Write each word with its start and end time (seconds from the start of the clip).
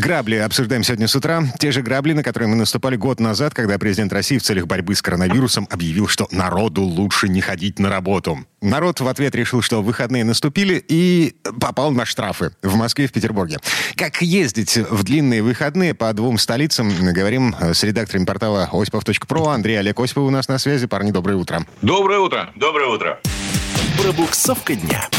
Грабли 0.00 0.36
обсуждаем 0.36 0.82
сегодня 0.82 1.06
с 1.06 1.14
утра. 1.14 1.42
Те 1.58 1.72
же 1.72 1.82
грабли, 1.82 2.14
на 2.14 2.22
которые 2.22 2.48
мы 2.48 2.56
наступали 2.56 2.96
год 2.96 3.20
назад, 3.20 3.52
когда 3.52 3.78
президент 3.78 4.10
России 4.14 4.38
в 4.38 4.42
целях 4.42 4.66
борьбы 4.66 4.94
с 4.94 5.02
коронавирусом 5.02 5.68
объявил, 5.70 6.08
что 6.08 6.26
народу 6.30 6.80
лучше 6.80 7.28
не 7.28 7.42
ходить 7.42 7.78
на 7.78 7.90
работу. 7.90 8.38
Народ 8.62 9.00
в 9.00 9.08
ответ 9.08 9.34
решил, 9.34 9.60
что 9.60 9.82
выходные 9.82 10.24
наступили 10.24 10.82
и 10.88 11.36
попал 11.60 11.90
на 11.90 12.06
штрафы 12.06 12.52
в 12.62 12.76
Москве 12.76 13.04
и 13.04 13.08
в 13.08 13.12
Петербурге. 13.12 13.58
Как 13.94 14.22
ездить 14.22 14.78
в 14.78 15.04
длинные 15.04 15.42
выходные 15.42 15.92
по 15.92 16.10
двум 16.14 16.38
столицам, 16.38 16.90
говорим 17.12 17.54
с 17.60 17.82
редактором 17.82 18.24
портала 18.24 18.70
осипов.про. 18.72 19.48
Андрей 19.48 19.80
Олег 19.80 20.00
Осипов 20.00 20.24
у 20.24 20.30
нас 20.30 20.48
на 20.48 20.56
связи. 20.56 20.86
Парни, 20.86 21.10
доброе 21.10 21.36
утро. 21.36 21.66
Доброе 21.82 22.20
утро. 22.20 22.50
Доброе 22.56 22.88
утро. 22.88 23.20
Пробуксовка 24.00 24.74
дня. 24.76 25.10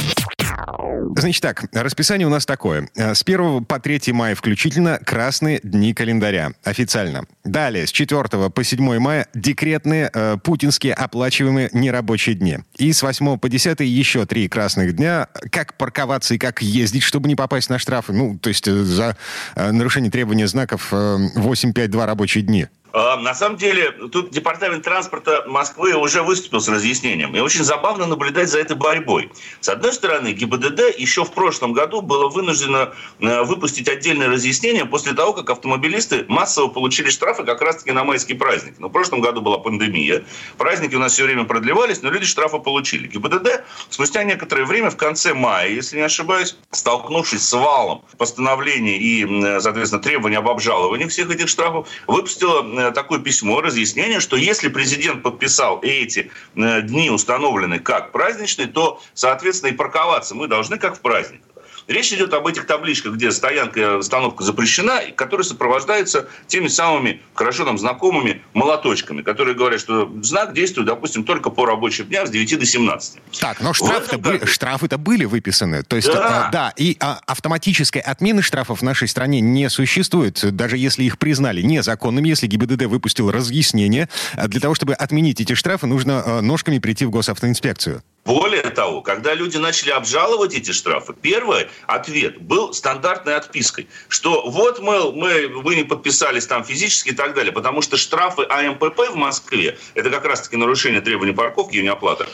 Значит 1.18 1.42
так, 1.42 1.66
расписание 1.74 2.28
у 2.28 2.30
нас 2.30 2.46
такое. 2.46 2.90
Э, 2.96 3.14
С 3.14 3.24
1 3.24 3.66
по 3.66 3.80
3 3.80 4.14
мая 4.14 4.36
включительно 4.36 5.00
красные 5.00 5.60
дни 5.64 5.94
календаря. 5.94 6.54
Официально. 6.64 7.26
Далее, 7.44 7.88
с 7.88 7.92
4 7.92 8.50
по 8.50 8.64
7 8.64 9.00
мая 9.00 9.28
декретные 9.34 10.10
э, 10.14 10.38
путинские 10.44 10.94
оплачиваемые 10.94 11.70
нерабочие 11.74 12.36
дни. 12.36 12.60
И 12.78 12.92
с 12.94 13.02
8 13.02 13.38
по 13.38 13.50
10 13.50 13.80
еще 13.82 14.26
три 14.26 14.48
красных 14.48 14.96
дня. 14.96 15.28
Как 15.52 15.76
парковаться 15.76 16.36
и 16.36 16.38
как 16.38 16.62
ездить, 16.62 17.04
чтобы 17.04 17.28
не 17.28 17.36
попасть 17.36 17.70
на 17.70 17.80
штрафы. 17.80 18.14
Ну, 18.14 18.38
то 18.38 18.50
есть 18.50 18.68
э, 18.68 18.84
за 18.84 19.18
э, 19.56 19.72
нарушение 19.72 20.12
требования 20.12 20.48
знаков 20.48 20.90
э, 20.92 21.18
8-5-2 21.36 22.06
рабочие 22.06 22.44
дни. 22.44 22.68
А, 22.94 23.18
На 23.18 23.34
самом 23.34 23.58
деле, 23.58 23.92
тут 24.12 24.32
департамент 24.32 24.84
транспорта 24.84 25.44
Москвы 25.48 25.94
уже 25.94 26.24
выступил 26.24 26.60
с 26.60 26.68
разъяснением. 26.68 27.36
И 27.36 27.40
очень 27.40 27.64
забавно 27.64 28.06
наблюдать 28.06 28.50
за 28.50 28.60
этой 28.60 28.76
борьбой. 28.76 29.32
С 29.60 29.70
одной 29.70 29.94
стороны, 29.94 30.34
ГИБДД 30.34 30.98
еще 30.98 31.24
в 31.24 31.32
прошлом 31.32 31.74
году 31.74 32.02
было 32.02 32.28
вынуждено 32.30 32.94
э, 33.20 33.44
выпустить 33.44 33.88
отдельное 33.88 34.28
разъяснение 34.28 34.86
после 34.86 35.14
того, 35.14 35.34
как 35.34 35.50
автомобилисты 35.50 36.26
массово 36.28 36.68
получили 36.68 37.10
штрафы 37.10 37.44
как 37.44 37.62
раз-таки 37.62 37.92
на 37.92 38.04
майский 38.04 38.34
праздник. 38.34 38.76
Но 38.80 38.90
в 38.90 38.92
прошлом 38.92 39.22
году 39.22 39.42
была 39.42 39.58
пандемия. 39.58 40.24
Праздники 40.58 40.96
у 40.96 41.00
нас 41.00 41.14
все 41.14 41.24
время 41.24 41.46
продлевались, 41.46 42.02
но 42.02 42.10
люди 42.10 42.26
штрафы 42.26 42.60
получили. 42.60 43.08
ГИБДД 43.08 43.64
спустя 43.90 44.24
некоторое 44.24 44.66
время, 44.66 44.90
в 44.90 44.98
конце 44.98 45.34
мая, 45.34 45.70
если 45.70 45.98
не 45.98 46.04
ошибаюсь, 46.04 46.58
столкнувшись 46.72 47.48
с 47.48 47.54
валом 47.54 48.04
постановлений 48.18 48.98
и, 48.98 49.60
соответственно, 49.60 50.02
требований 50.02 50.36
об 50.36 50.50
обжаловании 50.50 51.08
всех 51.08 51.30
этих 51.30 51.48
штрафов, 51.48 51.88
выпустила 52.08 52.64
э, 52.64 52.81
такое 52.90 53.20
письмо, 53.20 53.62
разъяснение, 53.62 54.20
что 54.20 54.36
если 54.36 54.68
президент 54.68 55.22
подписал 55.22 55.80
эти 55.84 56.32
э, 56.56 56.82
дни 56.82 57.12
установлены 57.12 57.78
как 57.78 58.12
праздничные, 58.12 58.68
то, 58.68 59.00
соответственно, 59.14 59.70
и 59.70 59.76
парковаться 59.76 60.34
мы 60.34 60.48
должны 60.48 60.80
как 60.80 60.98
в 60.98 61.02
праздник. 61.02 61.42
Речь 61.92 62.14
идет 62.14 62.34
об 62.34 62.48
этих 62.48 62.66
табличках, 62.66 63.16
где 63.16 63.32
стоянка, 63.32 63.98
остановка 63.98 64.46
запрещена, 64.46 65.00
и 65.00 65.12
которые 65.12 65.44
сопровождаются 65.44 66.28
теми 66.48 66.70
самыми 66.70 67.22
хорошо 67.34 67.66
нам 67.66 67.78
знакомыми 67.78 68.42
молоточками, 68.54 69.22
которые 69.22 69.56
говорят, 69.56 69.82
что 69.82 70.10
знак 70.22 70.54
действует, 70.54 70.88
допустим, 70.88 71.26
только 71.26 71.50
по 71.50 71.66
рабочим 71.66 72.06
дням 72.06 72.26
с 72.26 72.30
9 72.30 72.60
до 72.60 72.66
17. 72.66 73.20
Так, 73.40 73.60
но 73.60 73.74
штрафы-то 73.74 74.16
этом 74.16 74.22
были, 74.22 74.46
штрафы-то 74.46 74.98
были 74.98 75.26
выписаны. 75.26 75.84
То 75.84 75.98
есть, 75.98 76.08
Да. 76.08 76.48
а, 76.48 76.52
да, 76.52 76.74
и 76.78 76.96
а, 77.02 77.20
автоматической 77.28 78.02
отмены 78.02 78.42
штрафов 78.42 78.80
в 78.80 78.84
нашей 78.84 79.10
стране 79.10 79.42
не 79.42 79.70
существует, 79.70 80.40
даже 80.56 80.78
если 80.78 81.04
их 81.04 81.20
признали 81.20 81.62
незаконными, 81.62 82.30
если 82.30 82.48
ГИБДД 82.48 82.84
выпустил 82.86 83.32
разъяснение. 83.32 84.08
А 84.36 84.48
Для 84.48 84.62
того, 84.62 84.76
чтобы 84.76 84.94
отменить 84.94 85.42
эти 85.42 85.56
штрафы, 85.56 85.88
нужно 85.88 86.24
а, 86.26 86.42
ножками 86.42 86.80
прийти 86.80 87.06
в 87.06 87.10
госавтоинспекцию. 87.10 88.02
Более 88.24 88.70
того, 88.70 89.02
когда 89.02 89.34
люди 89.34 89.58
начали 89.58 89.90
обжаловать 89.90 90.54
эти 90.54 90.72
штрафы, 90.72 91.14
первый 91.20 91.68
ответ 91.88 92.42
был 92.42 92.74
стандартной 92.74 93.36
отпиской, 93.36 93.88
что 94.08 94.50
вот 94.50 94.80
мы, 94.80 95.12
мы, 95.12 95.48
вы 95.48 95.76
не 95.76 95.84
подписались 95.84 96.48
там 96.48 96.64
физически 96.64 97.10
и 97.10 97.16
так 97.16 97.34
далее, 97.34 97.52
потому 97.52 97.82
что 97.82 97.98
штрафы 97.98 98.46
АМПП 98.50 99.12
в 99.12 99.16
Москве, 99.16 99.78
это 99.96 100.10
как 100.10 100.26
раз-таки 100.26 100.58
нарушение 100.58 101.02
требований 101.02 101.34
парковки 101.34 101.78
и 101.78 101.84
неоплата, 101.84 102.28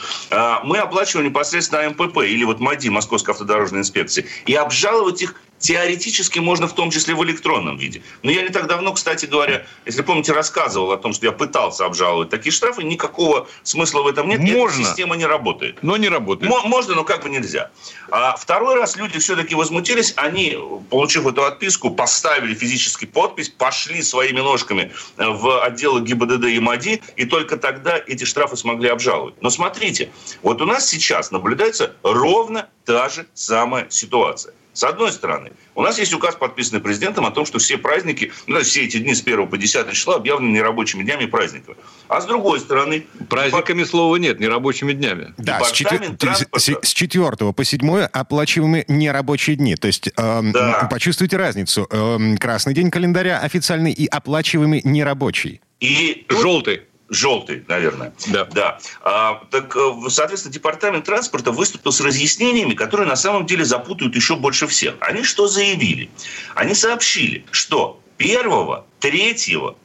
мы 0.63 0.77
оплачиваем 0.77 1.27
непосредственно 1.29 1.85
АМПП 1.85 2.17
или 2.23 2.43
вот 2.43 2.59
МАДИ, 2.59 2.89
Московской 2.89 3.33
автодорожной 3.33 3.81
инспекции, 3.81 4.25
и 4.45 4.53
обжаловать 4.53 5.21
их 5.21 5.35
теоретически 5.59 6.39
можно 6.39 6.67
в 6.67 6.73
том 6.73 6.91
числе 6.91 7.15
в 7.15 7.23
электронном 7.23 7.77
виде. 7.77 8.01
Но 8.23 8.31
я 8.31 8.41
не 8.41 8.49
так 8.49 8.67
давно, 8.67 8.93
кстати 8.93 9.25
говоря, 9.25 9.65
если 9.85 10.01
помните, 10.01 10.31
рассказывал 10.33 10.91
о 10.91 10.97
том, 10.97 11.13
что 11.13 11.25
я 11.25 11.31
пытался 11.31 11.85
обжаловать 11.85 12.29
такие 12.29 12.51
штрафы, 12.51 12.83
никакого 12.83 13.47
смысла 13.63 14.01
в 14.01 14.07
этом 14.07 14.27
нет, 14.29 14.41
и 14.41 14.49
эта 14.49 14.57
Можно. 14.57 14.85
система 14.85 15.15
не 15.15 15.25
работает. 15.25 15.77
Но 15.81 15.97
не 15.97 16.09
работает. 16.09 16.49
Мо- 16.49 16.63
Можно, 16.67 16.95
но 16.95 17.03
как 17.03 17.23
бы 17.23 17.29
нельзя. 17.29 17.71
А 18.09 18.35
второй 18.35 18.75
раз 18.75 18.95
люди 18.95 19.19
все-таки 19.19 19.55
возмутились. 19.55 20.13
Они, 20.15 20.57
получив 20.89 21.25
эту 21.27 21.43
отписку, 21.45 21.91
поставили 21.91 22.53
физически 22.53 23.05
подпись, 23.05 23.49
пошли 23.49 24.01
своими 24.01 24.39
ножками 24.39 24.91
э, 25.17 25.27
в 25.27 25.63
отделы 25.63 26.01
ГИБДД 26.01 26.45
и 26.45 26.59
МАДИ, 26.59 27.01
и 27.15 27.25
только 27.25 27.57
тогда 27.57 27.99
эти 28.05 28.23
штрафы 28.23 28.55
смогли 28.55 28.89
обжаловать. 28.89 29.35
Но 29.41 29.49
смотрите, 29.49 30.11
вот 30.41 30.61
у 30.61 30.65
нас 30.65 30.87
сейчас 30.87 31.31
наблюдается 31.31 31.95
ровно 32.03 32.69
та 32.85 33.09
же 33.09 33.25
самая 33.33 33.87
ситуация. 33.89 34.53
С 34.77 34.83
одной 34.83 35.11
стороны, 35.11 35.53
у 35.73 35.81
нас 35.81 35.97
есть 35.97 36.13
указ, 36.13 36.35
подписанный 36.35 36.79
президентом, 36.79 37.25
о 37.25 37.31
том, 37.31 37.47
что 37.47 37.57
все 37.57 37.79
праздники, 37.79 38.31
ну, 38.45 38.61
все 38.61 38.83
эти 38.85 38.97
дни 38.97 39.15
с 39.15 39.21
1 39.23 39.47
по 39.47 39.57
10 39.57 39.91
числа 39.93 40.17
объявлены 40.17 40.51
нерабочими 40.51 41.01
днями 41.01 41.23
и 41.23 41.25
праздниками. 41.25 41.77
А 42.07 42.21
с 42.21 42.27
другой 42.27 42.59
стороны... 42.59 43.07
Праздниками 43.27 43.83
слова 43.85 44.15
нет, 44.17 44.39
не 44.39 44.47
рабочими 44.47 44.93
днями. 44.93 45.33
Да, 45.37 45.63
с, 45.63 45.71
четвер- 45.71 46.15
транспорта. 46.17 46.59
с- 46.59 46.89
с 46.89 46.93
4 46.93 47.53
по 47.53 47.63
7 47.63 48.01
оплачиваемые 48.03 48.85
нерабочие 48.87 49.55
дни. 49.55 49.73
То 49.75 49.87
есть 49.87 50.09
эм, 50.15 50.51
Да. 50.51 50.87
почувствуйте 50.91 51.37
разницу. 51.37 51.87
Эм, 51.89 52.37
красный 52.37 52.75
день 52.75 52.91
календаря 52.91 53.39
официальный 53.39 53.91
и 53.93 54.05
оплачиваемый 54.05 54.81
нерабочий. 54.83 55.59
И 55.79 56.23
Желтый. 56.29 56.81
Желтый, 57.09 57.63
наверное. 57.67 58.13
Да. 58.27 58.45
Да. 58.45 58.79
А, 59.01 59.41
так, 59.49 59.75
э, 59.75 60.09
соответственно, 60.09 60.53
департамент 60.53 61.05
транспорта 61.05 61.51
выступил 61.51 61.91
с 61.91 62.01
разъяснениями, 62.01 62.73
которые 62.73 63.07
на 63.07 63.15
самом 63.15 63.45
деле 63.45 63.63
запутают 63.63 64.15
еще 64.15 64.35
больше 64.35 64.67
всех. 64.67 64.95
Они 64.99 65.23
что 65.23 65.47
заявили? 65.47 66.09
Они 66.53 66.73
сообщили, 66.73 67.45
что 67.51 68.01
1, 68.17 68.83
3, 68.99 69.33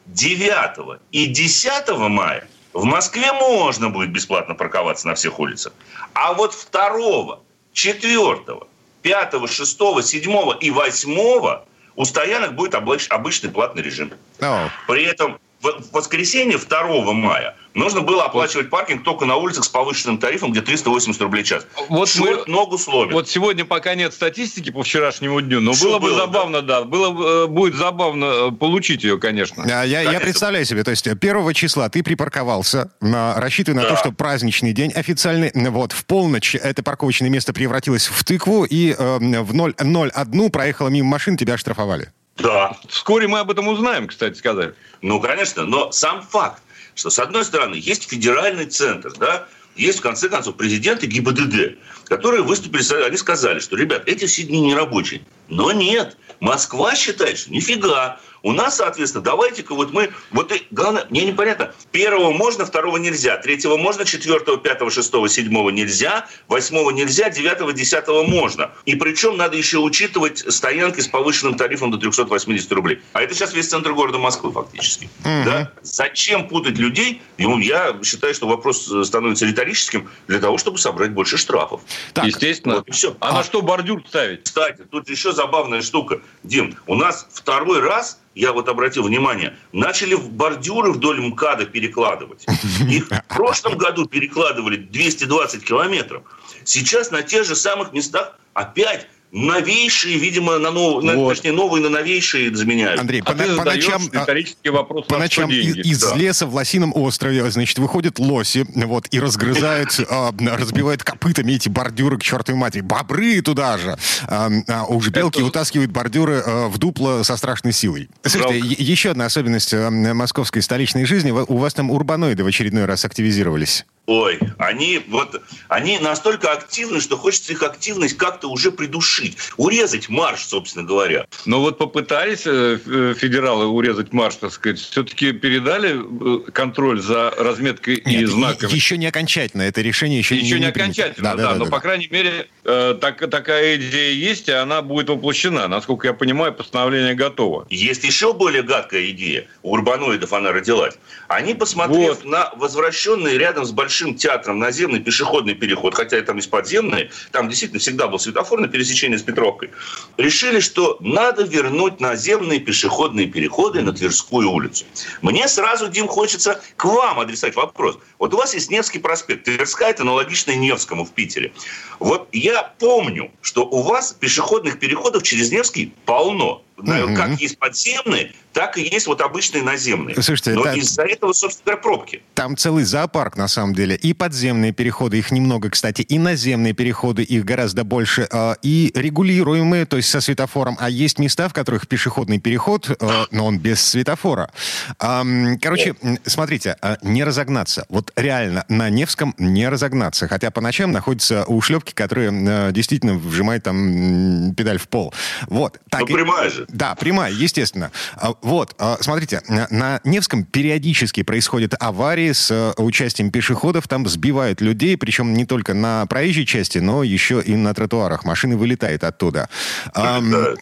9 0.06 1.00
и 1.12 1.26
10 1.26 1.88
мая 2.08 2.48
в 2.72 2.84
Москве 2.84 3.32
можно 3.32 3.90
будет 3.90 4.10
бесплатно 4.10 4.54
парковаться 4.54 5.06
на 5.06 5.14
всех 5.14 5.38
улицах. 5.38 5.72
А 6.14 6.32
вот 6.32 6.54
2, 6.72 7.38
4, 7.72 8.60
5, 9.02 9.48
6, 9.48 9.78
7 10.02 10.52
и 10.60 10.70
8 10.70 11.58
у 11.94 12.04
стоянок 12.04 12.54
будет 12.54 12.74
обыч- 12.74 13.08
обычный 13.08 13.50
платный 13.50 13.82
режим. 13.82 14.12
О, 14.40 14.70
При 14.88 15.04
этом 15.04 15.38
в 15.62 15.92
воскресенье 15.92 16.58
2 16.58 17.12
мая 17.12 17.54
нужно 17.74 18.02
было 18.02 18.24
оплачивать 18.24 18.68
паркинг 18.68 19.02
только 19.04 19.24
на 19.24 19.36
улицах 19.36 19.64
с 19.64 19.68
повышенным 19.68 20.18
тарифом, 20.18 20.52
где 20.52 20.60
380 20.60 21.20
рублей 21.22 21.42
в 21.44 21.46
час. 21.46 21.66
Вот 21.88 22.08
Черт 22.08 22.46
мы- 22.46 22.52
ногу 22.52 22.76
сломит. 22.78 23.14
Вот 23.14 23.28
сегодня 23.28 23.64
пока 23.64 23.94
нет 23.94 24.12
статистики 24.12 24.70
по 24.70 24.82
вчерашнему 24.82 25.40
дню, 25.40 25.60
но 25.60 25.72
Что 25.72 25.86
было 25.88 25.98
бы 25.98 26.08
было, 26.08 26.16
забавно, 26.18 26.62
да, 26.62 26.82
было, 26.84 27.44
э, 27.44 27.46
будет 27.46 27.74
забавно 27.76 28.24
э, 28.24 28.50
получить 28.52 29.04
ее, 29.04 29.18
конечно. 29.18 29.62
А 29.64 29.84
Я, 29.84 30.00
я 30.00 30.04
Конечно. 30.04 30.20
представляю 30.20 30.64
себе, 30.64 30.84
то 30.84 30.90
есть 30.90 31.06
1 31.08 31.52
числа 31.54 31.88
ты 31.88 32.02
припарковался, 32.02 32.90
на, 33.00 33.34
рассчитывая 33.40 33.76
на 33.82 33.88
Да. 33.88 33.94
то, 33.94 33.96
что 33.96 34.12
праздничный 34.12 34.72
день 34.72 34.92
официальный, 34.92 35.50
вот, 35.70 35.92
в 35.92 36.04
полночь 36.04 36.54
это 36.54 36.82
парковочное 36.82 37.30
место 37.30 37.52
превратилось 37.52 38.06
в 38.08 38.24
тыкву, 38.24 38.64
и 38.64 38.90
э, 38.98 39.18
в 39.18 39.54
0,01 39.54 40.50
проехала 40.50 40.88
мимо 40.88 41.08
машин, 41.08 41.36
тебя 41.36 41.54
оштрафовали. 41.54 42.10
Да. 42.36 42.76
Вскоре 42.88 43.28
мы 43.28 43.40
об 43.40 43.50
этом 43.50 43.68
узнаем, 43.68 44.08
кстати 44.08 44.36
сказать. 44.36 44.74
Ну, 45.02 45.20
конечно, 45.20 45.64
но 45.64 45.92
сам 45.92 46.22
факт, 46.22 46.62
что, 46.94 47.10
с 47.10 47.18
одной 47.18 47.44
стороны, 47.44 47.74
есть 47.74 48.08
федеральный 48.08 48.66
центр, 48.66 49.12
да, 49.18 49.46
есть, 49.76 50.00
в 50.00 50.02
конце 50.02 50.28
концов, 50.28 50.56
президент 50.56 51.02
и 51.02 51.06
ГИБДД, 51.06 51.78
которые 52.04 52.42
выступили, 52.42 52.82
они 53.04 53.16
сказали, 53.16 53.58
что, 53.58 53.76
ребят, 53.76 54.02
эти 54.06 54.26
все 54.26 54.42
дни 54.42 54.60
не 54.60 54.74
рабочие, 54.74 55.22
Но 55.48 55.72
нет, 55.72 56.16
Москва 56.40 56.94
считает, 56.94 57.38
что 57.38 57.52
нифига, 57.52 58.20
у 58.42 58.52
нас, 58.52 58.76
соответственно, 58.76 59.22
давайте-ка 59.22 59.74
вот 59.74 59.92
мы... 59.92 60.10
Вот 60.30 60.52
и, 60.52 60.66
главное, 60.70 61.06
мне 61.10 61.24
непонятно. 61.24 61.72
Первого 61.92 62.32
можно, 62.32 62.66
второго 62.66 62.96
нельзя. 62.96 63.36
Третьего 63.36 63.76
можно, 63.76 64.04
четвертого, 64.04 64.58
пятого, 64.58 64.90
шестого, 64.90 65.28
седьмого 65.28 65.70
нельзя. 65.70 66.26
Восьмого 66.48 66.90
нельзя, 66.90 67.30
девятого, 67.30 67.72
десятого 67.72 68.24
можно. 68.24 68.72
И 68.84 68.96
причем 68.96 69.36
надо 69.36 69.56
еще 69.56 69.78
учитывать 69.78 70.44
стоянки 70.52 71.00
с 71.00 71.08
повышенным 71.08 71.54
тарифом 71.56 71.90
до 71.90 71.98
380 71.98 72.72
рублей. 72.72 73.00
А 73.12 73.22
это 73.22 73.34
сейчас 73.34 73.54
весь 73.54 73.68
центр 73.68 73.92
города 73.92 74.18
Москвы 74.18 74.52
фактически. 74.52 75.08
Угу. 75.20 75.44
Да? 75.44 75.72
Зачем 75.82 76.48
путать 76.48 76.78
людей? 76.78 77.22
Ну, 77.38 77.58
я 77.58 77.96
считаю, 78.02 78.34
что 78.34 78.48
вопрос 78.48 78.90
становится 79.04 79.46
риторическим 79.46 80.10
для 80.26 80.40
того, 80.40 80.58
чтобы 80.58 80.78
собрать 80.78 81.12
больше 81.12 81.36
штрафов. 81.36 81.82
Так, 82.12 82.24
Естественно. 82.24 82.76
Вот, 82.76 82.92
все. 82.92 83.16
А, 83.20 83.30
а 83.30 83.32
на 83.34 83.44
что 83.44 83.62
бордюр 83.62 84.02
ставить? 84.06 84.44
Кстати, 84.44 84.82
тут 84.90 85.08
еще 85.08 85.32
забавная 85.32 85.82
штука. 85.82 86.20
Дим, 86.42 86.76
у 86.86 86.96
нас 86.96 87.26
второй 87.30 87.80
раз 87.80 88.18
я 88.34 88.52
вот 88.52 88.68
обратил 88.68 89.04
внимание, 89.04 89.56
начали 89.72 90.14
бордюры 90.14 90.92
вдоль 90.92 91.20
МКАДа 91.20 91.66
перекладывать. 91.66 92.44
Их 92.88 93.08
в 93.08 93.24
прошлом 93.28 93.76
году 93.76 94.06
перекладывали 94.06 94.76
220 94.76 95.64
километров. 95.64 96.22
Сейчас 96.64 97.10
на 97.10 97.22
тех 97.22 97.44
же 97.44 97.56
самых 97.56 97.92
местах 97.92 98.38
опять 98.54 99.08
новейшие, 99.32 100.18
видимо, 100.18 100.58
на 100.58 100.70
нов... 100.70 101.02
вот. 101.02 101.30
точнее, 101.30 101.52
новые 101.52 101.82
на 101.82 101.88
новейшие 101.88 102.54
заменяют. 102.54 103.00
Андрей, 103.00 103.22
а 103.24 103.32
по, 103.32 103.34
по 103.34 103.64
ночам, 103.64 104.02
исторический 104.12 104.68
вопрос, 104.68 105.06
по 105.06 105.18
ночам 105.18 105.50
из, 105.50 105.76
из 105.78 106.00
да. 106.00 106.14
леса 106.16 106.46
в 106.46 106.54
Лосином 106.54 106.92
острове, 106.94 107.50
значит, 107.50 107.78
выходят 107.78 108.18
лоси, 108.18 108.66
вот, 108.74 109.06
и 109.10 109.18
разгрызают, 109.18 109.98
а, 110.10 110.34
разбивают 110.38 111.02
копытами 111.02 111.52
эти 111.52 111.70
бордюры 111.70 112.18
к 112.18 112.22
чертовой 112.22 112.60
матери. 112.60 112.82
Бобры 112.82 113.40
туда 113.40 113.78
же. 113.78 113.96
А, 114.26 114.50
а 114.68 114.84
уже 114.84 115.10
белки 115.10 115.38
Это... 115.38 115.46
утаскивают 115.46 115.90
бордюры 115.90 116.42
а, 116.44 116.68
в 116.68 116.76
дупло 116.76 117.22
со 117.22 117.36
страшной 117.38 117.72
силой. 117.72 118.10
Слушайте, 118.22 118.58
еще 118.58 119.10
одна 119.12 119.24
особенность 119.24 119.72
московской 119.72 120.60
столичной 120.60 121.06
жизни. 121.06 121.30
У 121.30 121.56
вас 121.56 121.72
там 121.72 121.90
урбаноиды 121.90 122.44
в 122.44 122.46
очередной 122.46 122.84
раз 122.84 123.06
активизировались. 123.06 123.86
Ой, 124.06 124.40
они 124.58 125.00
вот 125.06 125.40
они 125.68 126.00
настолько 126.00 126.50
активны, 126.50 127.00
что 127.00 127.16
хочется 127.16 127.52
их 127.52 127.62
активность 127.62 128.16
как-то 128.16 128.48
уже 128.48 128.72
придушить, 128.72 129.36
урезать 129.56 130.08
марш, 130.08 130.40
собственно 130.40 130.84
говоря. 130.84 131.26
Но 131.46 131.60
вот 131.60 131.78
попытались 131.78 132.42
э, 132.44 132.80
э, 132.84 133.14
федералы 133.16 133.66
урезать 133.66 134.12
марш, 134.12 134.36
так 134.36 134.52
сказать, 134.52 134.80
все-таки 134.80 135.30
передали 135.30 136.00
э, 136.46 136.50
контроль 136.50 137.00
за 137.00 137.30
разметкой 137.30 138.02
Нет, 138.04 138.22
и 138.22 138.24
знаками. 138.24 138.72
Еще 138.72 138.98
не 138.98 139.06
окончательно, 139.06 139.62
это 139.62 139.80
решение 139.82 140.18
еще, 140.18 140.34
еще 140.34 140.54
не, 140.56 140.62
не 140.62 140.66
окончательно, 140.66 141.30
да, 141.30 141.36
да, 141.36 141.42
да, 141.42 141.52
да, 141.52 141.58
но 141.58 141.64
да, 141.66 141.70
по 141.70 141.78
крайней 141.78 142.08
мере 142.08 142.48
так, 142.64 143.30
такая 143.30 143.76
идея 143.76 144.14
есть, 144.14 144.48
и 144.48 144.52
она 144.52 144.82
будет 144.82 145.10
воплощена. 145.10 145.68
Насколько 145.68 146.08
я 146.08 146.12
понимаю, 146.12 146.52
постановление 146.52 147.14
готово. 147.14 147.66
Есть 147.70 148.02
еще 148.02 148.32
более 148.32 148.62
гадкая 148.62 149.10
идея 149.10 149.46
у 149.62 149.72
урбаноидов, 149.72 150.32
она 150.32 150.50
родилась. 150.50 150.94
Они, 151.28 151.54
посмотрев 151.54 152.16
вот. 152.16 152.24
на 152.24 152.52
возвращенные 152.56 153.38
рядом 153.38 153.64
с 153.64 153.70
большим 153.70 153.91
большим 153.92 154.14
театром 154.14 154.58
наземный 154.58 155.00
пешеходный 155.00 155.54
переход, 155.54 155.94
хотя 155.94 156.16
и 156.16 156.22
там 156.22 156.36
есть 156.36 156.48
подземный, 156.48 157.10
там 157.30 157.50
действительно 157.50 157.78
всегда 157.78 158.08
был 158.08 158.18
светофор 158.18 158.58
на 158.58 158.68
пересечении 158.68 159.18
с 159.18 159.22
Петровкой, 159.22 159.68
решили, 160.16 160.60
что 160.60 160.96
надо 161.00 161.42
вернуть 161.42 162.00
наземные 162.00 162.58
пешеходные 162.58 163.26
переходы 163.26 163.82
на 163.82 163.92
Тверскую 163.92 164.50
улицу. 164.50 164.86
Мне 165.20 165.46
сразу, 165.46 165.88
Дим, 165.88 166.08
хочется 166.08 166.62
к 166.76 166.86
вам 166.86 167.20
адресовать 167.20 167.54
вопрос. 167.54 167.98
Вот 168.18 168.32
у 168.32 168.38
вас 168.38 168.54
есть 168.54 168.70
Невский 168.70 168.98
проспект, 168.98 169.44
Тверская– 169.44 169.90
это 169.90 170.04
аналогичная 170.04 170.56
Невскому 170.56 171.04
в 171.04 171.10
Питере. 171.10 171.52
Вот 171.98 172.28
я 172.32 172.72
помню, 172.78 173.30
что 173.42 173.66
у 173.66 173.82
вас 173.82 174.16
пешеходных 174.18 174.78
переходов 174.78 175.22
через 175.22 175.52
Невский 175.52 175.92
полно. 176.06 176.62
Угу. 176.82 177.14
Как 177.14 177.40
есть 177.40 177.58
подземные, 177.58 178.32
так 178.52 178.76
и 178.76 178.82
есть 178.82 179.06
вот 179.06 179.20
обычные 179.20 179.62
наземные. 179.62 180.14
Слушайте, 180.14 180.52
Но 180.52 180.64
да, 180.64 180.74
из-за 180.74 181.02
этого, 181.02 181.32
собственно 181.32 181.64
говоря, 181.64 181.82
пробки. 181.82 182.22
Там 182.34 182.56
целый 182.56 182.84
зоопарк, 182.84 183.36
на 183.36 183.48
самом 183.48 183.74
деле. 183.74 183.96
И 183.96 184.12
подземные 184.12 184.72
переходы, 184.72 185.18
их 185.18 185.30
немного, 185.30 185.70
кстати, 185.70 186.02
и 186.02 186.18
наземные 186.18 186.74
переходы, 186.74 187.22
их 187.22 187.44
гораздо 187.44 187.84
больше, 187.84 188.28
а, 188.30 188.56
и 188.62 188.92
регулируемые, 188.94 189.86
то 189.86 189.96
есть 189.96 190.10
со 190.10 190.20
светофором. 190.20 190.76
А 190.80 190.90
есть 190.90 191.18
места, 191.18 191.48
в 191.48 191.54
которых 191.54 191.88
пешеходный 191.88 192.38
переход, 192.38 192.90
а, 193.00 193.26
но 193.30 193.46
он 193.46 193.58
без 193.58 193.80
светофора. 193.80 194.50
Короче, 194.98 195.94
смотрите, 196.26 196.76
а, 196.82 196.98
не 197.02 197.24
разогнаться. 197.24 197.86
Вот 197.88 198.12
реально 198.16 198.64
на 198.68 198.90
Невском 198.90 199.34
не 199.38 199.68
разогнаться. 199.68 200.28
Хотя 200.28 200.50
по 200.50 200.60
ночам 200.60 200.92
находятся 200.92 201.44
ушлепки, 201.44 201.92
которые 201.92 202.72
действительно 202.72 203.14
вжимают 203.14 203.64
там 203.64 204.54
педаль 204.54 204.78
в 204.78 204.88
пол. 204.88 205.14
Вот. 205.46 205.80
Так 205.90 206.02
ну, 206.02 206.06
прямая 206.06 206.50
же. 206.50 206.66
Да, 206.72 206.94
прямая, 206.94 207.32
естественно. 207.32 207.92
А, 208.16 208.34
вот, 208.40 208.74
а, 208.78 208.96
смотрите, 209.00 209.42
на 209.48 210.00
Невском 210.04 210.44
периодически 210.44 211.22
происходят 211.22 211.74
аварии 211.78 212.32
с 212.32 212.50
э, 212.50 212.72
участием 212.78 213.30
пешеходов, 213.30 213.86
там 213.88 214.06
сбивают 214.08 214.62
людей, 214.62 214.96
причем 214.96 215.34
не 215.34 215.44
только 215.44 215.74
на 215.74 216.06
проезжей 216.06 216.46
части, 216.46 216.78
но 216.78 217.02
еще 217.02 217.42
и 217.42 217.54
на 217.56 217.74
тротуарах. 217.74 218.24
Машины 218.24 218.56
вылетают 218.56 219.04
оттуда. 219.04 219.48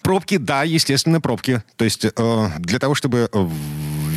Пробки, 0.03 0.37
да, 0.37 0.65
естественно, 0.65 1.21
пробки. 1.21 1.62
То 1.77 1.85
есть 1.85 2.05
э, 2.05 2.51
для 2.59 2.79
того, 2.81 2.95
чтобы 2.95 3.29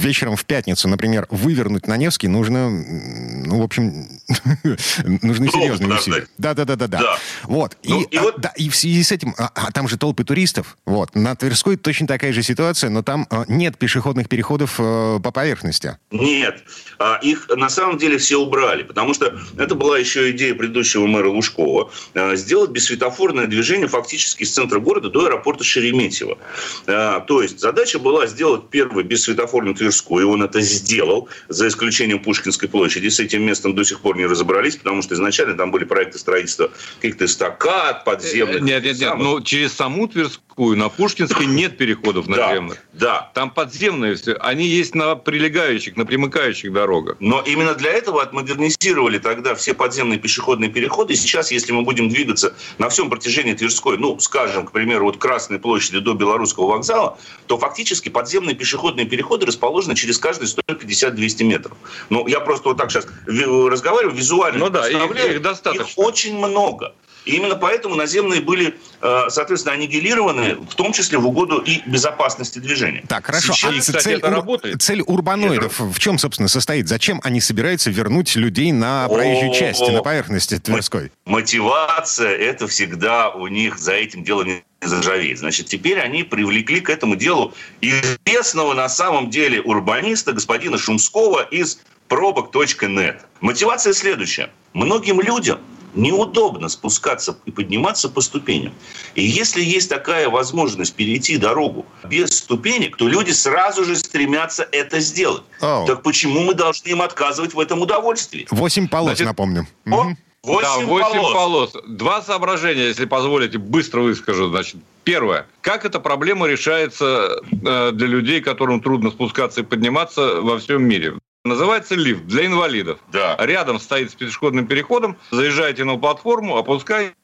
вечером 0.03 0.35
в 0.35 0.45
пятницу, 0.45 0.87
например, 0.87 1.27
вывернуть 1.29 1.87
на 1.87 1.97
Невский, 1.97 2.27
нужно, 2.27 2.69
ну, 2.69 3.59
в 3.59 3.63
общем, 3.63 4.07
нужны 5.21 5.47
серьезные 5.47 5.93
усилия. 5.93 6.27
Да, 6.37 6.53
да, 6.53 6.65
да, 6.65 6.75
да, 6.75 6.87
да. 6.87 7.17
Вот. 7.43 7.77
Ну, 7.83 8.01
и, 8.01 8.03
и, 8.05 8.17
а, 8.17 8.21
вот... 8.23 8.39
да, 8.39 8.49
и 8.55 8.69
в 8.69 8.75
связи 8.75 9.01
с 9.03 9.11
этим, 9.11 9.33
а, 9.37 9.49
а 9.55 9.71
там 9.71 9.87
же 9.87 9.97
толпы 9.97 10.23
туристов. 10.23 10.77
Вот. 10.85 11.15
На 11.15 11.35
Тверской 11.35 11.77
точно 11.83 12.07
такая 12.07 12.33
же 12.33 12.41
ситуация, 12.41 12.89
но 12.89 13.03
там 13.03 13.27
а, 13.29 13.45
нет 13.47 13.77
пешеходных 13.77 14.29
переходов 14.29 14.75
а, 14.79 15.19
по 15.19 15.31
поверхности. 15.31 15.97
Нет. 16.11 16.63
А, 16.97 17.19
их 17.21 17.47
на 17.49 17.69
самом 17.69 17.97
деле 17.97 18.17
все 18.17 18.37
убрали, 18.37 18.83
потому 18.83 19.13
что 19.13 19.37
это 19.57 19.75
была 19.75 19.99
еще 19.99 20.31
идея 20.31 20.55
предыдущего 20.55 21.05
мэра 21.05 21.27
Лужкова 21.27 21.91
а, 22.15 22.35
сделать 22.35 22.71
бессветофорное 22.71 23.47
движение 23.47 23.87
фактически 23.87 24.43
из 24.43 24.51
центра 24.51 24.79
города 24.79 25.09
до 25.09 25.25
аэропорта 25.25 25.63
Шереметьево. 25.63 26.37
То 26.85 27.41
есть 27.41 27.59
задача 27.59 27.99
была 27.99 28.25
сделать 28.27 28.69
первый 28.69 29.03
бессветофорный 29.03 29.75
Тверской, 29.75 30.23
и 30.23 30.25
он 30.25 30.43
это 30.43 30.61
сделал, 30.61 31.27
за 31.49 31.67
исключением 31.67 32.19
Пушкинской 32.19 32.69
площади. 32.69 33.09
С 33.09 33.19
этим 33.19 33.43
местом 33.43 33.75
до 33.75 33.83
сих 33.83 33.99
пор 33.99 34.17
не 34.17 34.25
разобрались, 34.25 34.77
потому 34.77 35.01
что 35.01 35.15
изначально 35.15 35.55
там 35.55 35.71
были 35.71 35.83
проекты 35.83 36.17
строительства 36.19 36.71
каких-то 36.95 37.25
эстакад, 37.25 38.05
подземных. 38.05 38.61
Нет, 38.61 38.83
нет, 38.83 38.99
нет, 38.99 39.17
но 39.17 39.41
через 39.41 39.73
саму 39.73 40.07
Тверскую 40.07 40.77
на 40.77 40.89
Пушкинской 40.89 41.45
нет 41.63 41.77
переходов 41.77 42.27
наземных. 42.27 42.77
Да, 42.93 42.99
да. 42.99 43.31
Там 43.33 43.49
подземные 43.49 44.15
все. 44.15 44.33
Они 44.33 44.65
есть 44.65 44.95
на 44.95 45.15
прилегающих, 45.15 45.95
на 45.95 46.05
примыкающих 46.05 46.71
дорогах. 46.71 47.17
Но 47.19 47.41
именно 47.41 47.73
для 47.73 47.91
этого 47.91 48.21
отмодернизировали 48.21 49.17
тогда 49.17 49.55
все 49.55 49.73
подземные 49.73 50.19
пешеходные 50.19 50.69
переходы. 50.69 51.13
И 51.13 51.15
сейчас, 51.15 51.51
если 51.51 51.71
мы 51.71 51.83
будем 51.83 52.09
двигаться 52.09 52.53
на 52.77 52.89
всем 52.89 53.09
протяжении 53.09 53.53
Тверской, 53.53 53.97
ну, 53.97 54.19
скажем, 54.19 54.65
к 54.65 54.71
примеру, 54.71 55.09
от 55.09 55.17
Красной 55.17 55.59
площади 55.59 55.99
до 55.99 56.13
Белорусского 56.13 56.67
вокзала, 56.67 57.17
то 57.47 57.57
фактически 57.57 58.09
подземные 58.09 58.55
пешеходные 58.55 59.05
переходы 59.05 59.45
расположены 59.45 59.95
через 59.95 60.17
каждые 60.17 60.49
150-200 60.49 61.43
метров. 61.43 61.77
Ну, 62.09 62.27
я 62.27 62.39
просто 62.39 62.69
вот 62.69 62.77
так 62.77 62.91
сейчас 62.91 63.07
разговариваю, 63.27 64.15
визуально 64.15 64.59
ну, 64.59 64.69
да, 64.69 64.89
их, 64.89 65.31
их 65.31 65.41
достаточно. 65.41 65.83
Их 65.83 65.97
очень 65.97 66.37
много. 66.37 66.93
И 67.25 67.35
именно 67.35 67.55
поэтому 67.55 67.95
наземные 67.95 68.41
были, 68.41 68.77
э, 69.01 69.25
соответственно, 69.29 69.75
аннигилированы, 69.75 70.55
в 70.55 70.75
том 70.75 70.93
числе 70.93 71.17
в 71.17 71.27
угоду 71.27 71.59
и 71.59 71.81
безопасности 71.85 72.59
движения. 72.59 73.03
Так, 73.07 73.25
хорошо. 73.25 73.53
Сейчас, 73.53 73.73
а 73.73 73.79
кстати, 73.79 74.03
цель, 74.03 74.17
это 74.17 74.27
ур... 74.27 74.33
работает. 74.33 74.81
цель 74.81 75.01
урбаноидов 75.01 75.79
это... 75.79 75.89
в 75.91 75.99
чем, 75.99 76.17
собственно, 76.17 76.47
состоит? 76.47 76.87
Зачем 76.87 77.21
они 77.23 77.39
собираются 77.39 77.89
вернуть 77.89 78.35
людей 78.35 78.71
на 78.71 79.07
проезжую 79.07 79.51
О, 79.51 79.53
часть, 79.53 79.81
на 79.81 80.01
поверхности 80.01 80.59
Тверской? 80.59 81.11
Мотивация– 81.25 82.31
это 82.37 82.67
всегда 82.67 83.29
у 83.29 83.47
них 83.47 83.77
за 83.77 83.93
этим 83.93 84.23
дело 84.23 84.43
не 84.43 84.63
заржавеет. 84.81 85.39
Значит, 85.39 85.67
теперь 85.67 85.99
они 85.99 86.23
привлекли 86.23 86.81
к 86.81 86.89
этому 86.89 87.15
делу 87.15 87.53
известного 87.81 88.73
на 88.73 88.89
самом 88.89 89.29
деле 89.29 89.61
урбаниста 89.61 90.33
господина 90.33 90.77
Шумского 90.77 91.41
из 91.43 91.79
пробок.нет. 92.07 93.25
Мотивация 93.39 93.93
следующая. 93.93 94.49
Многим 94.73 95.21
людям 95.21 95.59
неудобно 95.95 96.69
спускаться 96.69 97.37
и 97.45 97.51
подниматься 97.51 98.09
по 98.09 98.21
ступеням. 98.21 98.73
И 99.15 99.23
если 99.23 99.63
есть 99.63 99.89
такая 99.89 100.29
возможность 100.29 100.95
перейти 100.95 101.37
дорогу 101.37 101.85
без 102.09 102.37
ступенек, 102.37 102.97
то 102.97 103.07
люди 103.07 103.31
сразу 103.31 103.83
же 103.83 103.95
стремятся 103.95 104.67
это 104.71 104.99
сделать. 104.99 105.43
Oh. 105.61 105.85
Так 105.85 106.03
почему 106.03 106.41
мы 106.41 106.53
должны 106.53 106.89
им 106.89 107.01
отказывать 107.01 107.53
в 107.53 107.59
этом 107.59 107.81
удовольствии? 107.81 108.47
Восемь 108.51 108.87
полос, 108.87 109.11
Значит, 109.11 109.27
напомню. 109.27 109.67
О, 109.89 110.13
Восемь 110.43 110.81
да, 110.81 110.85
8 110.85 111.21
полос. 111.21 111.33
полос. 111.33 111.73
Два 111.87 112.21
соображения, 112.21 112.87
если 112.87 113.05
позволите, 113.05 113.57
быстро 113.57 114.01
выскажу. 114.01 114.49
Значит, 114.49 114.75
первое. 115.05 115.47
Как 115.61 115.85
эта 115.85 116.01
проблема 116.01 116.47
решается 116.47 117.41
э, 117.51 117.91
для 117.93 118.07
людей, 118.07 118.41
которым 118.41 118.81
трудно 118.81 119.09
спускаться 119.11 119.61
и 119.61 119.63
подниматься 119.63 120.41
во 120.41 120.59
всем 120.59 120.83
мире? 120.83 121.13
Называется 121.45 121.95
лифт 121.95 122.23
для 122.25 122.45
инвалидов. 122.45 122.99
Да. 123.11 123.35
Рядом 123.39 123.79
стоит 123.79 124.11
с 124.11 124.15
пешеходным 124.15 124.65
переходом, 124.65 125.17
заезжаете 125.31 125.83
на 125.83 125.97
платформу, 125.97 126.57
опускаетесь 126.57 127.13
если 127.13 127.22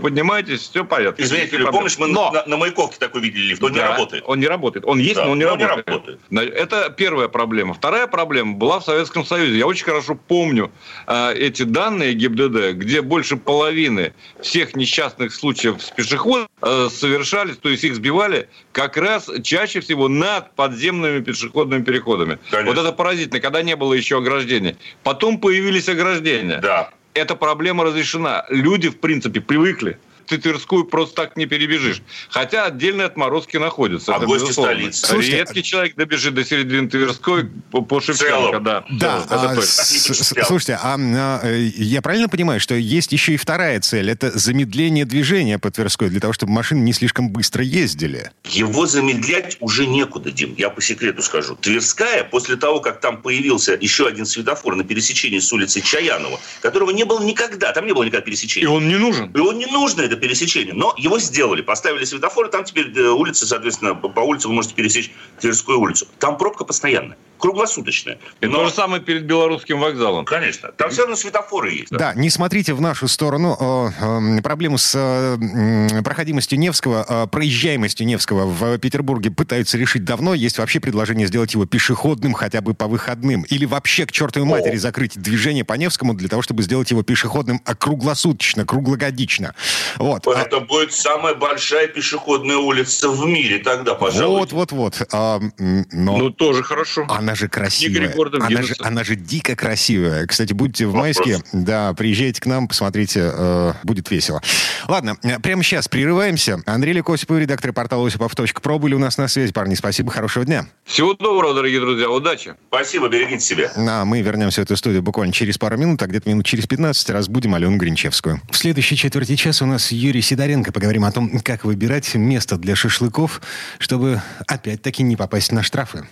поднимаетесь, 0.00 0.60
все 0.60 0.84
понятно. 0.84 1.22
Извините, 1.22 1.56
Юрий, 1.56 1.70
помнишь, 1.70 1.98
мы 1.98 2.08
но... 2.08 2.30
на, 2.30 2.44
на 2.46 2.56
Маяковке 2.56 2.96
такой 2.98 3.20
видели 3.20 3.42
лифт, 3.42 3.62
он 3.62 3.72
да, 3.72 3.78
не 3.78 3.88
работает. 3.88 4.24
Он 4.26 4.40
не 4.40 4.46
работает. 4.46 4.84
Он 4.86 4.98
есть, 4.98 5.16
да, 5.16 5.26
но 5.26 5.32
он 5.32 5.38
не, 5.38 5.44
но 5.44 5.50
работает. 5.50 5.86
не 5.86 5.92
работает. 5.92 6.20
Это 6.54 6.94
первая 6.96 7.28
проблема. 7.28 7.74
Вторая 7.74 8.06
проблема 8.06 8.54
была 8.54 8.80
в 8.80 8.84
Советском 8.84 9.24
Союзе. 9.24 9.58
Я 9.58 9.66
очень 9.66 9.84
хорошо 9.84 10.14
помню 10.14 10.70
э, 11.06 11.34
эти 11.34 11.64
данные 11.64 12.14
ГИБДД, 12.14 12.72
где 12.74 13.02
больше 13.02 13.36
половины 13.36 14.14
всех 14.40 14.74
несчастных 14.74 15.34
случаев 15.34 15.82
с 15.82 15.90
пешеходом 15.90 16.48
э, 16.62 16.88
совершались, 16.90 17.58
то 17.58 17.68
есть 17.68 17.84
их 17.84 17.94
сбивали 17.94 18.48
как 18.72 18.96
раз 18.96 19.30
чаще 19.42 19.80
всего 19.80 20.08
над 20.08 20.54
подземными 20.54 21.20
пешеходными 21.20 21.82
переходами. 21.82 22.38
Конечно. 22.50 22.72
Вот 22.72 22.80
это 22.80 22.92
поразительно, 22.92 23.40
когда 23.40 23.62
не 23.62 23.76
было 23.76 23.92
еще 23.92 24.18
ограждения. 24.18 24.76
Потом 25.02 25.38
появились 25.38 25.88
ограждения. 25.88 26.58
Да 26.58 26.90
эта 27.14 27.34
проблема 27.34 27.84
разрешена. 27.84 28.44
Люди, 28.48 28.88
в 28.88 28.98
принципе, 28.98 29.40
привыкли 29.40 29.98
ты 30.30 30.38
Тверскую 30.38 30.84
просто 30.84 31.16
так 31.16 31.36
не 31.36 31.46
перебежишь. 31.46 32.02
Хотя 32.28 32.66
отдельные 32.66 33.06
отморозки 33.06 33.56
находятся. 33.56 34.14
А 34.14 34.20
гости 34.20 34.52
столицы. 34.52 35.04
Слушайте, 35.04 35.38
Редкий 35.38 35.62
человек 35.64 35.96
добежит 35.96 36.34
до 36.34 36.44
середины 36.44 36.88
Тверской 36.88 37.50
по, 37.70 37.82
по 37.82 38.00
Шевченко, 38.00 38.60
да. 38.60 38.84
Да, 38.90 39.24
а, 39.28 39.60
слушайте, 39.60 40.78
а, 40.80 40.96
а 40.96 41.46
я 41.48 42.00
правильно 42.00 42.28
понимаю, 42.28 42.60
что 42.60 42.74
есть 42.76 43.10
еще 43.10 43.34
и 43.34 43.36
вторая 43.36 43.80
цель? 43.80 44.08
Это 44.08 44.30
замедление 44.38 45.04
движения 45.04 45.58
по 45.58 45.70
Тверской, 45.70 46.10
для 46.10 46.20
того, 46.20 46.32
чтобы 46.32 46.52
машины 46.52 46.80
не 46.80 46.92
слишком 46.92 47.30
быстро 47.30 47.64
ездили? 47.64 48.30
Его 48.44 48.86
замедлять 48.86 49.56
уже 49.58 49.86
некуда, 49.86 50.30
Дим, 50.30 50.54
я 50.56 50.70
по 50.70 50.80
секрету 50.80 51.22
скажу. 51.22 51.56
Тверская, 51.56 52.22
после 52.22 52.54
того, 52.54 52.78
как 52.78 53.00
там 53.00 53.20
появился 53.20 53.76
еще 53.80 54.06
один 54.06 54.26
светофор 54.26 54.76
на 54.76 54.84
пересечении 54.84 55.40
с 55.40 55.52
улицы 55.52 55.80
Чаянова, 55.80 56.38
которого 56.62 56.90
не 56.90 57.04
было 57.04 57.20
никогда, 57.20 57.72
там 57.72 57.86
не 57.86 57.92
было 57.92 58.04
никогда 58.04 58.24
пересечения. 58.24 58.68
И 58.68 58.70
он 58.70 58.86
не 58.86 58.96
нужен. 58.96 59.32
И 59.32 59.38
он 59.38 59.58
не 59.58 59.66
нужен, 59.66 60.00
это 60.00 60.19
пересечения. 60.20 60.74
Но 60.74 60.94
его 60.96 61.18
сделали, 61.18 61.62
поставили 61.62 62.04
светофоры, 62.04 62.48
там 62.48 62.64
теперь 62.64 62.96
э, 62.96 63.08
улицы, 63.10 63.46
соответственно, 63.46 63.94
по 63.94 64.20
улице 64.20 64.48
вы 64.48 64.54
можете 64.54 64.74
пересечь 64.74 65.10
Тверскую 65.40 65.80
улицу. 65.80 66.06
Там 66.18 66.36
пробка 66.38 66.64
постоянная 66.64 67.16
круглосуточная. 67.40 68.18
И 68.40 68.46
Но... 68.46 68.58
то 68.58 68.64
же 68.66 68.70
самое 68.72 69.02
перед 69.02 69.24
Белорусским 69.24 69.80
вокзалом. 69.80 70.24
Конечно. 70.24 70.70
Там 70.72 70.90
все 70.90 71.02
равно 71.02 71.16
светофоры 71.16 71.72
есть. 71.72 71.90
Да, 71.90 71.98
да 71.98 72.14
не 72.14 72.30
смотрите 72.30 72.74
в 72.74 72.80
нашу 72.80 73.08
сторону. 73.08 73.56
Э, 73.60 74.42
проблему 74.42 74.78
с 74.78 74.94
э, 74.94 76.02
проходимостью 76.02 76.58
Невского, 76.58 77.04
э, 77.08 77.26
проезжаемостью 77.26 78.06
Невского 78.06 78.46
в 78.46 78.78
Петербурге 78.78 79.30
пытаются 79.30 79.78
решить 79.78 80.04
давно. 80.04 80.34
Есть 80.34 80.58
вообще 80.58 80.80
предложение 80.80 81.26
сделать 81.26 81.54
его 81.54 81.66
пешеходным 81.66 82.34
хотя 82.34 82.60
бы 82.60 82.74
по 82.74 82.86
выходным. 82.86 83.42
Или 83.42 83.64
вообще 83.64 84.06
к 84.06 84.12
чертовой 84.12 84.48
матери 84.48 84.76
О. 84.76 84.78
закрыть 84.78 85.20
движение 85.20 85.64
по 85.64 85.74
Невскому 85.74 86.14
для 86.14 86.28
того, 86.28 86.42
чтобы 86.42 86.62
сделать 86.62 86.90
его 86.90 87.02
пешеходным 87.02 87.60
а 87.64 87.74
круглосуточно, 87.74 88.64
круглогодично. 88.64 89.54
Вот. 89.96 90.26
Это 90.26 90.58
а... 90.58 90.60
будет 90.60 90.92
самая 90.92 91.34
большая 91.34 91.88
пешеходная 91.88 92.56
улица 92.56 93.08
в 93.08 93.26
мире 93.26 93.58
тогда, 93.58 93.94
пожалуй. 93.94 94.40
Вот, 94.40 94.52
вот, 94.52 94.72
вот. 94.72 95.08
А, 95.12 95.40
но... 95.58 96.16
Ну, 96.16 96.30
тоже 96.30 96.62
хорошо. 96.62 97.06
Она 97.08 97.29
она 97.30 97.36
же 97.36 97.48
красивая. 97.48 98.12
Она 98.40 98.62
же, 98.62 98.74
она 98.80 99.04
же 99.04 99.14
дико 99.14 99.54
красивая. 99.54 100.26
Кстати, 100.26 100.52
будете 100.52 100.86
в 100.86 100.94
Майске, 100.94 101.38
да, 101.52 101.94
приезжайте 101.94 102.40
к 102.40 102.46
нам, 102.46 102.66
посмотрите, 102.66 103.30
э, 103.32 103.72
будет 103.84 104.10
весело. 104.10 104.42
Ладно, 104.88 105.16
э, 105.22 105.38
прямо 105.38 105.62
сейчас 105.62 105.86
прерываемся. 105.86 106.60
Андрей 106.66 106.92
Лекосипов, 106.92 107.38
редактор 107.38 107.72
портала 107.72 108.04
осипов.про 108.04 108.78
были 108.80 108.94
у 108.94 108.98
нас 108.98 109.16
на 109.16 109.28
связи. 109.28 109.52
Парни, 109.52 109.76
спасибо, 109.76 110.10
хорошего 110.10 110.44
дня. 110.44 110.66
Всего 110.84 111.14
доброго, 111.14 111.54
дорогие 111.54 111.78
друзья, 111.78 112.10
удачи. 112.10 112.54
Спасибо, 112.66 113.08
берегите 113.08 113.44
себя. 113.44 113.70
А 113.76 114.04
мы 114.04 114.22
вернемся 114.22 114.62
в 114.62 114.64
эту 114.64 114.76
студию 114.76 115.02
буквально 115.02 115.32
через 115.32 115.56
пару 115.56 115.76
минут, 115.76 116.02
а 116.02 116.08
где-то 116.08 116.28
минут 116.28 116.46
через 116.46 116.66
15 116.66 117.10
разбудим 117.10 117.54
Алену 117.54 117.76
Гринчевскую. 117.76 118.40
В 118.50 118.56
следующей 118.56 118.96
четверти 118.96 119.36
часа 119.36 119.64
у 119.64 119.68
нас 119.68 119.92
Юрий 119.92 120.22
Сидоренко. 120.22 120.72
Поговорим 120.72 121.04
о 121.04 121.12
том, 121.12 121.38
как 121.40 121.64
выбирать 121.64 122.12
место 122.16 122.56
для 122.56 122.74
шашлыков, 122.74 123.40
чтобы 123.78 124.20
опять-таки 124.48 125.04
не 125.04 125.14
попасть 125.14 125.52
на 125.52 125.62
штрафы. 125.62 126.06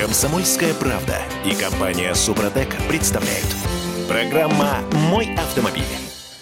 Комсомольская 0.00 0.72
правда 0.72 1.18
и 1.44 1.54
компания 1.54 2.14
Супротек 2.14 2.74
представляют. 2.88 3.44
Программа 4.08 4.78
«Мой 5.10 5.34
автомобиль». 5.34 5.84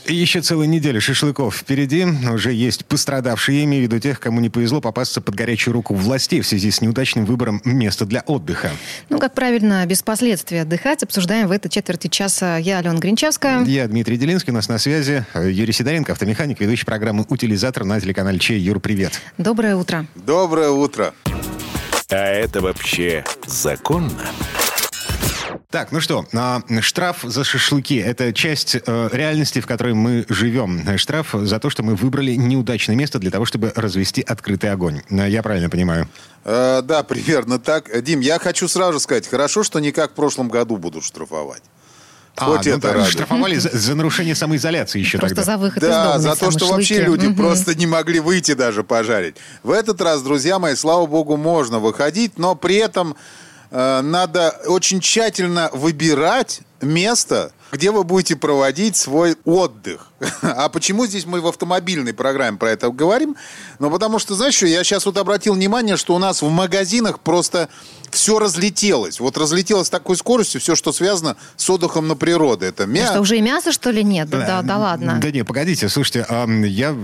Еще 0.07 0.43
целая 0.43 0.69
неделя 0.69 1.01
шашлыков 1.01 1.57
впереди. 1.57 2.07
Уже 2.33 2.53
есть 2.53 2.87
пострадавшие, 2.87 3.59
я 3.59 3.65
имею 3.65 3.83
в 3.83 3.87
виду 3.89 3.99
тех, 3.99 4.21
кому 4.21 4.41
не 4.41 4.49
повезло 4.49 4.81
попасться 4.81 5.21
под 5.21 5.35
горячую 5.35 5.75
руку 5.75 5.93
властей 5.93 6.41
в 6.41 6.47
связи 6.47 6.71
с 6.71 6.81
неудачным 6.81 7.25
выбором 7.25 7.61
места 7.65 8.07
для 8.07 8.21
отдыха. 8.21 8.71
Ну, 9.09 9.19
как 9.19 9.35
правильно, 9.35 9.85
без 9.87 10.03
последствий 10.03 10.59
отдыхать, 10.59 11.03
обсуждаем 11.03 11.49
в 11.49 11.51
этой 11.51 11.69
четверти 11.69 12.07
часа 12.07 12.59
я, 12.59 12.79
Алена 12.79 13.01
Гринчевская. 13.01 13.65
Я, 13.65 13.89
Дмитрий 13.89 14.19
Делинский, 14.19 14.53
у 14.53 14.55
нас 14.55 14.69
на 14.69 14.79
связи 14.79 15.27
Юрий 15.35 15.73
Сидоренко, 15.73 16.13
автомеханик, 16.13 16.61
ведущий 16.61 16.87
программы 16.87 17.27
«Утилизатор» 17.29 17.85
на 17.85 18.01
телеканале 18.01 18.39
Чей. 18.39 18.61
Юр, 18.61 18.79
привет. 18.79 19.21
Доброе 19.37 19.75
утро. 19.75 20.07
Доброе 20.15 20.71
утро. 20.71 21.13
А 22.11 22.17
это 22.17 22.63
вообще 22.63 23.23
законно? 23.47 24.25
Так, 25.71 25.93
ну 25.93 26.01
что, 26.01 26.25
а, 26.33 26.63
штраф 26.81 27.19
за 27.23 27.45
шашлыки– 27.45 27.97
это 27.97 28.33
часть 28.33 28.77
э, 28.77 29.09
реальности, 29.13 29.61
в 29.61 29.67
которой 29.67 29.93
мы 29.93 30.25
живем. 30.31 30.97
Штраф 30.97 31.35
за 31.35 31.61
то, 31.61 31.69
что 31.69 31.83
мы 31.83 31.95
выбрали 31.95 32.33
неудачное 32.33 32.97
место 32.97 33.19
для 33.19 33.31
того, 33.31 33.45
чтобы 33.45 33.75
развести 33.77 34.23
открытый 34.23 34.73
огонь. 34.73 35.03
Э, 35.11 35.29
я 35.29 35.43
правильно 35.43 35.69
понимаю? 35.69 36.09
Э, 36.47 36.81
да, 36.83 37.03
примерно 37.03 37.59
так. 37.59 37.91
Дим, 38.03 38.21
я 38.21 38.39
хочу 38.39 38.67
сразу 38.69 38.99
сказать, 38.99 39.29
хорошо, 39.29 39.63
что 39.63 39.79
не 39.79 39.93
как 39.93 40.13
в 40.13 40.15
прошлом 40.15 40.49
году 40.49 40.79
будут 40.79 41.05
штрафовать. 41.05 41.63
А, 42.39 42.45
Хоть 42.45 42.67
ну, 42.67 42.73
это 42.73 42.93
да, 42.93 43.05
штрафовали 43.05 43.57
за, 43.57 43.71
за 43.77 43.95
нарушение 43.95 44.35
самоизоляции 44.35 45.01
еще 45.01 45.19
просто 45.19 45.37
тогда. 45.37 45.53
за 45.53 45.59
выход 45.59 45.81
да, 45.81 45.89
из 45.89 46.05
дома. 46.05 46.19
за 46.19 46.41
то, 46.41 46.51
что 46.51 46.61
шашлыки. 46.61 46.73
вообще 46.73 47.03
люди 47.03 47.27
угу. 47.27 47.37
просто 47.37 47.75
не 47.75 47.87
могли 47.87 48.21
выйти 48.21 48.55
даже 48.55 48.85
пожарить. 48.85 49.37
В 49.63 49.71
этот 49.71 50.01
раз, 50.01 50.23
друзья 50.23 50.59
мои, 50.59 50.75
слава 50.75 51.07
богу, 51.07 51.37
можно 51.37 51.79
выходить, 51.79 52.39
но 52.39 52.55
при 52.55 52.77
этом 52.77 53.17
э, 53.71 54.01
надо 54.03 54.61
очень 54.67 55.01
тщательно 55.01 55.71
выбирать 55.73 56.61
место, 56.81 57.53
где 57.73 57.91
вы 57.91 58.05
будете 58.05 58.37
проводить 58.37 58.97
свой 58.97 59.37
отдых. 59.45 60.08
А 60.43 60.69
почему 60.69 61.07
здесь 61.07 61.27
мы 61.27 61.41
в 61.41 61.47
автомобильной 61.47 62.13
программе 62.13 62.59
про 62.59 62.71
это 62.71 62.91
говорим? 62.91 63.37
Ну, 63.79 63.91
потому 63.91 64.19
что, 64.19 64.35
знаешь, 64.35 64.55
что 64.55 64.67
я 64.67 64.83
сейчас 64.83 65.07
вот 65.07 65.17
обратил 65.17 65.55
внимание, 65.55 65.97
что 65.97 66.15
у 66.15 66.19
нас 66.19 66.43
в 66.43 66.49
магазинах 66.49 67.21
просто 67.21 67.69
все 68.11 68.39
разлетелось. 68.39 69.21
Вот 69.21 69.37
разлетелось 69.37 69.91
такой 69.91 70.17
скоростью 70.17 70.61
все, 70.61 70.75
что 70.75 70.93
связано 70.93 71.37
с 71.57 71.69
отдыхом 71.71 72.09
на 72.09 72.17
природе. 72.17 72.67
Это 72.67 72.87
мя... 72.87 73.07
Что, 73.07 73.21
уже 73.21 73.39
и 73.39 73.43
мясо, 73.43 73.71
что 73.73 73.91
ли, 73.91 74.03
нет? 74.03 74.29
Да, 74.29 74.39
да, 74.39 74.63
да 74.63 74.79
ладно. 74.79 75.19
Да 75.23 75.31
не, 75.31 75.45
погодите, 75.45 75.89
слушайте, 75.89 76.27
я 76.67 76.97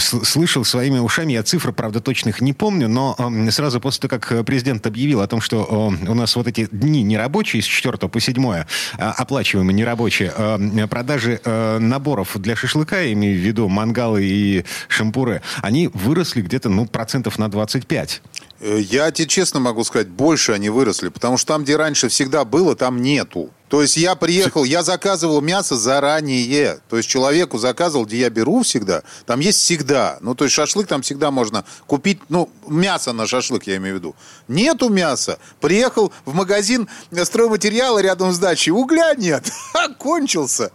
слышал 0.00 0.64
своими 0.64 0.98
ушами, 0.98 1.34
я 1.34 1.42
цифры, 1.42 1.72
правда, 1.72 2.00
точных 2.00 2.40
не 2.40 2.52
помню, 2.52 2.88
но 2.88 3.16
сразу 3.50 3.80
после 3.80 4.08
того, 4.08 4.20
как 4.20 4.44
президент 4.44 4.86
объявил 4.86 5.20
о 5.20 5.26
том, 5.26 5.40
что 5.40 5.92
у 6.06 6.14
нас 6.14 6.34
вот 6.36 6.46
эти 6.46 6.68
дни 6.70 7.02
нерабочие 7.02 7.62
с 7.62 7.66
4 7.66 7.96
по 8.08 8.20
7 8.20 8.34
а, 8.44 8.64
оплачиваемые 9.16 9.74
нерабочие, 9.74 10.32
продажи 10.88 11.40
э, 11.44 11.78
наборов 12.24 12.42
для 12.42 12.56
шашлыка, 12.56 13.12
имею 13.12 13.38
в 13.38 13.42
виду 13.42 13.68
мангалы 13.68 14.24
и 14.24 14.64
шампуры, 14.88 15.42
они 15.62 15.88
выросли 15.88 16.42
где-то, 16.42 16.68
ну, 16.68 16.86
процентов 16.86 17.38
на 17.38 17.48
25. 17.48 18.22
Э, 18.60 18.80
я 18.80 19.10
тебе 19.10 19.28
честно 19.28 19.60
могу 19.60 19.84
сказать, 19.84 20.08
больше 20.08 20.52
они 20.52 20.70
выросли, 20.70 21.08
потому 21.08 21.38
что 21.38 21.48
там, 21.48 21.64
где 21.64 21.76
раньше 21.76 22.08
всегда 22.08 22.44
было, 22.44 22.74
там 22.74 23.02
нету. 23.02 23.50
То 23.68 23.82
есть 23.82 23.96
я 23.96 24.14
приехал, 24.14 24.62
я 24.64 24.82
заказывал 24.82 25.40
мясо 25.40 25.76
заранее. 25.76 26.78
То 26.88 26.96
есть 26.96 27.08
человеку 27.08 27.58
заказывал, 27.58 28.06
где 28.06 28.18
я 28.18 28.30
беру 28.30 28.62
всегда, 28.62 29.02
там 29.26 29.40
есть 29.40 29.58
всегда. 29.58 30.18
Ну, 30.20 30.34
то 30.34 30.44
есть 30.44 30.54
шашлык 30.54 30.86
там 30.86 31.02
всегда 31.02 31.30
можно 31.30 31.64
купить, 31.86 32.20
ну, 32.28 32.48
мясо 32.68 33.12
на 33.12 33.26
шашлык, 33.26 33.66
я 33.66 33.76
имею 33.76 33.96
в 33.96 33.98
виду. 33.98 34.14
Нету 34.48 34.90
мяса. 34.90 35.38
Приехал 35.60 36.12
в 36.24 36.34
магазин 36.34 36.88
стройматериала 37.10 37.98
рядом 37.98 38.32
с 38.32 38.38
дачей, 38.38 38.70
угля 38.70 39.14
нет. 39.14 39.50
Кончился. 39.98 40.70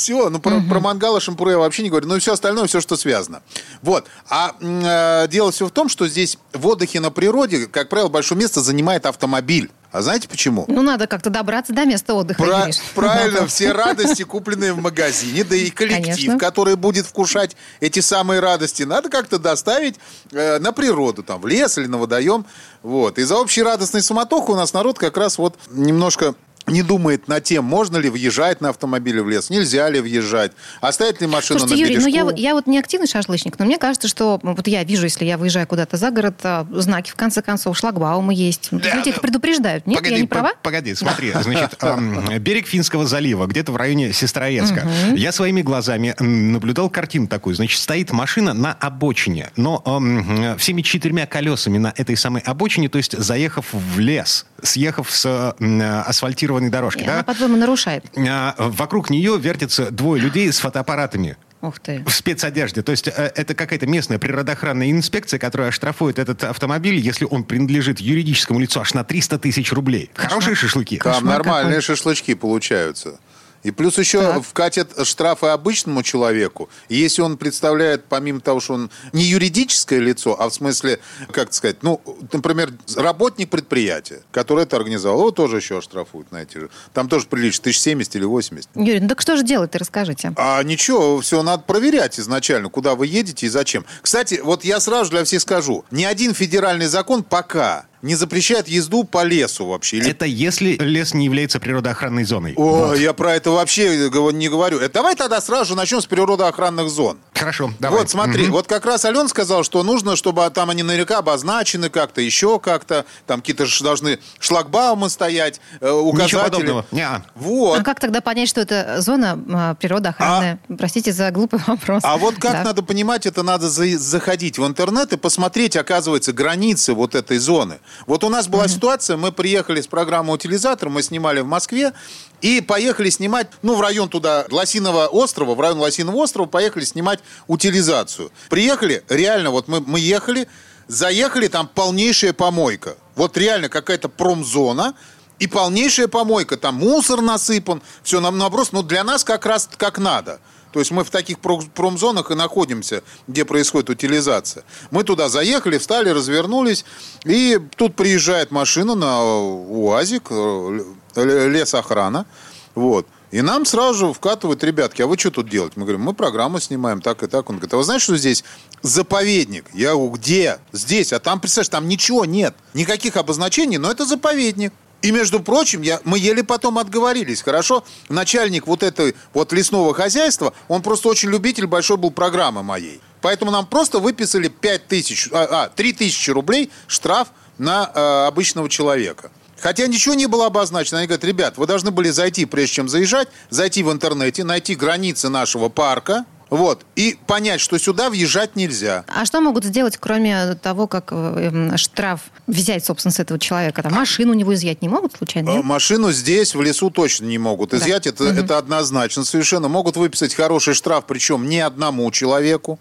Все, 0.00 0.30
ну 0.30 0.38
про, 0.38 0.56
угу. 0.56 0.66
про 0.66 0.80
мангалы, 0.80 1.20
шампуры 1.20 1.50
я 1.50 1.58
вообще 1.58 1.82
не 1.82 1.90
говорю, 1.90 2.08
ну 2.08 2.16
и 2.16 2.20
все 2.20 2.32
остальное, 2.32 2.66
все, 2.66 2.80
что 2.80 2.96
связано. 2.96 3.42
Вот. 3.82 4.06
А 4.30 4.54
э, 4.58 5.28
дело 5.28 5.52
все 5.52 5.66
в 5.66 5.70
том, 5.70 5.90
что 5.90 6.08
здесь 6.08 6.38
в 6.54 6.66
отдыхе 6.68 7.00
на 7.00 7.10
природе, 7.10 7.66
как 7.66 7.90
правило, 7.90 8.08
большое 8.08 8.40
место 8.40 8.62
занимает 8.62 9.04
автомобиль. 9.04 9.70
А 9.92 10.00
знаете 10.00 10.26
почему? 10.26 10.64
Ну, 10.68 10.80
надо 10.80 11.06
как-то 11.06 11.28
добраться 11.28 11.74
до 11.74 11.84
места 11.84 12.14
отдыха. 12.14 12.42
Про- 12.42 12.70
правильно, 12.94 13.46
все 13.48 13.72
радости, 13.72 14.22
купленные 14.22 14.72
в 14.72 14.78
магазине, 14.78 15.44
да 15.44 15.54
и 15.54 15.68
коллектив, 15.68 16.14
Конечно. 16.14 16.38
который 16.38 16.76
будет 16.76 17.04
вкушать 17.04 17.54
эти 17.80 18.00
самые 18.00 18.40
радости, 18.40 18.84
надо 18.84 19.10
как-то 19.10 19.38
доставить 19.38 19.96
э, 20.32 20.58
на 20.60 20.72
природу, 20.72 21.22
там, 21.22 21.42
в 21.42 21.46
лес 21.46 21.76
или 21.76 21.86
на 21.86 21.98
водоем. 21.98 22.46
Вот. 22.82 23.18
И 23.18 23.22
за 23.24 23.36
общей 23.36 23.62
радостной 23.62 24.00
суматоху 24.00 24.52
у 24.52 24.56
нас 24.56 24.72
народ 24.72 24.98
как 24.98 25.18
раз 25.18 25.36
вот 25.36 25.58
немножко 25.68 26.34
не 26.66 26.82
думает 26.82 27.28
над 27.28 27.44
тем, 27.44 27.64
можно 27.64 27.96
ли 27.96 28.08
въезжать 28.08 28.60
на 28.60 28.68
автомобиле 28.70 29.22
в 29.22 29.28
лес, 29.28 29.50
нельзя 29.50 29.88
ли 29.88 30.00
въезжать, 30.00 30.52
оставить 30.80 31.20
ли 31.20 31.26
машину 31.26 31.58
Слушайте, 31.60 31.84
на 31.84 31.88
Юрий, 31.88 32.00
бережку. 32.04 32.30
ну 32.30 32.36
я, 32.36 32.48
я 32.50 32.54
вот 32.54 32.66
не 32.66 32.78
активный 32.78 33.06
шашлычник, 33.06 33.58
но 33.58 33.64
мне 33.64 33.78
кажется, 33.78 34.08
что 34.08 34.38
вот 34.42 34.66
я 34.68 34.84
вижу, 34.84 35.04
если 35.04 35.24
я 35.24 35.36
выезжаю 35.38 35.66
куда-то 35.66 35.96
за 35.96 36.10
город, 36.10 36.36
а, 36.44 36.66
знаки, 36.70 37.10
в 37.10 37.14
конце 37.16 37.42
концов, 37.42 37.76
шлагбаумы 37.76 38.34
есть. 38.34 38.68
Да, 38.70 38.94
Люди 38.94 39.10
да. 39.10 39.16
их 39.16 39.20
предупреждают. 39.20 39.86
Нет, 39.86 39.96
погоди, 39.98 40.14
я 40.14 40.20
не 40.20 40.26
права? 40.26 40.52
Погоди, 40.62 40.94
смотри, 40.94 41.32
значит, 41.42 41.78
берег 42.40 42.66
Финского 42.66 43.06
залива, 43.06 43.46
где-то 43.46 43.72
в 43.72 43.76
районе 43.76 44.12
Сестрорецка. 44.12 44.86
Я 45.14 45.32
своими 45.32 45.62
глазами 45.62 46.14
наблюдал 46.20 46.88
картину 46.90 47.26
такую. 47.26 47.54
Значит, 47.56 47.80
стоит 47.80 48.12
машина 48.12 48.52
на 48.54 48.72
обочине, 48.74 49.50
но 49.56 49.82
эм, 49.86 50.56
всеми 50.58 50.82
четырьмя 50.82 51.26
колесами 51.26 51.78
на 51.78 51.92
этой 51.96 52.16
самой 52.16 52.42
обочине, 52.42 52.88
то 52.88 52.98
есть 52.98 53.16
заехав 53.18 53.66
в 53.72 53.98
лес, 53.98 54.46
съехав 54.62 55.10
с 55.10 55.54
м, 55.58 55.82
асфальтированной 56.06 56.49
дорожки, 56.70 57.02
И 57.02 57.06
да, 57.06 57.14
Она, 57.14 57.22
по-твоему, 57.22 57.56
нарушает. 57.56 58.04
а, 58.16 58.54
вокруг 58.58 59.10
нее 59.10 59.38
вертятся 59.38 59.90
двое 59.90 60.20
людей 60.20 60.52
с 60.52 60.58
фотоаппаратами. 60.58 61.36
Ух 61.62 61.78
ты. 61.78 62.02
В 62.06 62.10
спецодежде. 62.10 62.80
То 62.82 62.90
есть 62.92 63.06
э, 63.08 63.12
это 63.34 63.54
какая-то 63.54 63.86
местная 63.86 64.18
природоохранная 64.18 64.90
инспекция, 64.90 65.38
которая 65.38 65.68
оштрафует 65.68 66.18
этот 66.18 66.42
автомобиль, 66.44 66.94
если 66.96 67.26
он 67.26 67.44
принадлежит 67.44 68.00
юридическому 68.00 68.58
лицу, 68.60 68.80
аж 68.80 68.94
на 68.94 69.04
300 69.04 69.38
тысяч 69.38 69.70
рублей. 69.72 70.10
Хорошие 70.14 70.54
шашлыки? 70.54 70.96
Там 70.96 71.12
Кошмар 71.12 71.38
нормальные 71.38 71.80
какой. 71.80 71.82
шашлычки 71.82 72.32
получаются. 72.34 73.20
И 73.62 73.70
плюс 73.70 73.98
еще 73.98 74.20
Так. 74.20 74.42
вкатят 74.44 75.06
штрафы 75.06 75.46
обычному 75.46 76.02
человеку. 76.02 76.68
И 76.88 76.96
если 76.96 77.22
он 77.22 77.36
представляет, 77.36 78.04
помимо 78.06 78.40
того, 78.40 78.60
что 78.60 78.74
он 78.74 78.90
не 79.12 79.24
юридическое 79.24 79.98
лицо, 79.98 80.34
а 80.40 80.48
в 80.48 80.54
смысле, 80.54 80.98
как 81.30 81.52
сказать, 81.52 81.82
ну, 81.82 82.00
например, 82.32 82.72
работник 82.96 83.50
предприятия, 83.50 84.22
который 84.32 84.64
это 84.64 84.76
организовал, 84.76 85.18
его 85.20 85.30
тоже 85.30 85.56
еще 85.56 85.78
оштрафуют, 85.78 86.28
знаете. 86.30 86.60
же. 86.60 86.70
Там 86.94 87.08
тоже 87.08 87.26
прилично, 87.26 87.62
1070 87.62 88.16
или 88.16 88.24
80. 88.24 88.70
Юрий, 88.76 89.00
ну 89.00 89.08
так 89.08 89.20
что 89.20 89.36
же 89.36 89.42
делать-то, 89.42 89.78
расскажите. 89.78 90.32
А 90.36 90.62
ничего, 90.62 91.20
все 91.20 91.42
надо 91.42 91.62
проверять 91.64 92.18
изначально, 92.18 92.68
куда 92.70 92.94
вы 92.94 93.06
едете 93.06 93.46
и 93.46 93.48
зачем. 93.48 93.84
Кстати, 94.02 94.40
вот 94.42 94.64
я 94.64 94.80
сразу 94.80 95.10
для 95.10 95.24
всех 95.24 95.42
скажу, 95.42 95.84
ни 95.90 96.04
один 96.04 96.34
федеральный 96.34 96.86
закон 96.86 97.22
пока 97.22 97.86
не 98.02 98.14
запрещает 98.14 98.68
езду 98.68 99.04
по 99.04 99.22
лесу 99.24 99.66
вообще. 99.66 99.98
Или 99.98 100.10
Это 100.10 100.24
если 100.24 100.76
лес 100.76 101.14
не 101.14 101.24
является 101.26 101.60
природоохранной 101.60 102.24
зоной. 102.24 102.54
О, 102.56 102.94
я 102.94 103.12
про 103.12 103.34
это 103.34 103.50
вообще 103.50 104.08
не 104.32 104.48
говорю. 104.48 104.78
Э, 104.80 104.88
Давай 104.88 105.14
тогда 105.14 105.40
сразу 105.40 105.70
же 105.70 105.76
начнем 105.76 106.00
с 106.00 106.06
природоохранных 106.06 106.88
зон. 106.88 107.18
Хорошо, 107.34 107.72
давай. 107.78 108.00
Вот 108.00 108.10
смотри, 108.10 108.46
вот 108.48 108.66
как 108.66 108.84
раз 108.86 109.04
Ален 109.04 109.28
сказал, 109.28 109.64
что 109.64 109.82
нужно, 109.82 110.16
чтобы 110.16 110.48
там 110.50 110.70
они 110.70 110.82
наверняка 110.82 111.18
обозначены 111.18 111.88
как-то, 111.90 112.20
еще 112.20 112.58
как-то, 112.58 113.04
там 113.26 113.40
какие-то 113.40 113.66
ж 113.66 113.80
должны 113.80 114.18
шлагбаумы 114.38 115.08
стоять, 115.10 115.60
э, 115.80 115.86
Ничего 115.86 116.00
указатели. 116.08 116.38
подобного. 116.38 116.86
Неа. 116.90 117.22
Вот. 117.34 117.78
А 117.80 117.82
как 117.82 118.00
тогда 118.00 118.20
понять, 118.20 118.48
что 118.48 118.60
это 118.60 119.00
зона 119.00 119.38
а, 119.52 119.74
природоохранная? 119.74 120.58
Простите 120.78 121.12
за 121.12 121.30
глупый 121.30 121.60
вопрос. 121.66 122.02
А 122.04 122.16
вот 122.18 122.34
как 122.36 122.52
Да. 122.52 122.64
надо 122.64 122.82
понимать, 122.82 123.26
это 123.26 123.42
надо 123.42 123.68
за- 123.70 123.98
заходить 123.98 124.58
в 124.58 124.66
интернет 124.66 125.12
и 125.12 125.16
посмотреть, 125.16 125.76
оказывается, 125.76 126.32
границы 126.32 126.94
вот 126.94 127.14
этой 127.14 127.38
зоны. 127.38 127.78
Вот 128.06 128.24
у 128.24 128.28
нас 128.28 128.48
была 128.48 128.68
ситуация, 128.68 129.16
мы 129.16 129.32
приехали 129.32 129.80
с 129.80 129.86
программы 129.86 130.32
«Утилизатор», 130.32 130.88
мы 130.88 131.02
снимали 131.02 131.40
в 131.40 131.46
Москве, 131.46 131.92
и 132.40 132.60
поехали 132.60 133.10
снимать, 133.10 133.48
ну, 133.62 133.74
в 133.74 133.80
район 133.80 134.08
туда, 134.08 134.46
Лосиного 134.50 135.06
острова, 135.06 135.54
в 135.54 135.60
район 135.60 135.78
Лосиного 135.78 136.16
острова, 136.16 136.46
поехали 136.46 136.84
снимать 136.84 137.20
утилизацию. 137.46 138.30
Приехали, 138.48 139.04
реально, 139.08 139.50
вот 139.50 139.68
мы, 139.68 139.80
мы 139.80 140.00
ехали, 140.00 140.48
заехали, 140.88 141.48
там 141.48 141.68
полнейшая 141.68 142.32
помойка. 142.32 142.96
Вот 143.14 143.36
реально 143.36 143.68
какая-то 143.68 144.08
промзона, 144.08 144.94
и 145.38 145.46
полнейшая 145.46 146.06
помойка, 146.08 146.56
там 146.56 146.76
мусор 146.76 147.22
насыпан, 147.22 147.82
все 148.02 148.20
нам 148.20 148.38
наброс, 148.38 148.72
но 148.72 148.82
для 148.82 149.02
нас 149.04 149.24
как 149.24 149.46
раз 149.46 149.68
как 149.76 149.98
надо. 149.98 150.40
То 150.72 150.78
есть 150.78 150.90
мы 150.90 151.04
в 151.04 151.10
таких 151.10 151.38
про- 151.40 151.60
промзонах 151.74 152.30
и 152.30 152.34
находимся, 152.34 153.02
где 153.26 153.44
происходит 153.44 153.90
утилизация. 153.90 154.64
Мы 154.90 155.04
туда 155.04 155.28
заехали, 155.28 155.78
встали, 155.78 156.10
развернулись, 156.10 156.84
и 157.24 157.58
тут 157.76 157.96
приезжает 157.96 158.50
машина 158.50 158.94
на 158.94 159.22
УАЗик, 159.22 160.28
э, 160.30 160.80
лесохрана, 161.16 162.26
вот. 162.74 163.06
И 163.30 163.42
нам 163.42 163.64
сразу 163.64 163.94
же 164.06 164.12
вкатывают, 164.12 164.64
ребятки, 164.64 165.02
а 165.02 165.06
вы 165.06 165.16
что 165.16 165.30
тут 165.30 165.48
делаете? 165.48 165.74
Мы 165.76 165.84
говорим, 165.84 166.02
мы 166.02 166.14
программу 166.14 166.58
снимаем, 166.58 167.00
так 167.00 167.22
и 167.22 167.28
так. 167.28 167.48
Он 167.48 167.56
говорит, 167.56 167.72
а 167.72 167.76
вы 167.76 167.84
знаете, 167.84 168.04
что 168.04 168.16
здесь 168.16 168.42
заповедник? 168.82 169.66
Я 169.72 169.92
говорю, 169.92 170.10
где? 170.10 170.58
Здесь. 170.72 171.12
А 171.12 171.20
там, 171.20 171.38
представляешь, 171.38 171.68
там 171.68 171.86
ничего 171.86 172.24
нет. 172.24 172.56
Никаких 172.74 173.16
обозначений, 173.16 173.78
но 173.78 173.88
это 173.90 174.04
заповедник. 174.04 174.72
И, 175.02 175.12
между 175.12 175.40
прочим, 175.40 175.82
я, 175.82 176.00
мы 176.04 176.18
еле 176.18 176.44
потом 176.44 176.78
отговорились, 176.78 177.42
хорошо? 177.42 177.84
Начальник 178.08 178.66
вот 178.66 178.82
этой 178.82 179.14
вот 179.32 179.52
лесного 179.52 179.94
хозяйства, 179.94 180.52
он 180.68 180.82
просто 180.82 181.08
очень 181.08 181.30
любитель 181.30 181.66
большой 181.66 181.96
был 181.96 182.10
программы 182.10 182.62
моей. 182.62 183.00
Поэтому 183.22 183.50
нам 183.50 183.66
просто 183.66 183.98
выписали 183.98 184.48
5 184.48 184.88
тысяч, 184.88 185.28
а, 185.32 185.64
а, 185.64 185.68
3 185.68 185.92
тысячи 185.92 186.30
рублей 186.30 186.70
штраф 186.86 187.28
на 187.58 187.90
э, 187.94 188.26
обычного 188.26 188.70
человека. 188.70 189.30
Хотя 189.58 189.86
ничего 189.86 190.14
не 190.14 190.26
было 190.26 190.46
обозначено. 190.46 190.98
Они 190.98 191.06
говорят, 191.06 191.24
ребят, 191.24 191.58
вы 191.58 191.66
должны 191.66 191.90
были 191.90 192.08
зайти, 192.08 192.46
прежде 192.46 192.76
чем 192.76 192.88
заезжать, 192.88 193.28
зайти 193.50 193.82
в 193.82 193.92
интернете, 193.92 194.44
найти 194.44 194.74
границы 194.74 195.28
нашего 195.28 195.68
парка, 195.68 196.24
вот, 196.50 196.84
и 196.96 197.16
понять, 197.26 197.60
что 197.60 197.78
сюда 197.78 198.10
въезжать 198.10 198.56
нельзя. 198.56 199.04
А 199.06 199.24
что 199.24 199.40
могут 199.40 199.64
сделать, 199.64 199.96
кроме 199.96 200.56
того, 200.56 200.88
как 200.88 201.12
э, 201.12 201.14
эм, 201.14 201.76
штраф 201.78 202.22
взять, 202.48 202.84
собственно, 202.84 203.12
с 203.12 203.20
этого 203.20 203.38
человека? 203.38 203.82
Там 203.84 203.92
машину 203.92 204.32
у 204.32 204.34
него 204.34 204.52
изъять 204.54 204.82
не 204.82 204.88
могут 204.88 205.12
случайно? 205.16 205.50
Э, 205.50 205.54
нет? 205.54 205.64
Машину 205.64 206.10
здесь, 206.10 206.56
в 206.56 206.60
лесу, 206.60 206.90
точно 206.90 207.26
не 207.26 207.38
могут 207.38 207.72
изъять. 207.72 208.08
Это, 208.08 208.24
это 208.24 208.58
однозначно 208.58 209.24
совершенно. 209.24 209.68
Могут 209.68 209.96
выписать 209.96 210.34
хороший 210.34 210.74
штраф, 210.74 211.04
причем 211.06 211.48
не 211.48 211.60
одному 211.60 212.10
человеку, 212.10 212.80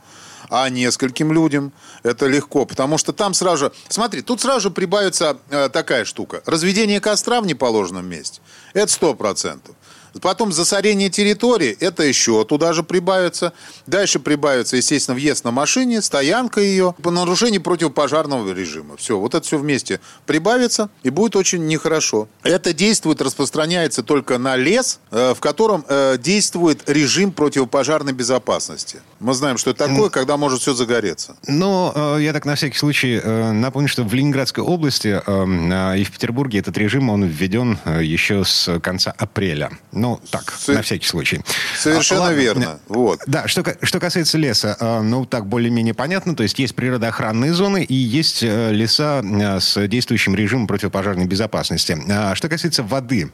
а 0.50 0.68
нескольким 0.70 1.32
людям. 1.32 1.72
Это 2.02 2.26
легко, 2.26 2.66
потому 2.66 2.98
что 2.98 3.14
там 3.14 3.36
сразу 3.36 3.66
же... 3.66 3.72
Смотри, 3.88 4.24
тут 4.24 4.42
сразу 4.42 4.62
же 4.62 4.72
прибавится 4.72 5.38
э, 5.52 5.70
такая 5.70 6.06
штука. 6.06 6.42
Разведение 6.48 7.00
костра 7.00 7.40
в 7.40 7.46
неположенном 7.46 8.08
месте. 8.08 8.42
Это 8.74 8.92
сто 8.92 9.14
процентов. 9.14 9.76
Потом 10.22 10.52
засорение 10.52 11.10
территории, 11.10 11.78
это 11.80 12.04
еще 12.04 12.44
туда 12.46 12.74
же 12.74 12.84
прибавится. 12.84 13.54
Дальше 13.88 14.20
прибавится, 14.20 14.78
естественно, 14.78 15.16
въезд 15.16 15.44
на 15.44 15.52
машине, 15.52 16.02
стоянка 16.02 16.62
ее, 16.62 16.96
по 17.02 17.12
нарушению 17.12 17.62
противопожарного 17.62 18.52
режима. 18.52 18.98
Все, 18.98 19.18
вот 19.18 19.36
это 19.36 19.46
все 19.46 19.58
вместе 19.58 20.00
прибавится, 20.26 20.90
и 21.04 21.10
будет 21.10 21.36
очень 21.36 21.66
нехорошо. 21.68 22.28
Это 22.44 22.74
действует, 22.74 23.22
распространяется 23.22 24.04
только 24.04 24.38
на 24.38 24.56
лес, 24.56 25.00
э, 25.12 25.34
в 25.34 25.40
котором 25.40 25.86
э, 25.88 26.18
действует 26.18 26.90
режим 26.90 27.32
противопожарной 27.32 28.14
безопасности. 28.14 29.02
Мы 29.20 29.34
знаем, 29.34 29.58
что 29.58 29.72
это 29.72 29.88
такое, 29.88 30.10
когда 30.10 30.38
может 30.38 30.62
все 30.62 30.74
загореться. 30.74 31.36
Но 31.48 31.92
э, 31.96 32.20
я 32.22 32.32
так 32.32 32.46
на 32.46 32.56
всякий 32.56 32.78
случай 32.78 33.20
э, 33.22 33.52
напомню, 33.52 33.90
что 33.90 34.04
в 34.04 34.14
Ленинградской 34.14 34.64
области 34.64 35.22
э, 35.26 35.98
и 36.00 36.04
в 36.04 36.12
Петербурге 36.12 36.60
этот 36.60 36.78
режим, 36.78 37.10
он 37.10 37.26
введен 37.26 37.78
еще 38.00 38.46
с 38.46 38.80
конца 38.80 39.14
апреля. 39.18 39.72
Ну, 39.92 40.22
так, 40.32 40.52
Со- 40.58 40.74
на 40.74 40.82
всякий 40.82 41.08
случай. 41.08 41.42
Совершенно 41.78 42.22
А, 42.22 42.24
ладно. 42.28 42.38
верно. 42.40 42.80
Вот. 42.88 43.20
Да, 43.28 43.48
что, 43.48 43.64
что 43.82 44.00
касается 44.00 44.38
леса, 44.38 44.78
ну, 45.04 45.26
так 45.26 45.48
более-менее 45.48 45.94
понятно. 45.94 46.36
То 46.36 46.44
есть 46.44 46.58
есть 46.60 46.76
природоохранные 46.76 47.54
зоны 47.54 47.84
и 47.84 47.94
есть 47.94 48.42
леса 48.42 49.22
с 49.60 49.88
действующим 49.88 50.36
режимом 50.36 50.68
противопожарной 50.68 51.26
безопасности. 51.26 51.98
А 52.10 52.36
Что 52.36 52.48
касается 52.48 52.84
воды, 52.84 53.32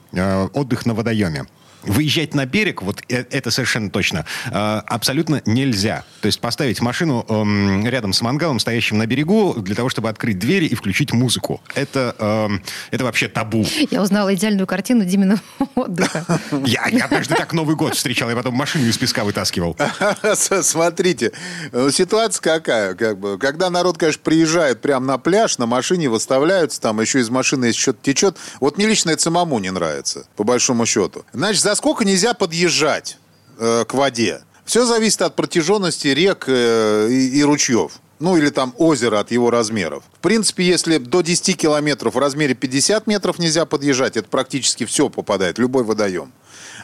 отдых 0.54 0.86
на 0.86 0.94
водоеме. 0.94 1.46
Выезжать 1.86 2.34
на 2.34 2.46
берег, 2.46 2.82
вот 2.82 3.02
э- 3.10 3.26
это 3.30 3.52
совершенно 3.52 3.90
точно, 3.90 4.26
э, 4.52 4.52
абсолютно 4.52 5.42
нельзя. 5.46 6.04
То 6.22 6.28
есть 6.28 6.40
поставить 6.40 6.82
машину 6.82 7.26
эм, 7.30 7.86
рядом 7.88 8.14
с 8.14 8.22
мангалом, 8.22 8.60
стоящим 8.60 8.98
на 8.98 9.06
берегу, 9.06 9.54
для 9.58 9.76
того, 9.76 9.90
чтобы 9.90 10.10
открыть 10.10 10.40
двери 10.40 10.66
и 10.66 10.76
включить 10.76 11.14
музыку. 11.14 11.62
Это, 11.76 12.16
эм, 12.18 12.62
это 12.92 13.04
вообще 13.04 13.28
табу. 13.28 13.66
Я 13.92 14.02
узнала 14.02 14.34
идеальную 14.34 14.68
картину 14.68 15.06
Димина 15.06 15.40
отдыха. 15.76 16.26
Я, 16.66 16.88
я 16.88 17.06
однажды 17.06 17.36
так 17.36 17.54
Новый 17.54 17.76
год 17.76 17.96
встречал, 17.96 18.30
я 18.30 18.36
потом 18.36 18.56
машину 18.56 18.86
из 18.88 18.98
песка 18.98 19.24
вытаскивал. 19.24 19.78
Смотрите, 20.34 21.32
э, 21.72 21.90
ситуация 21.92 22.42
какая, 22.42 22.96
как 22.96 23.20
бы, 23.20 23.38
когда 23.38 23.70
народ, 23.70 23.98
конечно, 23.98 24.22
приезжает 24.24 24.82
прямо 24.82 25.06
на 25.06 25.18
пляж, 25.18 25.58
на 25.58 25.66
машине 25.66 26.10
выставляются, 26.10 26.82
там 26.82 27.00
еще 27.02 27.20
из 27.20 27.30
машины 27.30 27.66
если 27.66 27.80
что-то 27.80 28.00
течет. 28.02 28.38
Вот 28.60 28.78
мне 28.78 28.88
лично 28.88 29.12
это 29.12 29.22
самому 29.22 29.60
не 29.60 29.72
нравится, 29.72 30.26
по 30.36 30.44
большому 30.44 30.86
счету. 30.86 31.26
Значит, 31.34 31.62
за 31.62 31.75
сколько 31.76 32.06
нельзя 32.06 32.34
подъезжать 32.34 33.18
э, 33.58 33.86
к 33.88 33.94
воде? 33.94 34.42
Все 34.66 34.86
зависит 34.86 35.22
от 35.22 35.36
протяженности 35.36 36.08
рек 36.08 36.46
э, 36.48 37.08
и, 37.10 37.40
и 37.40 37.44
ручьев. 37.44 37.94
Ну, 38.20 38.38
или 38.38 38.50
там 38.50 38.74
озеро 38.78 39.20
от 39.20 39.32
его 39.32 39.52
размеров. 39.52 40.04
В 40.14 40.20
принципе, 40.20 40.64
если 40.64 40.98
до 40.98 41.22
10 41.22 41.58
километров 41.58 42.16
в 42.16 42.18
размере 42.18 42.56
50 42.56 43.08
метров 43.08 43.40
нельзя 43.40 43.66
подъезжать, 43.66 44.16
это 44.16 44.30
практически 44.30 44.86
все 44.86 45.10
попадает, 45.10 45.60
любой 45.60 45.84
водоем. 45.84 46.32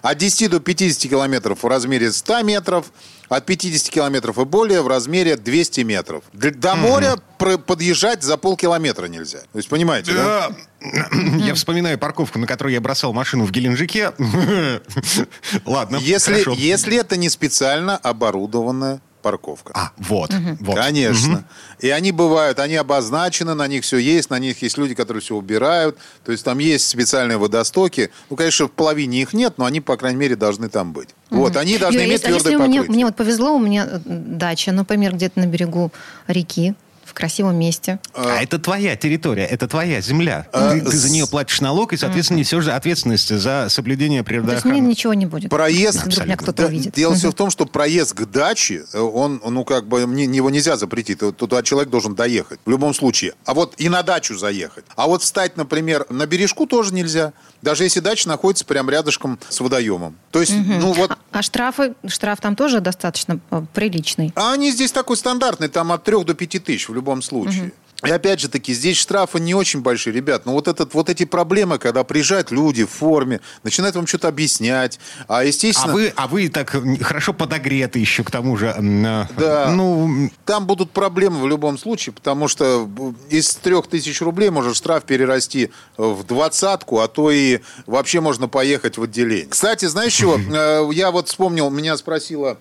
От 0.02 0.18
10 0.18 0.52
до 0.52 0.60
50 0.60 1.10
километров 1.10 1.64
в 1.64 1.68
размере 1.68 2.12
100 2.12 2.44
метров, 2.44 2.92
от 3.38 3.46
50 3.46 3.90
километров 3.90 4.38
и 4.40 4.44
более 4.46 4.82
в 4.82 4.88
размере 4.88 5.38
200 5.38 5.82
метров. 5.82 6.24
До 6.34 6.76
моря 6.76 7.16
про- 7.38 7.58
подъезжать 7.58 8.24
за 8.24 8.36
полкилометра 8.36 9.06
нельзя. 9.06 9.40
То 9.40 9.58
есть, 9.58 9.70
понимаете, 9.70 10.12
да? 10.14 10.50
Я 11.38 11.54
вспоминаю 11.56 11.98
парковку, 11.98 12.40
на 12.40 12.48
которой 12.48 12.74
я 12.74 12.82
бросал 12.82 13.14
машину 13.14 13.46
в 13.46 13.52
Геленджике. 13.52 14.12
Ладно, 15.66 15.98
Если, 15.98 16.44
хорошо. 16.44 16.54
если 16.54 16.98
это 16.98 17.16
не 17.18 17.30
специально 17.30 17.98
оборудованная 17.98 19.00
парковка. 19.22 19.72
А, 19.76 19.92
вот, 19.98 20.32
вот. 20.60 20.76
Конечно. 20.76 21.46
И 21.80 21.90
они 21.90 22.12
бывают, 22.12 22.60
они 22.60 22.76
обозначены, 22.76 23.54
на 23.54 23.68
них 23.68 23.84
все 23.84 23.98
есть, 23.98 24.30
на 24.30 24.40
них 24.40 24.62
есть 24.62 24.78
люди, 24.78 24.96
которые 24.96 25.22
все 25.22 25.36
убирают. 25.36 25.98
То 26.26 26.32
есть 26.32 26.44
там 26.44 26.60
есть 26.60 26.88
специальные 26.88 27.38
водостоки. 27.38 28.12
Ну, 28.30 28.36
конечно, 28.36 28.68
в 28.68 28.72
половине 28.72 29.22
их 29.22 29.34
нет, 29.34 29.54
но 29.58 29.66
они, 29.66 29.82
по 29.82 29.98
крайней 29.98 30.20
мере, 30.20 30.36
должны 30.36 30.70
там 30.70 30.94
быть. 30.94 31.10
Вот, 31.30 31.56
они 31.56 31.78
должны 31.78 32.00
Юрий, 32.00 32.12
иметь 32.12 32.24
а 32.24 32.28
твердое 32.28 32.58
мне, 32.58 32.80
покрытие. 32.80 32.92
мне 32.92 33.06
вот 33.06 33.16
повезло, 33.16 33.56
у 33.56 33.60
меня 33.60 33.88
э, 33.90 34.00
дача, 34.06 34.72
например, 34.72 35.14
где-то 35.14 35.40
на 35.40 35.48
берегу 35.48 35.92
реки, 36.28 36.76
в 37.12 37.14
красивом 37.14 37.58
месте. 37.60 38.00
А 38.16 38.42
это 38.42 38.58
твоя 38.58 38.96
территория, 38.96 39.44
это 39.46 39.68
твоя 39.68 40.00
земля. 40.00 40.48
А, 40.54 40.72
Ты, 40.72 40.82
ты 40.82 40.98
за 40.98 41.10
нее 41.10 41.28
платишь 41.28 41.60
налог 41.60 41.92
и, 41.92 41.98
соответственно, 41.98 42.38
несешь 42.40 42.68
ответственность 42.70 43.28
за 43.38 43.68
соблюдение 43.70 44.24
То 44.24 44.32
есть 44.32 44.44
мне 44.46 44.48
природоохраны. 44.48 44.80
ничего 44.88 45.14
не 45.14 45.26
будет. 45.26 45.50
Проезд... 45.50 46.06
Вдруг 46.06 46.26
меня 46.26 46.38
кто-то 46.38 46.62
Да, 46.64 46.68
увидит. 46.68 46.94
Дело 46.94 47.16
все 47.16 47.32
в 47.32 47.36
том, 47.36 47.50
что 47.50 47.66
проезд 47.66 48.14
к 48.14 48.26
даче, 48.26 48.86
он, 48.94 49.42
ну, 49.46 49.66
как 49.66 49.88
бы, 49.88 50.08
мне- 50.08 50.24
его 50.24 50.50
нельзя 50.50 50.78
запретить. 50.78 51.20
Ту- 51.20 51.34
Туда 51.34 51.62
человек 51.64 51.90
должен 51.90 52.16
доехать 52.16 52.60
в 52.66 52.70
любом 52.70 52.94
случае. 52.94 53.34
А 53.46 53.54
вот 53.54 53.74
и 53.78 53.90
на 53.90 54.04
дачу 54.04 54.38
заехать. 54.38 54.86
А 54.96 55.08
вот 55.08 55.22
встать, 55.22 55.58
например, 55.58 56.06
на 56.10 56.26
бережку 56.26 56.66
тоже 56.66 56.94
нельзя. 56.94 57.34
Даже 57.62 57.84
если 57.84 58.00
дача 58.00 58.28
находится 58.30 58.64
прям 58.66 58.90
рядышком 58.90 59.38
с 59.50 59.60
водоемом. 59.60 60.16
То 60.32 60.40
есть, 60.40 60.54
ну 60.56 60.94
вот... 60.94 61.12
А, 61.12 61.18
а 61.32 61.42
штрафы, 61.42 61.94
штраф 62.08 62.40
там 62.40 62.56
тоже 62.56 62.80
достаточно 62.80 63.40
э, 63.52 63.62
приличный. 63.74 64.32
А 64.36 64.54
они 64.54 64.72
здесь 64.72 64.92
такой 64.92 65.18
стандартный, 65.18 65.68
там 65.68 65.92
от 65.92 66.04
3 66.04 66.24
до 66.24 66.34
5 66.34 66.64
тысяч 66.64 66.90
в 66.90 66.94
любом 67.02 67.22
случае. 67.22 67.72
И 68.04 68.10
опять 68.10 68.40
же 68.40 68.50
таки, 68.50 68.74
здесь 68.74 68.98
штрафы 68.98 69.40
не 69.40 69.54
очень 69.54 69.82
большие, 69.82 70.12
ребят. 70.12 70.48
Но 70.48 70.54
вот, 70.54 70.68
этот, 70.68 70.96
вот 70.96 71.08
эти 71.12 71.24
проблемы, 71.24 71.78
когда 71.78 72.04
приезжают 72.04 72.50
люди 72.50 72.84
в 72.84 72.90
форме, 72.90 73.42
начинают 73.62 73.96
вам 73.96 74.08
что-то 74.08 74.28
объяснять. 74.28 75.00
А, 75.28 75.42
А 75.42 75.44
естественно, 75.44 75.94
вы, 75.94 76.12
а 76.16 76.28
вы 76.28 76.50
так 76.50 76.76
хорошо 77.04 77.32
подогреты 77.32 78.00
еще 78.00 78.24
к 78.24 78.32
тому 78.32 78.58
же. 78.58 78.74
а, 78.76 79.28
Да. 79.38 79.70
Ну, 79.70 80.32
там 80.46 80.66
будут 80.66 80.90
проблемы 80.90 81.42
в 81.42 81.48
любом 81.48 81.78
случае, 81.78 82.14
потому 82.14 82.48
что 82.48 82.90
из 83.30 83.54
3 83.54 83.84
тысяч 83.84 84.20
рублей 84.22 84.50
может 84.50 84.76
штраф 84.76 85.04
перерасти 85.04 85.70
в 85.96 86.24
двадцатку, 86.24 87.02
а 87.02 87.08
то 87.08 87.30
и 87.30 87.60
вообще 87.86 88.20
можно 88.20 88.48
поехать 88.48 88.98
в 88.98 89.04
отделение. 89.04 89.46
Кстати, 89.46 89.86
знаешь 89.86 90.14
чего? 90.14 90.40
Э, 90.52 90.90
Я 90.92 91.12
вот 91.12 91.28
вспомнил, 91.28 91.70
меня 91.70 91.96
спросила 91.98 92.58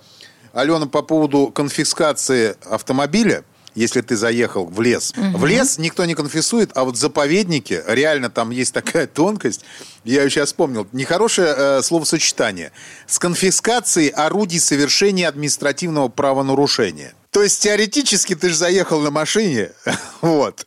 Алена 0.52 0.84
по 0.84 1.00
поводу 1.00 1.46
конфискации 1.46 2.56
автомобиля. 2.70 3.42
Если 3.74 4.00
ты 4.00 4.16
заехал 4.16 4.66
в 4.66 4.80
лес. 4.80 5.12
В 5.16 5.44
лес 5.44 5.78
никто 5.78 6.04
не 6.04 6.14
конфисует, 6.14 6.70
а 6.74 6.84
вот 6.84 6.96
в 6.96 6.98
заповеднике 6.98 7.84
реально 7.86 8.30
там 8.30 8.50
есть 8.50 8.74
такая 8.74 9.06
тонкость. 9.20 9.64
Я 10.04 10.28
сейчас 10.28 10.48
вспомнил. 10.48 10.86
Нехорошее 10.92 11.54
э, 11.56 11.82
словосочетание. 11.82 12.72
С 13.06 13.18
конфискацией 13.18 14.08
орудий 14.08 14.60
совершения 14.60 15.28
административного 15.28 16.08
правонарушения. 16.08 17.14
То 17.30 17.42
есть 17.42 17.62
теоретически 17.62 18.34
ты 18.34 18.48
же 18.48 18.56
заехал 18.56 19.00
на 19.00 19.10
машине, 19.10 19.70
вот. 20.20 20.66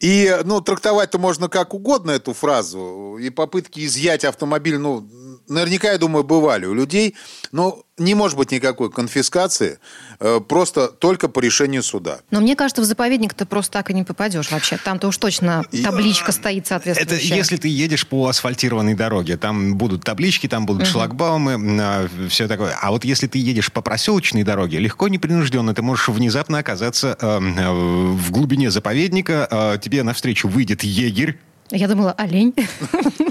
И, 0.00 0.38
ну, 0.44 0.60
трактовать-то 0.60 1.18
можно 1.18 1.48
как 1.48 1.72
угодно 1.72 2.10
эту 2.10 2.34
фразу. 2.34 3.16
И 3.18 3.30
попытки 3.30 3.86
изъять 3.86 4.24
автомобиль, 4.24 4.76
ну, 4.76 5.08
наверняка, 5.48 5.92
я 5.92 5.98
думаю, 5.98 6.24
бывали 6.24 6.66
у 6.66 6.74
людей. 6.74 7.14
Но 7.52 7.84
не 7.96 8.14
может 8.14 8.36
быть 8.36 8.50
никакой 8.50 8.90
конфискации, 8.90 9.78
э, 10.18 10.40
просто 10.40 10.88
только 10.88 11.28
по 11.28 11.38
решению 11.38 11.82
суда. 11.82 12.18
Но 12.30 12.40
мне 12.40 12.56
кажется, 12.56 12.82
в 12.82 12.84
заповедник 12.84 13.34
ты 13.34 13.44
просто 13.46 13.72
так 13.72 13.90
и 13.90 13.94
не 13.94 14.02
попадешь 14.02 14.50
вообще. 14.50 14.76
Там-то 14.76 15.08
уж 15.08 15.16
точно 15.16 15.64
табличка 15.82 16.32
стоит 16.32 16.64
это 16.64 16.68
соответствующая. 16.68 17.36
если 17.36 17.56
ты 17.56 17.68
едешь 17.68 18.06
по 18.06 18.26
асфальтированной 18.28 18.94
дороге. 18.94 19.36
Там 19.36 19.76
будут 19.76 20.02
таблички, 20.04 20.48
там 20.48 20.66
будут 20.66 20.88
шлагбаумы, 20.88 22.08
все 22.28 22.48
такое. 22.48 22.76
А 22.80 22.90
вот 22.90 23.04
если 23.04 23.26
ты 23.26 23.38
едешь 23.38 23.70
по 23.70 23.80
проселочной 23.80 24.42
дороге, 24.42 24.78
легко, 24.78 25.08
непринужденно, 25.08 25.74
ты 25.74 25.82
можешь 25.82 26.08
внезапно 26.08 26.58
оказаться 26.58 27.16
э, 27.20 27.40
э, 27.40 27.70
в 27.70 28.30
глубине 28.30 28.70
заповедника, 28.70 29.46
э, 29.50 29.78
тебе 29.80 30.02
навстречу 30.02 30.48
выйдет 30.48 30.82
егерь, 30.82 31.38
Я 31.70 31.88
думала, 31.88 32.12
олень. 32.12 32.54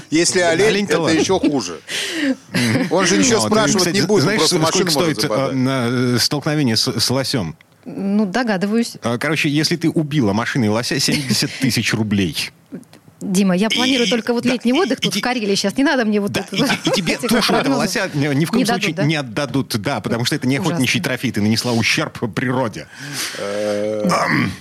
Если 0.09 0.39
олень, 0.39 0.67
олень-то 0.67 0.93
это 0.93 1.01
ладно. 1.03 1.19
еще 1.19 1.39
хуже. 1.39 1.79
Он 2.89 3.05
же 3.05 3.17
ничего 3.17 3.45
и, 3.45 3.47
спрашивать 3.47 3.77
кстати, 3.83 3.95
не 3.97 4.07
будет, 4.07 4.23
Знаешь, 4.23 4.41
сколько 4.41 4.91
стоит 4.91 5.23
э, 5.23 6.17
столкновение 6.19 6.75
с, 6.75 6.99
с 6.99 7.09
лосем? 7.09 7.55
Ну, 7.85 8.25
догадываюсь. 8.25 8.97
Э, 9.03 9.17
Короче, 9.19 9.49
если 9.49 9.75
ты 9.75 9.89
убила 9.89 10.33
машиной 10.33 10.69
лося, 10.69 10.99
70 10.99 11.49
тысяч 11.59 11.93
рублей. 11.93 12.51
Дима, 13.31 13.55
я 13.55 13.69
планирую 13.69 14.07
И- 14.07 14.09
только 14.09 14.33
вот 14.33 14.43
да, 14.43 14.51
летний 14.53 14.73
отдых 14.73 14.99
и 14.99 15.01
тут 15.01 15.15
в 15.15 15.21
Карелии. 15.21 15.55
Сейчас 15.55 15.77
не 15.77 15.83
надо 15.83 16.05
мне 16.05 16.19
вот 16.19 16.31
Да, 16.31 16.41
это. 16.41 16.55
и, 16.55 16.59
те- 16.59 16.79
и 16.85 16.91
тебе 16.91 17.17
тушу 17.27 17.53
этого 17.53 17.75
лося 17.75 18.09
ни 18.13 18.45
в 18.45 18.51
коем 18.51 18.65
случае 18.65 18.93
да? 18.93 19.03
не 19.03 19.15
отдадут, 19.15 19.75
да, 19.79 19.99
потому 20.01 20.25
что 20.25 20.35
это 20.35 20.47
не 20.47 20.57
охотничий 20.57 20.99
трофей, 21.01 21.31
ты 21.31 21.41
нанесла 21.41 21.71
ущерб 21.73 22.19
природе. 22.33 22.87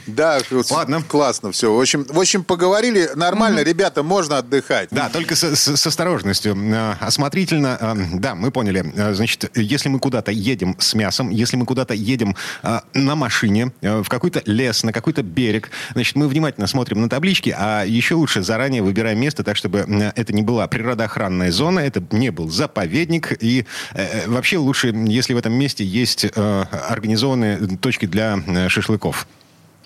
Да, 0.06 0.38
вот 0.50 0.70
Ладно. 0.70 1.02
классно 1.02 1.52
все. 1.52 1.72
В 1.74 1.80
общем, 1.80 2.04
в 2.08 2.18
общем, 2.18 2.44
поговорили. 2.44 3.10
Нормально, 3.14 3.60
ребята, 3.62 4.02
можно 4.02 4.38
отдыхать. 4.38 4.88
Да, 4.90 5.08
только 5.08 5.34
с, 5.36 5.86
осторожностью, 5.86 6.56
э, 6.56 6.94
осмотрительно. 7.00 7.78
э, 7.80 7.94
Да, 8.18 8.34
мы 8.34 8.50
поняли. 8.50 8.84
Э, 8.96 9.14
Значит, 9.14 9.50
если 9.56 9.88
мы 9.88 9.98
куда-то 9.98 10.30
едем 10.32 10.76
с 10.78 10.94
мясом, 10.94 11.30
если 11.30 11.56
мы 11.56 11.66
куда-то 11.66 11.94
едем 11.94 12.36
э, 12.62 12.80
на 12.94 13.14
машине, 13.14 13.72
э, 13.80 14.02
в 14.02 14.08
какой-то 14.08 14.42
лес, 14.46 14.82
на 14.84 14.92
какой-то 14.92 15.22
берег, 15.22 15.70
значит, 15.94 16.16
мы 16.16 16.28
внимательно 16.28 16.66
смотрим 16.66 17.00
на 17.00 17.08
таблички, 17.08 17.54
а 17.56 17.84
еще 17.84 18.14
лучше 18.14 18.42
заранее 18.52 18.82
выбираем 18.82 19.18
место 19.18 19.42
так, 19.44 19.56
чтобы 19.56 19.78
э, 19.78 20.12
это 20.14 20.34
не 20.34 20.42
была 20.42 20.68
природоохранная 20.68 21.50
зона, 21.50 21.80
это 21.80 22.02
не 22.10 22.30
был 22.30 22.50
заповедник. 22.50 23.42
И 23.42 23.64
э, 23.94 24.28
вообще 24.28 24.58
лучше, 24.58 24.88
если 24.88 25.32
в 25.32 25.38
этом 25.38 25.54
месте 25.54 25.84
есть 25.84 26.26
э, 26.26 26.64
организованные 26.90 27.56
точки 27.78 28.04
для 28.04 28.38
э, 28.46 28.68
шашлыков. 28.68 29.26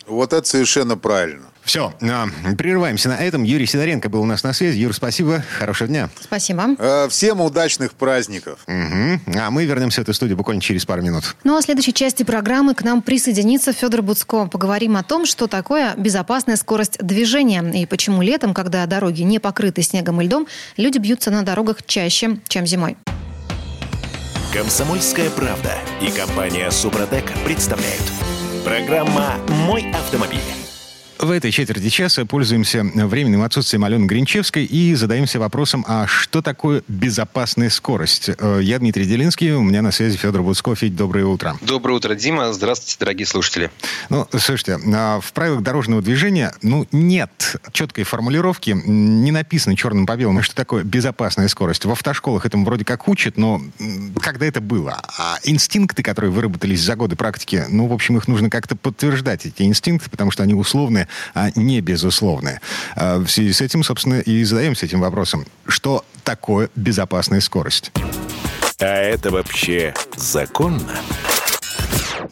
Вот 0.09 0.33
это 0.33 0.49
совершенно 0.49 0.97
правильно. 0.99 1.47
Все, 1.67 1.93
прерываемся 2.57 3.09
на 3.09 3.17
этом. 3.17 3.43
Юрий 3.43 3.67
Сидоренко 3.67 4.09
был 4.09 4.23
у 4.23 4.25
нас 4.25 4.45
на 4.45 4.53
связи. 4.53 4.79
Юр, 4.79 4.95
спасибо, 4.95 5.43
хорошего 5.59 5.89
дня. 5.89 6.09
Спасибо. 6.21 6.77
Э, 6.79 7.09
Всем 7.11 7.41
удачных 7.41 7.93
праздников. 7.95 8.61
Мгм. 8.69 9.21
А 9.37 9.51
мы 9.51 9.65
вернемся 9.65 10.01
в 10.01 10.05
эту 10.05 10.15
студию 10.15 10.37
буквально 10.37 10.63
через 10.63 10.87
пару 10.87 11.03
минут. 11.03 11.35
Ну 11.43 11.57
а 11.57 11.61
в 11.61 11.65
следующей 11.65 11.93
части 11.93 12.23
программы 12.23 12.75
к 12.75 12.85
нам 12.85 13.03
присоединится 13.03 13.73
Федор 13.73 14.03
Буцко. 14.03 14.47
Поговорим 14.47 14.97
о 14.97 15.03
том, 15.03 15.27
что 15.27 15.49
такое 15.49 15.95
безопасная 15.97 16.55
скорость 16.55 16.99
движения 17.05 17.65
и 17.75 17.85
почему 17.85 18.23
летом, 18.23 18.55
когда 18.55 18.87
дороги 18.87 19.23
не 19.23 19.41
покрыты 19.41 19.83
снегом 19.83 20.21
и 20.21 20.27
льдом, 20.27 20.47
люди 20.77 20.99
бьются 20.99 21.33
на 21.33 21.43
дорогах 21.43 21.85
чаще, 21.85 22.39
чем 22.47 22.65
зимой. 22.65 22.97
Комсомольская 24.53 25.31
правда 25.31 25.75
и 26.01 26.13
компания 26.13 26.71
Супротек 26.71 27.25
представляют. 27.45 28.05
Программа 28.65 29.35
«Мой 29.67 29.91
автомобиль». 29.91 30.66
В 31.19 31.31
этой 31.31 31.51
четверти 31.51 31.89
часа 31.89 32.27
пользуемся 32.27 32.85
временным 32.85 33.43
отсутствием 33.43 33.85
Алены 33.85 34.05
Гринчевской 34.05 34.65
и 34.67 34.95
задаемся 34.95 35.39
вопросом, 35.41 35.83
а 35.89 36.07
что 36.07 36.43
такое 36.43 36.83
безопасная 36.89 37.71
скорость? 37.71 38.29
Э, 38.39 38.61
Я 38.63 38.79
Дмитрий 38.79 39.07
Делинский, 39.07 39.53
у 39.53 39.63
меня 39.63 39.81
на 39.81 39.93
связи 39.93 40.19
Федор 40.19 40.43
Буцко. 40.43 40.75
Федь, 40.75 40.95
доброе 40.95 41.25
утро. 41.25 41.57
Доброе 41.63 41.95
утро, 41.95 42.15
Дима. 42.15 42.53
Здравствуйте, 42.53 42.97
дорогие 43.01 43.27
слушатели. 43.27 43.71
Ну, 44.11 44.29
слушайте, 44.31 44.79
а 44.95 45.21
в 45.21 45.33
правилах 45.33 45.63
дорожного 45.63 46.03
движения, 46.03 46.53
ну, 46.61 46.87
нет 46.93 47.57
четкой 47.73 48.05
формулировки, 48.05 48.77
не 48.85 49.31
написано 49.31 49.75
черным 49.75 50.07
по 50.07 50.17
белому, 50.17 50.43
что 50.43 50.55
такое 50.55 50.85
безопасная 50.85 51.49
скорость. 51.49 51.87
В 51.87 51.91
автошколах 51.91 52.45
этому 52.45 52.67
вроде 52.67 52.85
как 52.85 53.09
учат, 53.09 53.39
но 53.39 53.63
когда 54.21 54.45
это 54.45 54.61
было? 54.61 55.01
А 55.19 55.39
инстинкты, 55.45 56.03
которые 56.03 56.31
выработались 56.31 56.83
за 56.83 56.95
годы 56.95 57.17
практики, 57.17 57.65
ну, 57.71 57.87
в 57.87 57.93
общем, 57.95 58.19
их 58.19 58.29
нужно 58.29 58.51
как-то 58.51 58.77
подтверждать, 58.77 59.47
эти 59.47 59.63
инстинкты, 59.63 60.11
потому 60.11 60.31
что 60.31 60.43
они 60.43 60.53
условные, 60.53 61.06
а 61.35 61.51
не 61.55 61.81
безусловные. 61.81 62.61
А 62.95 63.19
В 63.19 63.29
связи 63.29 63.53
с 63.53 63.61
этим, 63.61 63.83
собственно, 63.83 64.21
и 64.21 64.45
задаемся 64.45 64.87
этим 64.87 65.01
вопросом. 65.01 65.47
Что 65.67 66.05
такое 66.25 66.71
безопасная 66.75 67.41
скорость? 67.41 67.93
А 68.79 68.87
это 68.87 69.31
вообще 69.31 69.95
законно? 70.17 71.01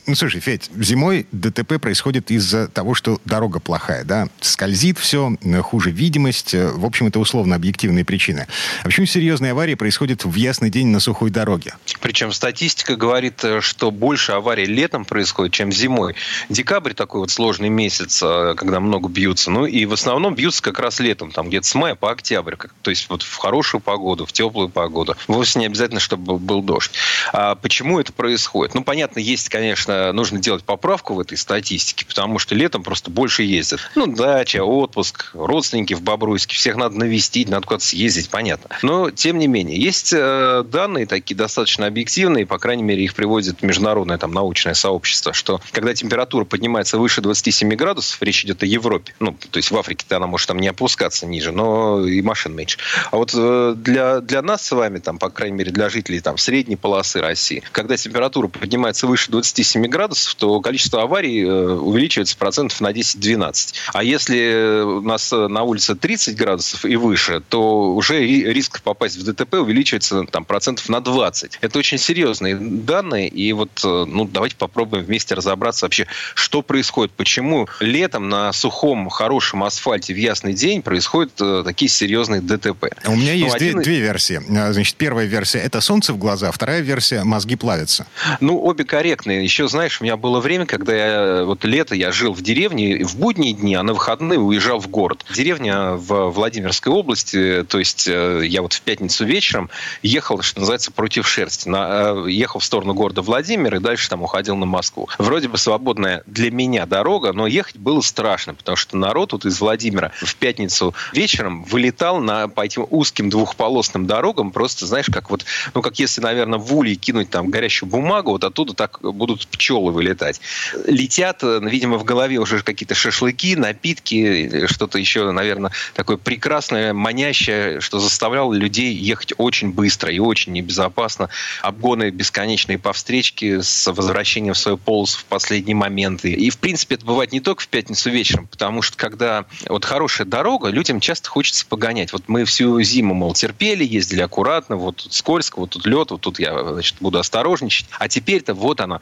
Ну, 0.07 0.15
слушай, 0.15 0.39
Федь, 0.39 0.71
зимой 0.77 1.27
ДТП 1.33 1.81
происходит 1.81 2.31
из-за 2.31 2.69
того, 2.69 2.93
что 2.95 3.19
дорога 3.25 3.59
плохая, 3.59 4.05
да? 4.05 4.29
Скользит 4.41 4.99
все, 4.99 5.35
хуже 5.63 5.91
видимость. 5.91 6.53
В 6.55 6.85
общем, 6.85 7.07
это 7.07 7.19
условно-объективные 7.19 8.05
причины. 8.05 8.47
А 8.83 8.85
почему 8.85 9.07
серьезные 9.07 9.53
аварии 9.53 9.75
происходят 9.75 10.27
в 10.27 10.35
ясный 10.35 10.69
день 10.69 10.89
на 10.89 11.01
сухой 11.01 11.31
дороге? 11.31 11.75
Причем 12.01 12.33
статистика 12.33 12.97
говорит, 12.97 13.43
э, 13.45 13.63
что 13.63 13.91
больше 13.91 14.33
аварий 14.33 14.67
летом 14.67 15.07
происходит, 15.07 15.55
чем 15.55 15.73
зимой. 15.73 16.17
Декабрь 16.51 16.93
такой 16.93 17.21
вот 17.21 17.31
сложный 17.31 17.71
месяц, 17.71 18.23
э, 18.23 18.55
когда 18.59 18.81
много 18.81 19.09
бьются. 19.09 19.51
Ну 19.51 19.65
и 19.65 19.87
в 19.87 19.95
основном 19.95 20.35
бьются 20.35 20.63
как 20.63 20.81
раз 20.81 21.01
летом, 21.01 21.31
там 21.31 21.49
где-то 21.49 21.67
с 21.67 21.75
мая 21.75 21.95
по 21.95 22.11
октябрь. 22.11 22.57
То 22.83 22.91
есть 22.91 23.09
вот 23.09 23.23
в 23.23 23.37
хорошую 23.37 23.81
погоду, 23.81 24.27
в 24.27 24.33
теплую 24.33 24.69
погоду. 24.69 25.17
Вовсе 25.29 25.61
не 25.61 25.67
обязательно, 25.67 26.01
чтобы 26.01 26.39
был 26.39 26.61
дождь. 26.61 26.93
А 27.33 27.55
почему 27.55 28.01
это 28.01 28.13
происходит? 28.13 28.75
Ну, 28.75 28.85
понятно, 28.85 29.19
есть, 29.19 29.49
конечно, 29.49 29.94
нужно 30.13 30.39
делать 30.39 30.65
поправку 30.65 31.15
в 31.15 31.21
этой 31.21 31.37
статистике, 31.37 32.07
потому 32.07 32.39
что 32.39 32.55
летом 32.55 32.83
просто 32.83 33.11
больше 33.11 33.43
ездят. 33.43 33.81
Ну, 33.95 34.07
дача, 34.07 34.65
отпуск, 34.65 35.31
родственники 35.35 35.95
в 35.95 36.03
Бобруйске, 36.03 36.57
всех 36.57 36.77
надо 36.77 36.99
навестить, 36.99 37.49
надо 37.49 37.67
куда-то 37.67 37.85
съездить, 37.85 38.31
понятно. 38.31 38.77
Но, 38.83 39.11
тем 39.11 39.39
не 39.39 39.47
менее, 39.47 39.81
есть 39.81 40.13
э, 40.13 40.65
данные 40.67 41.07
такие 41.07 41.37
достаточно 41.37 41.87
объективные, 41.87 42.47
по 42.47 42.59
крайней 42.59 42.83
мере, 42.83 43.05
их 43.05 43.15
приводит 43.15 43.63
международное 43.63 44.19
там 44.19 44.33
научное 44.33 44.75
сообщество, 44.75 45.33
что 45.33 45.61
когда 45.73 45.95
температура 45.95 46.45
поднимается 46.45 46.99
выше 46.99 47.21
27 47.21 47.75
градусов, 47.75 48.21
речь 48.23 48.45
идет 48.45 48.63
о 48.63 48.67
Европе, 48.67 49.15
ну, 49.21 49.37
то 49.51 49.57
есть 49.57 49.71
в 49.71 49.77
Африке-то 49.77 50.17
она 50.17 50.27
может 50.27 50.49
там 50.49 50.59
не 50.59 50.69
опускаться 50.69 51.27
ниже, 51.27 51.53
но 51.53 52.07
и 52.07 52.23
машин 52.23 52.55
меньше. 52.55 52.79
А 53.11 53.17
вот 53.17 53.33
э, 53.35 53.75
для, 53.77 54.21
для 54.21 54.43
нас 54.43 54.67
с 54.67 54.73
вами, 54.73 54.99
там, 54.99 55.19
по 55.19 55.31
крайней 55.31 55.57
мере, 55.57 55.73
для 55.73 55.89
жителей 55.89 56.21
там 56.21 56.39
средней 56.39 56.77
полосы 56.77 57.21
России, 57.21 57.63
когда 57.73 57.97
температура 57.97 58.49
поднимается 58.49 59.07
выше 59.07 59.31
27 59.31 59.84
градусов, 59.89 60.35
то 60.35 60.61
количество 60.61 61.03
аварий 61.03 61.43
э, 61.43 61.73
увеличивается 61.75 62.37
процентов 62.37 62.81
на 62.81 62.93
10-12. 62.93 63.75
А 63.93 64.03
если 64.03 64.83
у 64.83 65.01
нас 65.01 65.31
на 65.33 65.63
улице 65.63 65.95
30 65.95 66.37
градусов 66.37 66.85
и 66.85 66.97
выше, 66.97 67.43
то 67.49 67.95
уже 67.95 68.25
риск 68.25 68.83
попасть 68.83 69.17
в 69.17 69.25
ДТП 69.25 69.55
увеличивается 69.55 70.25
там, 70.25 70.45
процентов 70.45 70.89
на 70.89 71.01
20. 71.01 71.59
Это 71.61 71.79
очень 71.79 71.99
серьезные 71.99 72.57
данные, 72.57 73.29
и 73.29 73.53
вот 73.53 73.71
э, 73.85 74.05
ну, 74.07 74.25
давайте 74.25 74.57
попробуем 74.57 75.05
вместе 75.05 75.35
разобраться 75.35 75.87
вообще, 75.87 76.07
что 76.35 76.63
происходит, 76.63 77.13
почему 77.13 77.69
летом 77.81 78.29
на 78.29 78.53
сухом, 78.53 79.09
хорошем 79.09 79.65
асфальте 79.65 80.15
в 80.15 80.17
ясный 80.17 80.55
день 80.55 80.83
происходят 80.83 81.33
э, 81.41 81.63
такие 81.65 81.89
серьезные 81.89 82.41
ДТП. 82.41 82.87
У 83.07 83.17
меня 83.17 83.33
есть 83.33 83.53
ну, 83.55 83.59
две, 83.59 83.69
один... 83.71 83.83
две 83.83 84.01
версии. 84.01 84.41
Значит, 84.47 84.97
первая 84.97 85.27
версия– 85.27 85.59
это 85.61 85.81
солнце 85.81 86.13
в 86.13 86.19
глаза, 86.19 86.51
вторая 86.51 86.81
версия– 86.81 87.23
мозги 87.25 87.57
плавятся. 87.57 88.07
Ну, 88.41 88.63
обе 88.63 88.85
корректные. 88.85 89.43
Еще, 89.43 89.69
знаешь, 89.75 90.01
у 90.01 90.05
меня 90.05 90.17
было 90.17 90.39
время, 90.39 90.67
когда 90.67 90.95
я, 90.95 91.45
вот 91.45 91.65
лето 91.65 91.97
я 91.97 92.13
жил 92.13 92.33
в 92.33 92.43
деревне 92.43 93.05
в 93.05 93.17
будние 93.17 93.55
дни, 93.55 93.75
а 93.75 93.83
на 93.83 93.93
выходные 93.93 94.39
уезжал 94.39 94.79
в 94.79 94.89
город. 94.89 95.25
Деревня 95.35 95.95
в 95.95 96.31
Владимирской 96.31 96.93
области, 96.93 97.65
то 97.65 97.81
есть 97.81 98.07
э, 98.07 98.43
я 98.47 98.63
вот 98.63 98.73
в 98.73 98.83
пятницу 98.83 99.25
вечером 99.25 99.71
ехал, 100.03 100.43
что 100.43 100.61
называется, 100.61 100.93
против 100.93 101.27
шерсти. 101.27 101.69
На, 101.69 102.13
э, 102.25 102.31
ехал 102.31 102.61
в 102.61 102.65
сторону 102.65 102.95
города 102.95 103.21
Владимир 103.21 103.75
и 103.75 103.79
дальше 103.81 104.09
там 104.09 104.23
уходил 104.23 104.55
на 104.55 104.65
Москву. 104.65 105.09
Вроде 105.19 105.49
бы 105.49 105.59
свободная 105.59 106.23
для 106.27 106.53
меня 106.53 106.87
дорога, 106.87 107.33
но 107.33 107.49
ехать 107.49 107.77
было 107.77 108.01
страшно, 108.01 108.55
потому 108.55 108.77
что 108.77 108.97
народ 108.97 109.33
вот 109.33 109.45
из 109.45 109.61
Владимира 109.61 110.13
в 110.15 110.37
пятницу 110.37 110.95
вечером 111.13 111.65
вылетал 111.65 112.21
на, 112.21 112.47
по 112.47 112.61
этим 112.61 112.87
узким 112.91 113.29
двухполосным 113.29 114.07
дорогам, 114.07 114.53
просто, 114.53 114.87
знаешь, 114.87 115.07
как 115.13 115.31
вот, 115.31 115.45
ну, 115.75 115.83
как 115.83 115.99
если, 115.99 116.21
наверное, 116.21 116.61
в 116.61 116.73
улей 116.77 116.95
кинуть 116.95 117.31
там 117.31 117.51
горящую 117.51 117.89
бумагу, 117.89 118.31
вот 118.31 118.45
оттуда 118.45 118.75
так 118.75 119.01
будут 119.03 119.49
пчелы 119.65 119.93
вылетать. 119.93 120.43
Летят, 120.87 121.43
э, 121.43 121.59
видимо, 121.63 121.97
в 121.97 122.05
голове 122.05 122.37
уже 122.37 122.63
какие-то 122.63 122.95
шашлыки, 122.95 123.57
напитки, 123.57 124.67
что-то 124.67 124.99
еще, 124.99 125.31
наверное, 125.31 125.73
такое 125.95 126.19
прекрасное, 126.19 126.93
манящее, 126.93 127.81
что 127.81 127.99
заставляло 127.99 128.53
людей 128.53 128.93
ехать 128.95 129.33
очень 129.39 129.73
быстро 129.73 130.13
и 130.13 130.19
очень 130.19 130.53
небезопасно. 130.53 131.31
Обгоны 131.63 132.11
бесконечные 132.11 132.79
по 132.79 132.93
встречке 132.93 133.63
с 133.63 133.91
возвращением 133.91 134.53
в 134.53 134.59
свою 134.59 134.77
полосу 134.77 135.21
в 135.21 135.25
последние 135.25 135.77
моменты. 135.77 136.33
И, 136.33 136.51
в 136.51 136.59
принципе, 136.59 136.97
это 136.97 137.07
бывает 137.07 137.33
не 137.33 137.41
только 137.41 137.63
в 137.63 137.69
пятницу 137.69 138.11
вечером, 138.11 138.47
потому 138.49 138.83
что, 138.83 138.99
когда 138.99 139.47
вот 139.67 139.87
хорошая 139.87 140.27
дорога, 140.27 140.69
людям 140.69 141.01
часто 141.01 141.31
хочется 141.31 141.65
погонять. 141.65 142.13
Вот 142.13 142.25
мы 142.27 142.45
всю 142.45 142.83
зиму, 142.83 143.15
мол, 143.15 143.33
терпели, 143.33 143.83
ездили 143.83 144.21
аккуратно, 144.21 144.77
вот 144.77 144.97
тут 144.97 145.15
скользко, 145.15 145.59
вот 145.59 145.71
тут 145.71 145.87
лед, 145.87 146.11
вот 146.11 146.21
тут 146.21 146.39
я, 146.39 146.73
значит, 146.73 146.97
буду 147.01 147.19
осторожничать. 147.19 147.87
А 147.99 148.11
теперь-то 148.11 148.53
вот 148.53 148.83
она, 148.83 149.01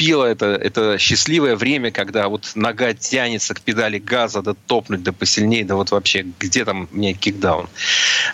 наступило 0.00 0.24
это, 0.24 0.46
это 0.46 0.98
счастливое 0.98 1.56
время, 1.56 1.90
когда 1.90 2.28
вот 2.28 2.52
нога 2.54 2.94
тянется 2.94 3.54
к 3.54 3.60
педали 3.60 3.98
газа, 3.98 4.40
да 4.40 4.54
топнуть, 4.66 5.02
да 5.02 5.12
посильнее, 5.12 5.64
да 5.64 5.74
вот 5.74 5.90
вообще, 5.90 6.24
где 6.38 6.64
там 6.64 6.88
мне 6.90 7.12
кикдаун. 7.12 7.68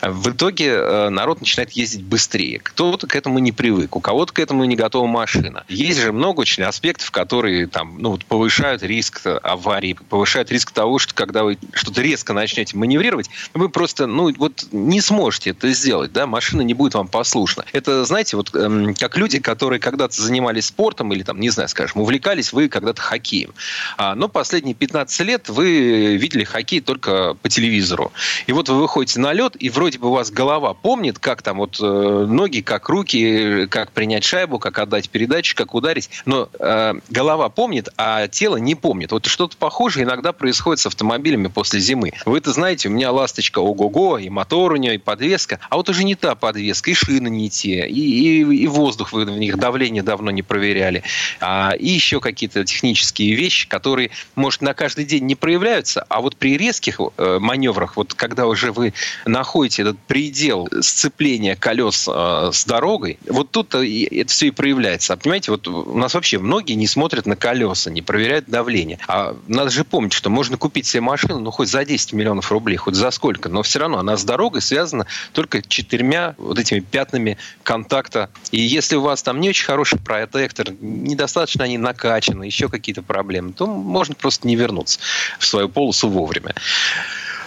В 0.03 0.31
итоге 0.31 0.75
э, 0.75 1.09
народ 1.09 1.41
начинает 1.41 1.73
ездить 1.73 2.05
быстрее. 2.05 2.61
Кто-то 2.61 3.07
к 3.07 3.17
этому 3.17 3.41
не 3.41 3.51
привык, 3.51 3.97
у 3.97 4.01
кого-то 4.01 4.33
к 4.33 4.39
этому 4.39 4.65
не 4.65 4.77
готова 4.77 5.07
машина. 5.07 5.65
Есть 5.69 6.01
же 6.01 6.13
много 6.13 6.41
очень 6.41 6.63
аспектов, 6.63 7.11
которые 7.11 7.67
там, 7.67 7.99
ну, 7.99 8.11
вот, 8.11 8.25
повышают 8.25 8.83
риск 8.83 9.23
аварии, 9.43 9.97
повышают 10.09 10.53
риск 10.53 10.71
того, 10.71 10.99
что 10.99 11.15
когда 11.15 11.43
вы 11.43 11.59
что-то 11.73 12.01
резко 12.01 12.33
начнете 12.33 12.77
маневрировать, 12.77 13.29
вы 13.55 13.69
просто, 13.69 14.07
ну, 14.07 14.33
вот 14.39 14.69
не 14.71 15.01
сможете 15.01 15.51
это 15.51 15.73
сделать, 15.73 16.13
да, 16.13 16.27
машина 16.27 16.63
не 16.63 16.75
будет 16.75 16.95
вам 16.95 17.09
послушна. 17.09 17.65
Это, 17.73 18.05
знаете, 18.05 18.37
вот 18.37 18.55
эм, 18.55 18.95
как 18.95 19.17
люди, 19.17 19.41
которые 19.41 19.81
когда-то 19.81 20.21
занимались 20.21 20.67
спортом 20.67 21.13
или 21.13 21.23
там, 21.23 21.41
не 21.41 21.51
знаю, 21.57 21.69
скажем, 21.69 22.01
увлекались 22.01 22.53
вы 22.53 22.69
когда-то 22.69 23.03
хоккеем. 23.03 23.53
А, 23.97 24.15
но 24.15 24.29
последние 24.29 24.75
15 24.75 25.21
лет 25.21 25.49
вы 25.49 26.17
видели 26.17 26.45
хоккей 26.45 26.81
только 26.81 27.35
по 27.35 27.49
телевизору. 27.49 28.13
И 28.47 28.53
вот 28.53 28.69
вы 28.69 28.81
выходите 28.81 29.19
на 29.21 29.33
лед, 29.33 29.57
и 29.59 29.69
вроде 29.71 29.99
бы 29.99 30.09
у 30.09 30.13
вас 30.13 30.31
голова 30.31 30.75
помнит, 30.75 31.19
как 31.19 31.43
там 31.43 31.59
вот 31.59 31.79
э, 31.81 31.85
ноги, 31.85 32.61
как 32.61 32.89
руки, 32.89 33.67
как 33.69 33.93
принять 33.93 34.25
шайбу, 34.25 34.59
как 34.59 34.79
отдать 34.79 35.11
передачу, 35.11 35.57
как 35.57 35.75
ударить. 35.75 36.11
Но 36.25 36.49
э, 36.59 36.95
голова 37.09 37.49
помнит, 37.49 37.89
а 37.97 38.29
тело 38.29 38.57
не 38.57 38.75
помнит. 38.75 39.13
Вот 39.13 39.27
что-то 39.27 39.57
похожее 39.57 40.05
иногда 40.05 40.33
происходит 40.33 40.81
с 40.81 40.87
автомобилями 40.87 41.49
после 41.49 41.81
зимы. 41.81 42.13
Вы 42.25 42.39
это 42.39 42.53
знаете, 42.53 42.89
у 42.89 42.93
меня 42.93 43.11
ласточка 43.11 43.59
ого-го, 43.59 44.19
и 44.19 44.29
мотор 44.29 44.73
у 44.73 44.77
нее, 44.77 44.97
и 44.97 44.99
подвеска. 44.99 45.59
А 45.71 45.77
вот 45.77 45.89
уже 45.89 46.05
не 46.05 46.15
та 46.15 46.35
подвеска, 46.35 46.91
и 46.91 46.95
шины 46.95 47.29
не 47.29 47.49
те, 47.49 47.87
и, 47.89 48.01
и, 48.01 48.57
и 48.57 48.67
воздух 48.67 49.13
в 49.13 49.25
них, 49.25 49.59
давление 49.59 50.03
давно 50.03 50.31
не 50.31 50.43
проверяли. 50.43 51.03
А, 51.49 51.71
и 51.79 51.89
еще 51.89 52.21
какие-то 52.21 52.65
технические 52.65 53.37
вещи, 53.37 53.69
которые, 53.69 54.11
может, 54.35 54.63
на 54.63 54.75
каждый 54.75 55.05
день 55.05 55.27
не 55.27 55.37
проявляются, 55.37 56.05
а 56.09 56.21
вот 56.21 56.35
при 56.35 56.57
резких 56.57 56.99
э, 56.99 57.39
маневрах, 57.39 57.97
вот 57.97 58.15
когда 58.15 58.49
уже 58.49 58.73
вы 58.73 58.95
находите 59.27 59.83
этот 59.83 59.97
предел 59.97 60.69
сцепления 60.81 61.55
колес 61.55 62.09
э, 62.11 62.51
с 62.53 62.65
дорогой, 62.65 63.21
вот 63.29 63.53
тут 63.53 63.77
это 63.77 64.29
все 64.33 64.49
и 64.49 64.51
проявляется. 64.51 65.13
А 65.13 65.17
понимаете, 65.17 65.53
вот 65.53 65.69
у 65.69 65.97
нас 65.97 66.15
вообще 66.15 66.41
многие 66.41 66.73
не 66.73 66.89
смотрят 66.89 67.27
на 67.27 67.37
колеса, 67.37 67.93
не 67.93 68.03
проверяют 68.03 68.47
давление. 68.47 68.99
А 69.07 69.37
надо 69.47 69.71
же 69.71 69.85
помнить, 69.85 70.15
что 70.15 70.31
можно 70.31 70.57
купить 70.57 70.87
себе 70.87 71.03
машину, 71.03 71.39
ну, 71.39 71.53
хоть 71.53 71.69
за 71.69 71.85
10 71.85 72.13
миллионов 72.13 72.51
рублей, 72.51 72.77
хоть 72.77 72.97
за 72.97 73.13
сколько, 73.13 73.49
но 73.49 73.63
все 73.63 73.79
равно 73.79 73.99
она 73.99 74.17
с 74.17 74.25
дорогой 74.25 74.63
связана 74.63 75.07
только 75.33 75.63
четырьмя 75.63 76.35
вот 76.39 76.59
этими 76.59 76.81
пятнами 76.81 77.39
контакта. 77.63 78.31
И 78.51 78.61
если 78.61 78.97
у 78.97 79.03
вас 79.03 79.23
там 79.23 79.41
не 79.41 79.51
очень 79.51 79.65
хороший 79.65 80.01
протектор, 80.01 80.73
недостаточно 80.81 81.26
они 81.65 81.79
накачаны, 81.79 82.45
еще 82.45 82.69
какие-то 82.69 83.03
проблемы, 83.03 83.53
то 83.53 83.67
можно 83.67 84.15
просто 84.15 84.47
не 84.47 84.57
вернуться 84.57 84.99
в 85.39 85.47
свою 85.47 85.69
полосу 85.69 86.09
вовремя. 86.09 86.55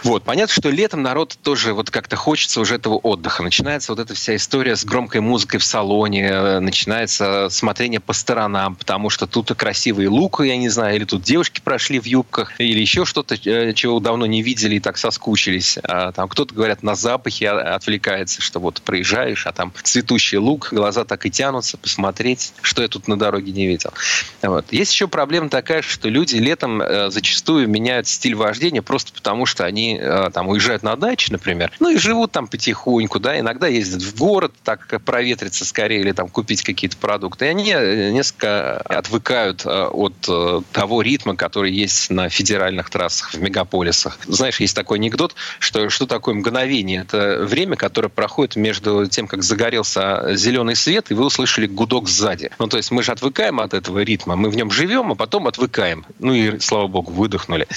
Вот. 0.04 0.24
Понятно, 0.24 0.54
что 0.54 0.70
летом 0.70 1.02
народ 1.02 1.38
тоже 1.44 1.74
вот 1.74 1.90
как-то 1.90 2.16
хочется 2.16 2.62
уже 2.62 2.76
этого 2.76 2.96
отдыха. 2.96 3.44
Начинается 3.44 3.92
вот 3.92 4.00
эта 4.00 4.14
вся 4.14 4.36
история 4.36 4.76
с 4.76 4.86
громкой 4.86 5.22
музыкой 5.22 5.60
в 5.60 5.64
салоне, 5.64 6.28
э, 6.28 6.60
начинается 6.60 7.48
смотрение 7.50 8.00
по 8.00 8.14
сторонам, 8.14 8.76
потому 8.76 9.10
что 9.10 9.28
тут 9.28 9.50
красивые 9.56 10.10
лук, 10.10 10.42
я 10.42 10.58
не 10.58 10.70
знаю, 10.70 10.96
или 10.96 11.06
тут 11.06 11.24
девушки 11.24 11.62
прошли 11.64 12.00
в 12.00 12.06
юбках, 12.06 12.60
или 12.60 12.80
еще 12.80 13.06
что-то, 13.06 13.36
э, 13.36 13.74
чего 13.74 14.00
давно 14.00 14.26
не 14.26 14.42
видели 14.42 14.76
и 14.76 14.80
так 14.80 14.98
соскучились. 14.98 15.78
А 15.84 16.12
там 16.12 16.30
кто-то, 16.30 16.54
говорят, 16.54 16.84
на 16.84 16.96
запахе 16.96 17.50
отвлекается, 17.50 18.42
что 18.42 18.60
вот 18.60 18.82
проезжаешь, 18.82 19.48
а 19.48 19.52
там 19.52 19.74
цветущий 19.84 20.38
лук, 20.38 20.70
глаза 20.72 21.04
так 21.04 21.26
и 21.26 21.32
тянутся 21.32 21.78
посмотреть, 21.78 22.54
что 22.62 22.82
я 22.82 22.88
тут 22.88 23.08
на 23.08 23.18
дороге 23.18 23.52
не 23.52 23.68
видел. 23.68 23.92
Вот. 24.42 24.72
Есть 24.72 24.94
еще 24.94 25.08
проблема 25.08 25.50
такая, 25.50 25.82
что 25.82 26.10
люди 26.10 26.36
летом 26.36 26.82
э, 26.82 27.10
зачастую 27.10 27.68
меняют 27.68 28.08
стиль 28.08 28.36
вождения 28.36 28.82
просто 28.82 29.12
потому, 29.14 29.46
что 29.46 29.66
они 29.66 29.89
э, 29.98 30.30
там 30.34 30.48
уезжают 30.50 30.84
на 30.84 30.96
дачу, 30.96 31.32
например, 31.32 31.72
ну 31.80 31.90
и 31.90 31.98
живут 31.98 32.32
там 32.32 32.48
потихоньку, 32.48 33.20
да, 33.20 33.40
иногда 33.40 33.68
ездят 33.68 34.02
в 34.02 34.18
город, 34.18 34.54
так 34.64 35.02
проветриться 35.04 35.66
скорее 35.66 36.02
или 36.02 36.12
там 36.12 36.30
купить 36.30 36.64
какие-то 36.64 36.98
продукты. 36.98 37.46
И 37.46 37.50
они 37.50 37.72
э, 37.72 38.12
несколько 38.12 38.78
отвыкают 38.82 39.66
э, 39.66 39.70
от 39.70 40.14
того 40.72 41.02
ритма, 41.02 41.36
который 41.36 41.72
есть 41.72 42.10
на 42.10 42.30
федеральных 42.30 42.90
трассах 42.90 43.34
в 43.34 43.40
мегаполисах. 43.40 44.20
Знаешь, 44.26 44.60
есть 44.60 44.76
такой 44.76 44.98
анекдот, 44.98 45.36
что 45.60 45.90
что 45.90 46.06
такое 46.06 46.36
мгновение? 46.36 47.02
Это 47.02 47.46
время, 47.46 47.76
которое 47.76 48.10
проходит 48.10 48.56
между 48.56 49.08
тем, 49.08 49.28
как 49.28 49.44
загорелся 49.44 50.36
зеленый 50.36 50.76
свет, 50.76 51.12
и 51.12 51.14
вы 51.14 51.26
услышали 51.26 51.68
гудок 51.68 52.08
сзади. 52.10 52.52
Ну, 52.60 52.68
то 52.68 52.78
есть 52.78 52.92
мы 52.92 53.04
же 53.04 53.12
отвыкаем 53.12 53.60
от 53.60 53.74
этого 53.74 54.00
ритма, 54.00 54.36
мы 54.36 54.50
в 54.50 54.56
нем 54.56 54.72
живем, 54.72 55.12
а 55.12 55.16
потом 55.16 55.48
отвыкаем. 55.48 56.06
Ну 56.20 56.34
и, 56.34 56.60
слава 56.60 56.88
богу, 56.88 57.12
выдохнули. 57.12 57.68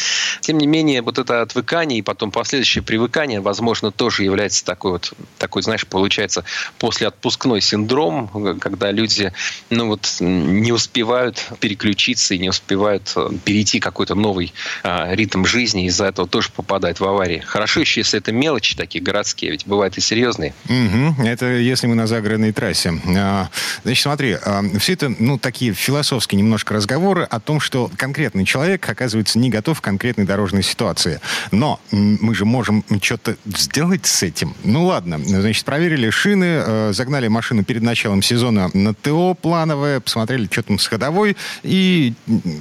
Тем 0.40 0.59
не 0.59 0.66
менее, 0.66 1.03
вот 1.03 1.18
это 1.18 1.42
отвыкание 1.42 1.98
и 2.02 2.04
потом 2.04 2.30
последующее 2.30 2.82
привыкание, 2.82 3.40
возможно, 3.40 3.90
тоже 3.90 4.24
является 4.24 4.64
такой 4.64 4.92
вот, 4.92 5.12
такой, 5.38 5.62
знаешь, 5.62 5.86
получается, 5.86 6.44
послеотпускной 6.78 7.60
синдром, 7.60 8.58
когда 8.60 8.90
люди, 8.90 9.32
ну 9.70 9.86
вот, 9.86 10.16
не 10.20 10.72
успевают 10.72 11.44
переключиться 11.60 12.34
и 12.34 12.38
не 12.38 12.50
успевают 12.50 13.12
э, 13.16 13.30
перейти 13.44 13.80
какой-то 13.80 14.14
новый 14.14 14.52
а, 14.82 15.14
ритм 15.14 15.44
жизни, 15.44 15.86
из-за 15.86 16.06
этого 16.06 16.28
тоже 16.28 16.50
попадают 16.50 17.00
в 17.00 17.04
аварии. 17.04 17.38
Хорошо 17.38 17.80
еще, 17.80 18.00
если 18.00 18.18
это 18.18 18.32
мелочи 18.32 18.76
такие 18.76 19.02
городские, 19.02 19.52
ведь 19.52 19.66
бывают 19.66 19.96
и 19.96 20.00
серьезные. 20.00 20.54
Угу. 20.64 21.24
Это 21.24 21.46
если 21.46 21.86
мы 21.86 21.94
на 21.94 22.06
загородной 22.06 22.52
трассе. 22.52 23.00
А, 23.16 23.48
значит, 23.84 24.02
смотри, 24.02 24.36
а, 24.44 24.62
все 24.78 24.94
это, 24.94 25.14
ну, 25.18 25.38
такие 25.38 25.72
философские 25.72 26.40
немножко 26.40 26.74
разговоры 26.74 27.22
о 27.22 27.38
том, 27.38 27.60
что 27.60 27.90
конкретный 27.96 28.44
человек 28.44 28.88
оказывается 28.88 29.38
не 29.38 29.50
готов 29.50 29.80
к 29.80 29.84
конкретной 29.84 30.24
дорожной 30.24 30.62
ситуации. 30.62 31.20
Но 31.52 31.80
мы 31.92 32.35
же 32.35 32.44
можем 32.44 32.85
что-то 33.00 33.37
сделать 33.44 34.07
с 34.07 34.22
этим. 34.22 34.55
Ну, 34.64 34.87
ладно, 34.87 35.18
значит, 35.18 35.64
проверили 35.64 36.11
шины, 36.11 36.62
э, 36.66 36.92
загнали 36.92 37.28
машину 37.28 37.64
перед 37.64 37.83
началом 37.83 38.22
сезона 38.22 38.70
на 38.74 38.94
ТО 38.94 39.35
плановое, 39.35 40.00
посмотрели, 40.00 40.48
что 40.50 40.62
там 40.62 40.78
с 40.78 40.87
ходовой, 40.87 41.37
и 41.62 42.14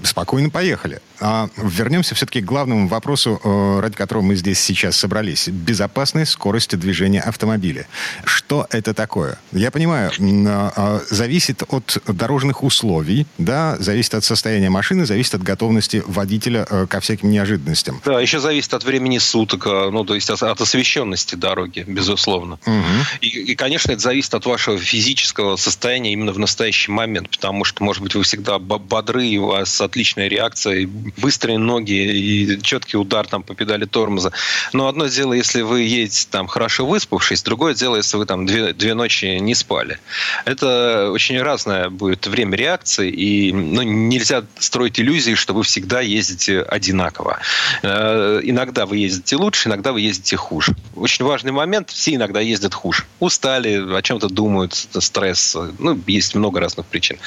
спокойно 0.03 0.49
поехали. 0.49 1.01
А 1.21 1.49
вернемся 1.55 2.15
все-таки 2.15 2.41
к 2.41 2.45
главному 2.45 2.87
вопросу, 2.87 3.39
э, 3.43 3.79
ради 3.79 3.95
которого 3.95 4.23
мы 4.23 4.35
здесь 4.35 4.59
сейчас 4.59 4.97
собрались. 4.97 5.47
Безопасность 5.47 6.31
скорости 6.31 6.75
движения 6.75 7.21
автомобиля. 7.21 7.87
Что 8.25 8.65
это 8.71 8.95
такое? 8.95 9.37
Я 9.51 9.69
понимаю, 9.69 10.11
а, 10.19 10.73
а, 10.75 11.01
зависит 11.09 11.63
от 11.67 12.01
дорожных 12.07 12.63
условий, 12.63 13.27
да, 13.37 13.77
зависит 13.77 14.15
от 14.15 14.23
состояния 14.23 14.71
машины, 14.71 15.05
зависит 15.05 15.35
от 15.35 15.43
готовности 15.43 16.03
водителя 16.07 16.65
э, 16.67 16.87
ко 16.87 16.99
всяким 16.99 17.29
неожиданностям. 17.29 18.01
Да, 18.03 18.19
еще 18.19 18.39
зависит 18.39 18.73
от 18.73 18.83
времени 18.83 19.19
суток, 19.19 19.67
э, 19.67 19.89
ну, 19.91 20.03
то 20.03 20.15
есть 20.15 20.29
от, 20.29 20.41
освещенности 20.41 21.35
дороги, 21.35 21.85
безусловно. 21.87 22.57
Угу. 22.65 22.83
И, 23.21 23.27
и, 23.27 23.55
конечно, 23.55 23.91
это 23.91 24.01
зависит 24.01 24.33
от 24.33 24.47
вашего 24.47 24.79
физического 24.79 25.55
состояния 25.55 26.13
именно 26.13 26.31
в 26.31 26.39
настоящий 26.39 26.91
момент, 26.91 27.29
потому 27.29 27.63
что, 27.63 27.83
может 27.83 28.01
быть, 28.01 28.15
вы 28.15 28.23
всегда 28.23 28.57
бодры, 28.57 29.27
и 29.27 29.37
у 29.37 29.47
вас 29.47 29.79
отличная 29.81 30.27
реакция, 30.27 30.89
быстрые 31.17 31.57
ноги 31.57 31.93
и 31.93 32.61
четкий 32.61 32.97
удар 32.97 33.27
там 33.27 33.43
по 33.43 33.55
педали 33.55 33.85
тормоза. 33.85 34.31
Но 34.73 34.87
одно 34.87 35.07
дело, 35.07 35.33
если 35.33 35.61
вы 35.61 35.81
едете 35.81 36.27
там 36.29 36.47
хорошо 36.47 36.85
выспавшись, 36.85 37.43
другое 37.43 37.73
дело, 37.73 37.97
если 37.97 38.17
вы 38.17 38.25
там 38.25 38.45
две, 38.45 38.73
две 38.73 38.93
ночи 38.93 39.25
не 39.39 39.55
спали. 39.55 39.99
Это 40.45 41.11
очень 41.11 41.41
разное 41.41 41.89
будет 41.89 42.27
время 42.27 42.57
реакции, 42.57 43.09
и 43.09 43.51
ну, 43.51 43.81
нельзя 43.81 44.43
строить 44.59 44.99
иллюзии, 44.99 45.35
что 45.35 45.53
вы 45.53 45.63
всегда 45.63 46.01
ездите 46.01 46.61
одинаково. 46.61 47.39
Э, 47.83 48.39
иногда 48.43 48.85
вы 48.85 48.97
ездите 48.97 49.35
лучше, 49.35 49.69
иногда 49.69 49.91
вы 49.91 50.01
ездите 50.01 50.37
хуже. 50.37 50.75
Очень 50.95 51.25
важный 51.25 51.51
момент, 51.51 51.89
все 51.89 52.15
иногда 52.15 52.39
ездят 52.39 52.73
хуже. 52.73 53.05
Устали, 53.19 53.95
о 53.95 54.01
чем-то 54.01 54.27
думают, 54.27 54.73
стресс. 54.73 55.57
Ну, 55.79 55.99
есть 56.07 56.35
много 56.35 56.59
разных 56.59 56.85
причин. 56.85 57.17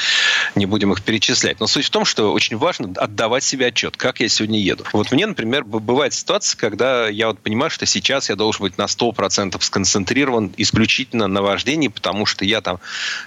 Не 0.55 0.66
будем 0.66 0.92
их 0.92 1.03
перечислять. 1.03 1.61
Но 1.61 1.66
суть 1.66 1.87
в 1.87 1.90
том, 1.90 2.05
что 2.05 2.33
очень 2.33 2.57
важно 2.57 2.92
отдавать 2.97 3.44
себе 3.44 3.66
отчет, 3.75 3.97
как 3.97 4.21
я 4.21 4.29
сегодня 4.29 4.61
еду. 4.61 4.85
Вот 4.93 5.11
мне, 5.11 5.27
например, 5.27 5.65
бывает 5.65 6.15
ситуация, 6.15 6.57
когда 6.57 7.09
я 7.09 7.27
вот 7.27 7.41
понимаю, 7.41 7.71
что 7.71 7.87
сейчас 7.87 8.29
я 8.31 8.37
должен 8.37 8.63
быть 8.63 8.79
на 8.79 8.85
100% 8.85 9.61
сконцентрирован 9.61 10.53
исключительно 10.57 11.27
на 11.27 11.43
вождении, 11.43 11.89
потому 11.89 12.25
что 12.25 12.45
я 12.45 12.61
там, 12.61 12.79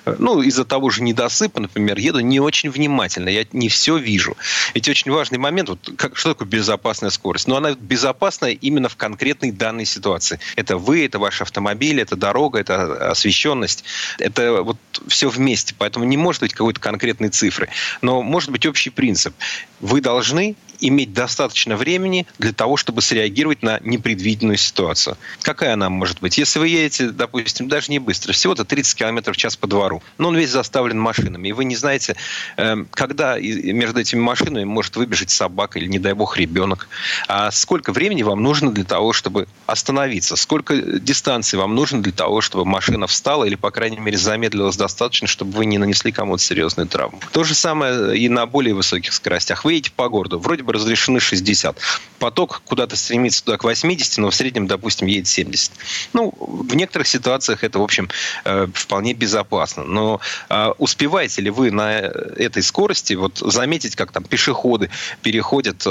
э, 0.05 0.15
ну, 0.17 0.41
из-за 0.41 0.63
того 0.63 0.89
же 0.89 1.03
недосыпа, 1.03 1.59
например, 1.59 1.97
еду 1.97 2.21
не 2.21 2.39
очень 2.39 2.69
внимательно, 2.69 3.29
я 3.29 3.45
не 3.51 3.67
все 3.67 3.97
вижу. 3.97 4.37
Ведь 4.73 4.87
очень 4.87 5.11
важный 5.11 5.37
момент, 5.37 5.69
вот 5.69 5.89
как, 5.97 6.15
что 6.15 6.29
такое 6.29 6.47
безопасная 6.47 7.09
скорость? 7.09 7.47
Но 7.47 7.57
она 7.57 7.73
безопасная 7.73 8.51
именно 8.51 8.87
в 8.87 8.95
конкретной 8.95 9.51
данной 9.51 9.85
ситуации. 9.85 10.39
Это 10.55 10.77
вы, 10.77 11.05
это 11.05 11.19
ваш 11.19 11.41
автомобиль, 11.41 11.99
это 11.99 12.15
дорога, 12.15 12.59
это 12.59 13.11
освещенность. 13.11 13.83
Это 14.17 14.63
вот 14.63 14.77
все 15.07 15.29
вместе. 15.29 15.75
Поэтому 15.77 16.05
не 16.05 16.17
может 16.17 16.41
быть 16.41 16.53
какой-то 16.53 16.79
конкретной 16.79 17.29
цифры. 17.29 17.67
Но 18.01 18.21
может 18.21 18.49
быть 18.51 18.65
общий 18.65 18.89
принцип. 18.89 19.33
Вы 19.81 20.01
должны 20.01 20.36
должны 20.37 20.66
иметь 20.79 21.13
достаточно 21.13 21.75
времени 21.75 22.25
для 22.39 22.53
того, 22.53 22.77
чтобы 22.77 23.01
среагировать 23.01 23.63
на 23.63 23.79
непредвиденную 23.83 24.57
ситуацию. 24.57 25.17
Какая 25.41 25.73
она 25.73 25.89
может 25.89 26.19
быть? 26.19 26.37
Если 26.37 26.59
вы 26.59 26.67
едете, 26.69 27.09
допустим, 27.09 27.67
даже 27.67 27.91
не 27.91 27.99
быстро, 27.99 28.33
всего-то 28.33 28.65
30 28.65 28.95
км 28.95 29.31
в 29.31 29.37
час 29.37 29.55
по 29.55 29.67
двору, 29.67 30.01
но 30.17 30.29
он 30.29 30.37
весь 30.37 30.51
заставлен 30.51 30.99
машинами, 30.99 31.49
и 31.49 31.51
вы 31.53 31.65
не 31.65 31.75
знаете, 31.75 32.15
эм, 32.57 32.87
когда 32.91 33.37
между 33.39 33.99
этими 33.99 34.19
машинами 34.19 34.63
может 34.63 34.95
выбежать 34.95 35.29
собака 35.29 35.79
или, 35.79 35.87
не 35.87 35.99
дай 35.99 36.13
бог, 36.13 36.37
ребенок. 36.37 36.89
А 37.27 37.51
сколько 37.51 37.91
времени 37.91 38.23
вам 38.23 38.41
нужно 38.43 38.71
для 38.71 38.83
того, 38.83 39.13
чтобы 39.13 39.47
остановиться? 39.65 40.35
Сколько 40.35 40.75
дистанции 40.75 41.57
вам 41.57 41.75
нужно 41.75 42.01
для 42.01 42.11
того, 42.11 42.41
чтобы 42.41 42.65
машина 42.65 43.07
встала 43.07 43.45
или, 43.45 43.55
по 43.55 43.71
крайней 43.71 43.99
мере, 43.99 44.17
замедлилась 44.17 44.77
достаточно, 44.77 45.27
чтобы 45.27 45.51
вы 45.51 45.65
не 45.65 45.77
нанесли 45.77 46.11
кому-то 46.11 46.43
серьезную 46.43 46.87
травму? 46.87 47.19
То 47.31 47.43
же 47.43 47.53
самое 47.55 48.17
и 48.17 48.29
на 48.29 48.45
более 48.45 48.73
высоких 48.73 49.13
скоростях. 49.13 49.65
Вы 49.65 49.73
едете 49.73 49.91
по 49.95 50.09
городу, 50.09 50.39
вроде 50.39 50.63
бы 50.67 50.73
разрешены 50.73 51.19
60. 51.19 51.77
Поток 52.19 52.61
куда-то 52.65 52.95
стремится 52.95 53.43
туда 53.43 53.57
к 53.57 53.63
80, 53.63 54.17
но 54.19 54.29
в 54.29 54.35
среднем, 54.35 54.67
допустим, 54.67 55.07
едет 55.07 55.27
70. 55.27 55.71
Ну, 56.13 56.33
в 56.37 56.75
некоторых 56.75 57.07
ситуациях 57.07 57.63
это, 57.63 57.79
в 57.79 57.81
общем, 57.81 58.09
э, 58.45 58.67
вполне 58.73 59.13
безопасно. 59.13 59.83
Но 59.83 60.19
э, 60.49 60.67
успеваете 60.77 61.41
ли 61.41 61.49
вы 61.49 61.71
на 61.71 61.91
этой 61.91 62.61
скорости 62.61 63.13
вот 63.13 63.37
заметить, 63.37 63.95
как 63.95 64.11
там 64.11 64.23
пешеходы 64.23 64.89
переходят, 65.21 65.83
э, 65.85 65.89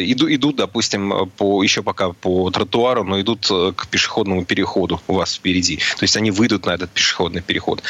идут, 0.00 0.30
идут, 0.30 0.56
допустим, 0.56 1.30
по, 1.36 1.62
еще 1.62 1.82
пока 1.82 2.12
по 2.12 2.50
тротуару, 2.50 3.04
но 3.04 3.20
идут 3.20 3.46
к 3.46 3.86
пешеходному 3.88 4.44
переходу 4.44 5.00
у 5.06 5.14
вас 5.14 5.34
впереди. 5.34 5.76
То 5.76 6.02
есть 6.02 6.16
они 6.16 6.30
выйдут 6.30 6.66
на 6.66 6.74
этот 6.74 6.90
пешеходный 6.90 7.42
переход. 7.42 7.82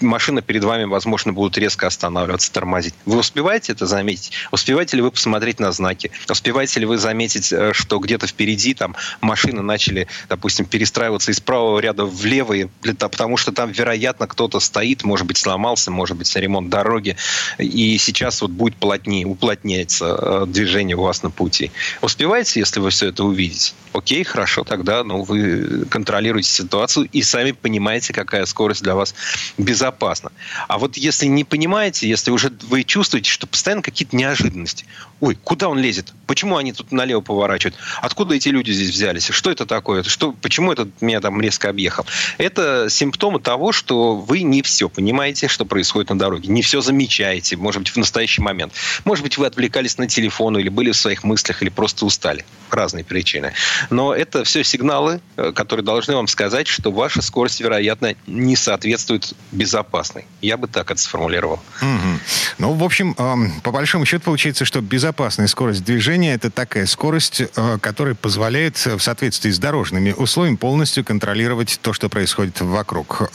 Машины 0.00 0.42
перед 0.42 0.64
вами, 0.64 0.84
возможно, 0.84 1.32
будут 1.32 1.56
резко 1.56 1.86
останавливаться, 1.86 2.52
тормозить. 2.52 2.94
Вы 3.06 3.18
успеваете 3.18 3.72
это 3.72 3.86
заметить? 3.86 4.32
Успеваете 4.50 4.96
ли 4.96 5.02
вы 5.02 5.10
посмотреть 5.10 5.60
на 5.60 5.67
на 5.68 5.72
знаки. 5.72 6.10
Успеваете 6.30 6.80
ли 6.80 6.86
вы 6.86 6.96
заметить, 6.98 7.52
э, 7.52 7.72
что 7.74 7.98
где-то 7.98 8.26
впереди 8.26 8.74
там 8.74 8.96
машины 9.20 9.62
начали, 9.62 10.06
допустим, 10.28 10.64
перестраиваться 10.64 11.30
из 11.30 11.40
правого 11.40 11.78
ряда 11.78 12.04
в 12.04 12.24
левый, 12.24 12.70
потому 12.98 13.36
что 13.36 13.52
там, 13.52 13.70
вероятно, 13.70 14.26
кто-то 14.26 14.60
стоит, 14.60 15.04
может 15.04 15.26
быть, 15.26 15.36
сломался, 15.36 15.90
может 15.90 16.16
быть, 16.16 16.34
ремонт 16.36 16.70
дороги, 16.70 17.16
и 17.58 17.98
сейчас 17.98 18.40
вот 18.40 18.50
будет 18.50 18.76
плотнее, 18.76 19.26
уплотняется 19.26 20.06
э, 20.18 20.46
движение 20.48 20.96
у 20.96 21.02
вас 21.02 21.22
на 21.22 21.30
пути. 21.30 21.70
Успеваете, 22.00 22.60
если 22.60 22.80
вы 22.80 22.90
все 22.90 23.08
это 23.08 23.24
увидите? 23.24 23.72
Окей, 23.92 24.22
хорошо, 24.22 24.64
тогда 24.64 25.02
ну, 25.02 25.22
вы 25.22 25.84
контролируете 25.90 26.50
ситуацию 26.50 27.08
и 27.12 27.22
сами 27.22 27.52
понимаете, 27.52 28.12
какая 28.12 28.46
скорость 28.46 28.82
для 28.82 28.94
вас 28.94 29.14
безопасна. 29.58 30.30
А 30.68 30.78
вот 30.78 30.96
если 30.96 31.26
не 31.26 31.44
понимаете, 31.44 32.08
если 32.08 32.30
уже 32.30 32.52
вы 32.68 32.84
чувствуете, 32.84 33.30
что 33.30 33.46
постоянно 33.46 33.82
какие-то 33.82 34.14
неожиданности, 34.14 34.84
ой, 35.20 35.36
куда 35.42 35.57
он 35.66 35.78
лезет? 35.78 36.12
Почему 36.26 36.56
они 36.56 36.72
тут 36.72 36.92
налево 36.92 37.20
поворачивают? 37.20 37.76
Откуда 38.02 38.34
эти 38.34 38.50
люди 38.50 38.70
здесь 38.70 38.90
взялись? 38.90 39.28
Что 39.28 39.50
это 39.50 39.66
такое? 39.66 40.02
Что, 40.02 40.32
почему 40.32 40.70
этот 40.70 40.88
меня 41.00 41.20
там 41.20 41.40
резко 41.40 41.70
объехал? 41.70 42.06
Это 42.36 42.86
симптомы 42.90 43.40
того, 43.40 43.72
что 43.72 44.14
вы 44.14 44.42
не 44.42 44.62
все 44.62 44.88
понимаете, 44.88 45.48
что 45.48 45.64
происходит 45.64 46.10
на 46.10 46.18
дороге. 46.18 46.48
Не 46.48 46.62
все 46.62 46.80
замечаете, 46.80 47.56
может 47.56 47.80
быть, 47.80 47.90
в 47.90 47.96
настоящий 47.96 48.42
момент. 48.42 48.72
Может 49.04 49.24
быть, 49.24 49.38
вы 49.38 49.46
отвлекались 49.46 49.98
на 49.98 50.06
телефон 50.06 50.56
или 50.58 50.68
были 50.68 50.92
в 50.92 50.96
своих 50.96 51.24
мыслях, 51.24 51.62
или 51.62 51.70
просто 51.70 52.04
устали. 52.04 52.44
Разные 52.70 53.04
причины. 53.04 53.54
Но 53.90 54.14
это 54.14 54.44
все 54.44 54.62
сигналы, 54.62 55.20
э, 55.36 55.52
которые 55.52 55.84
должны 55.84 56.14
вам 56.14 56.28
сказать, 56.28 56.66
что 56.66 56.92
ваша 56.92 57.22
скорость, 57.22 57.60
вероятно, 57.60 58.14
не 58.26 58.54
соответствует 58.54 59.32
безопасной. 59.50 60.26
Я 60.42 60.56
бы 60.56 60.68
так 60.68 60.90
это 60.90 61.00
сформулировал. 61.00 61.60
Угу. 61.80 62.20
Ну, 62.58 62.72
в 62.74 62.84
общем, 62.84 63.14
по 63.62 63.72
большому 63.72 64.04
счету 64.04 64.24
получается, 64.24 64.64
что 64.64 64.80
безопасность 64.80 65.47
скорость 65.48 65.84
движения– 65.84 66.34
это 66.34 66.50
такая 66.50 66.86
скорость, 66.86 67.40
э, 67.40 67.78
которая 67.80 68.14
позволяет 68.14 68.76
в 68.76 69.00
соответствии 69.00 69.50
с 69.50 69.58
дорожными 69.58 70.12
условиями 70.12 70.56
полностью 70.56 71.04
контролировать 71.04 71.78
то, 71.82 71.92
что 71.92 72.08
происходит 72.08 72.60
вокруг. 72.60 73.30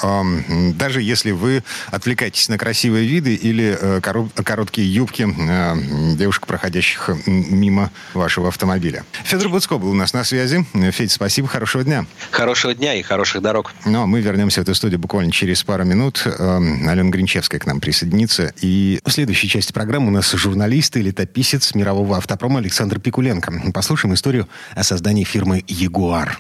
Даже 0.78 1.02
если 1.02 1.32
вы 1.32 1.64
отвлекаетесь 1.92 2.50
на 2.50 2.58
красивые 2.58 3.08
виды 3.08 3.36
или 3.36 3.78
э, 3.80 4.02
короткие 4.02 4.94
юбки 4.94 5.28
э, 5.28 6.16
девушек, 6.16 6.48
проходящих 6.48 7.10
мимо 7.26 7.92
вашего 8.14 8.50
автомобиля. 8.50 9.04
Федор 9.24 9.50
Буцко 9.50 9.78
был 9.78 9.92
у 9.92 9.96
нас 9.96 10.14
на 10.14 10.24
связи. 10.24 10.66
Федь, 10.92 11.12
спасибо, 11.12 11.48
хорошего 11.48 11.84
дня. 11.84 12.06
Хорошего 12.32 12.74
дня 12.74 12.96
и 12.96 13.02
хороших 13.02 13.42
дорог. 13.42 13.74
Ну, 13.86 14.04
а 14.04 14.06
мы 14.06 14.22
вернемся 14.22 14.62
в 14.62 14.64
эту 14.64 14.76
студию 14.76 15.00
буквально 15.00 15.32
через 15.32 15.64
пару 15.64 15.84
минут. 15.84 16.26
Алена 16.26 17.10
Гринчевская 17.10 17.60
к 17.60 17.66
нам 17.66 17.80
присоединится. 17.80 18.54
И 18.62 19.00
в 19.04 19.12
следующей 19.12 19.48
части 19.48 19.72
программы 19.72 20.08
у 20.08 20.12
нас 20.12 20.32
журналист 20.32 20.98
и 20.98 21.02
летописец 21.02 21.74
мирового 21.76 22.03
автопрома 22.12 22.60
Александр 22.60 23.00
Пикуленко. 23.00 23.72
Послушаем 23.74 24.14
историю 24.14 24.50
о 24.76 24.84
создании 24.84 25.24
фирмы 25.24 25.64
«Ягуар». 25.68 26.40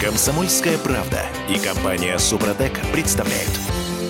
Комсомольская 0.00 0.76
правда 0.76 1.22
и 1.48 1.58
компания 1.58 2.18
«Супротек» 2.18 2.78
представляют. 2.92 3.50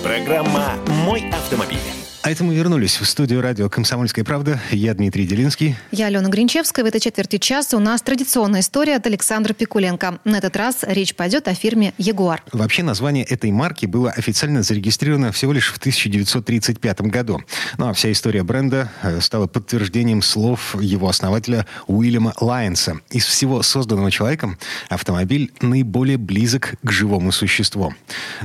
Программа 0.03 0.73
«Мой 1.05 1.29
автомобиль». 1.29 1.96
А 2.23 2.31
это 2.31 2.43
мы 2.43 2.55
вернулись 2.55 2.99
в 2.99 3.05
студию 3.05 3.41
радио 3.41 3.69
«Комсомольская 3.69 4.25
правда». 4.25 4.59
Я 4.71 4.93
Дмитрий 4.93 5.25
Делинский. 5.25 5.75
Я 5.91 6.07
Алена 6.07 6.27
Гринчевская. 6.27 6.83
В 6.83 6.87
этой 6.87 6.99
четверти 6.99 7.37
часа 7.37 7.77
у 7.77 7.79
нас 7.79 8.01
традиционная 8.01 8.61
история 8.61 8.95
от 8.95 9.05
Александра 9.05 9.53
Пикуленко. 9.53 10.19
На 10.25 10.37
этот 10.37 10.57
раз 10.57 10.79
речь 10.81 11.15
пойдет 11.15 11.47
о 11.47 11.53
фирме 11.53 11.93
«Ягуар». 11.97 12.43
Вообще 12.51 12.83
название 12.83 13.23
этой 13.23 13.51
марки 13.51 13.85
было 13.85 14.11
официально 14.11 14.63
зарегистрировано 14.63 15.31
всего 15.31 15.53
лишь 15.53 15.71
в 15.71 15.77
1935 15.77 17.01
году. 17.01 17.43
Ну 17.77 17.87
а 17.89 17.93
вся 17.93 18.11
история 18.11 18.43
бренда 18.43 18.91
э, 19.03 19.21
стала 19.21 19.47
подтверждением 19.47 20.21
слов 20.21 20.75
его 20.81 21.07
основателя 21.07 21.65
Уильяма 21.85 22.33
Лайенса. 22.41 22.99
Из 23.11 23.25
всего 23.25 23.61
созданного 23.61 24.11
человеком 24.11 24.57
автомобиль 24.89 25.53
наиболее 25.61 26.17
близок 26.17 26.73
к 26.83 26.91
живому 26.91 27.31
существу. 27.31 27.93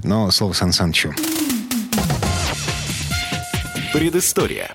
Но 0.04 0.30
слово 0.30 0.52
Сан 0.52 0.72
Санычу. 0.72 1.12
Предыстория. 3.92 4.74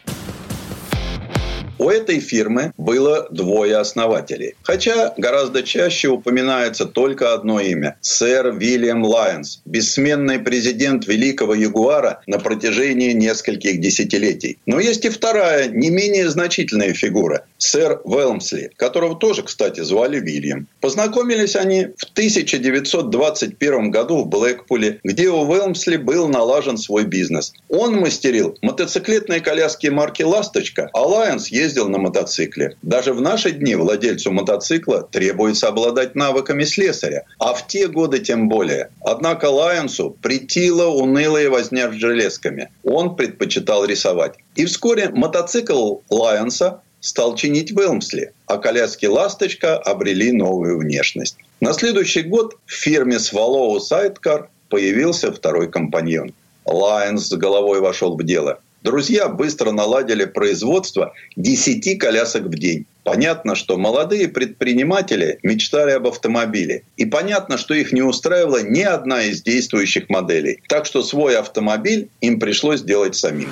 У 1.79 1.89
этой 1.89 2.19
фирмы 2.19 2.73
было 2.77 3.27
двое 3.29 3.77
основателей. 3.77 4.55
Хотя 4.63 5.13
гораздо 5.17 5.63
чаще 5.63 6.07
упоминается 6.07 6.85
только 6.85 7.33
одно 7.33 7.59
имя– 7.59 7.97
сэр 8.01 8.51
Вильям 8.51 9.03
Лайонс, 9.03 9.61
бессменный 9.65 10.39
президент 10.39 11.07
Великого 11.07 11.53
Ягуара 11.53 12.21
на 12.25 12.39
протяжении 12.39 13.13
нескольких 13.13 13.79
десятилетий. 13.79 14.57
Но 14.65 14.79
есть 14.79 15.05
и 15.05 15.09
вторая, 15.09 15.67
не 15.67 15.89
менее 15.89 16.29
значительная 16.29 16.93
фигура– 16.93 17.45
сэр 17.57 18.01
Велмсли, 18.05 18.71
которого 18.75 19.15
тоже, 19.15 19.43
кстати, 19.43 19.81
звали 19.81 20.19
Вильям. 20.19 20.67
Познакомились 20.81 21.55
они 21.55 21.87
в 21.97 22.03
1921 22.11 23.91
году 23.91 24.23
в 24.23 24.27
Блэкпуле, 24.27 24.99
где 25.03 25.29
у 25.29 25.45
Велмсли 25.45 25.97
был 25.97 26.27
налажен 26.27 26.77
свой 26.77 27.05
бизнес. 27.05 27.53
Он 27.69 27.95
мастерил 27.95 28.57
мотоциклетные 28.61 29.41
коляски 29.41 29.87
марки 29.87 30.23
«Ласточка», 30.23 30.89
а 30.93 31.01
Лайонс 31.01 31.47
ездил 31.47 31.66
ездил 31.67 31.89
на 31.89 31.97
мотоцикле. 31.97 32.75
Даже 32.81 33.13
в 33.13 33.21
наши 33.21 33.51
дни 33.51 33.75
владельцу 33.75 34.31
мотоцикла 34.31 35.03
требуется 35.03 35.67
обладать 35.67 36.15
навыками 36.15 36.63
слесаря, 36.63 37.25
а 37.39 37.53
в 37.53 37.67
те 37.67 37.87
годы 37.87 38.19
тем 38.19 38.47
более. 38.47 38.89
Однако 39.01 39.45
Лайонсу 39.49 40.15
притила 40.21 40.87
унылая 40.87 41.49
возня 41.49 41.91
с 41.91 41.95
железками. 41.95 42.69
Он 42.83 43.15
предпочитал 43.15 43.85
рисовать. 43.85 44.35
И 44.55 44.65
вскоре 44.65 45.09
мотоцикл 45.09 45.97
Лайонса 46.09 46.81
стал 47.01 47.35
чинить 47.35 47.71
в 47.71 47.99
а 48.47 48.57
коляски 48.57 49.05
«Ласточка» 49.05 49.77
обрели 49.77 50.31
новую 50.31 50.79
внешность. 50.79 51.37
На 51.59 51.73
следующий 51.73 52.21
год 52.21 52.55
в 52.65 52.71
фирме 52.71 53.17
Swallow 53.17 53.77
Sidecar 53.79 54.45
появился 54.69 55.31
второй 55.31 55.69
компаньон. 55.69 56.33
Лайонс 56.65 57.27
с 57.27 57.33
головой 57.33 57.81
вошел 57.81 58.17
в 58.17 58.23
дело. 58.23 58.59
Друзья 58.87 59.27
быстро 59.27 59.71
наладили 59.71 60.23
производство 60.23 61.11
10 61.35 61.99
колясок 61.99 62.43
в 62.43 62.57
день. 62.57 62.85
Понятно, 63.03 63.53
что 63.53 63.77
молодые 63.77 64.29
предприниматели 64.29 65.39
мечтали 65.43 65.91
об 65.91 66.07
автомобиле. 66.07 66.83
И 66.95 67.05
понятно, 67.05 67.57
что 67.57 67.73
их 67.73 67.91
не 67.91 68.01
устраивала 68.01 68.61
ни 68.63 68.83
одна 68.83 69.23
из 69.23 69.41
действующих 69.41 70.07
моделей. 70.07 70.61
Так 70.69 70.85
что 70.85 71.03
свой 71.03 71.37
автомобиль 71.37 72.07
им 72.21 72.39
пришлось 72.39 72.81
делать 72.81 73.17
самим. 73.17 73.51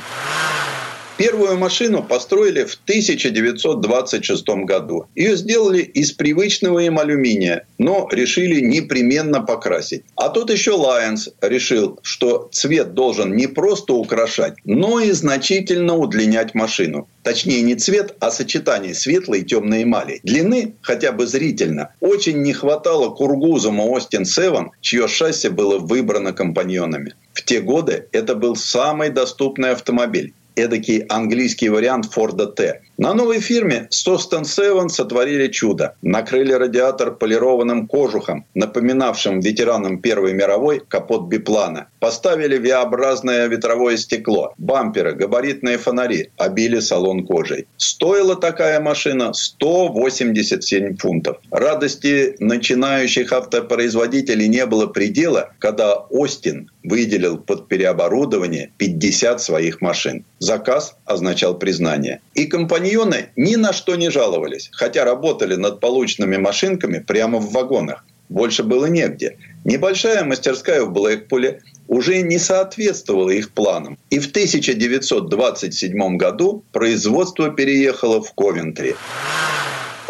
Первую 1.18 1.58
машину 1.58 2.04
построили 2.04 2.66
в 2.66 2.78
1926 2.84 4.48
году. 4.66 5.06
Ее 5.16 5.38
сделали 5.38 5.82
из 5.82 6.12
привычного 6.12 6.80
им 6.80 7.00
алюминия, 7.00 7.66
но 7.78 8.10
решили 8.12 8.60
непременно 8.60 9.42
покрасить. 9.42 10.04
А 10.18 10.28
тут 10.28 10.52
еще 10.52 10.72
Lions 10.72 11.32
решил, 11.42 12.00
что 12.02 12.50
цвет 12.52 12.96
должен 12.96 13.34
не 13.34 13.48
просто 13.48 13.94
украшать, 13.94 14.56
но 14.66 15.00
и 15.00 15.12
значительно 15.12 15.96
удлинять 15.96 16.54
машину. 16.54 17.08
Точнее, 17.24 17.62
не 17.62 17.76
цвет, 17.76 18.16
а 18.20 18.30
сочетание 18.30 18.94
светлой 18.94 19.40
и 19.40 19.46
темной 19.46 19.84
эмали. 19.84 20.20
Длины, 20.24 20.76
хотя 20.82 21.14
бы 21.14 21.28
зрительно, 21.28 21.94
очень 22.02 22.42
не 22.42 22.52
хватало 22.52 23.16
кургузому 23.16 23.90
Остин 23.90 24.26
7, 24.26 24.72
чье 24.82 25.08
шасси 25.08 25.48
было 25.48 25.78
выбрано 25.78 26.34
компаньонами. 26.34 27.16
В 27.34 27.44
те 27.46 27.62
годы 27.62 28.08
это 28.12 28.36
был 28.36 28.58
самый 28.58 29.10
доступный 29.12 29.72
автомобиль 29.72 30.34
эдакий 30.56 31.06
английский 31.10 31.70
вариант 31.70 32.06
Форда 32.14 32.48
Т. 32.48 32.82
На 32.98 33.14
новой 33.14 33.42
фирме 33.42 33.88
Состон 33.90 34.46
Севен 34.46 34.88
сотворили 34.88 35.50
чудо. 35.50 35.96
Накрыли 36.02 36.54
радиатор 36.54 37.12
полированным 37.12 37.88
кожухом, 37.88 38.46
напоминавшим 38.54 39.42
ветеранам 39.42 40.00
Первой 40.00 40.34
мировой 40.34 40.82
капот 40.88 41.28
биплана. 41.28 41.90
Поставили 42.00 42.58
V-образное 42.58 43.48
ветровое 43.48 43.98
стекло, 43.98 44.54
бамперы, 44.58 45.12
габаритные 45.14 45.78
фонари, 45.78 46.30
обили 46.38 46.80
салон 46.80 47.26
кожей. 47.26 47.68
Стоила 47.76 48.38
такая 48.38 48.80
машина 48.80 49.34
187 49.34 50.96
фунтов. 50.96 51.38
Радости 51.52 52.38
начинающих 52.40 53.34
автопроизводителей 53.34 54.48
не 54.48 54.66
было 54.66 54.88
предела, 54.88 55.52
когда 55.60 55.96
Остин 55.96 56.72
выделил 56.86 57.40
под 57.40 57.68
переоборудование 57.68 58.72
50 58.78 59.42
своих 59.42 59.82
машин. 59.82 60.24
Заказ 60.40 60.96
означал 61.06 61.58
признание. 61.58 62.22
И 62.36 62.46
компаньоны 62.86 63.30
ни 63.36 63.56
на 63.56 63.74
что 63.74 63.96
не 63.96 64.10
жаловались, 64.10 64.70
хотя 64.72 65.06
работали 65.06 65.56
над 65.56 65.80
полученными 65.80 66.38
машинками 66.38 67.00
прямо 67.00 67.40
в 67.40 67.52
вагонах. 67.52 68.06
Больше 68.30 68.64
было 68.64 68.86
негде. 68.88 69.38
Небольшая 69.66 70.24
мастерская 70.24 70.84
в 70.84 70.92
Блэкпуле 70.92 71.62
уже 71.88 72.22
не 72.22 72.40
соответствовала 72.40 73.30
их 73.30 73.52
планам. 73.52 73.98
И 74.10 74.20
в 74.20 74.28
1927 74.30 76.18
году 76.18 76.64
производство 76.72 77.50
переехало 77.50 78.22
в 78.22 78.34
Ковентри. 78.34 78.96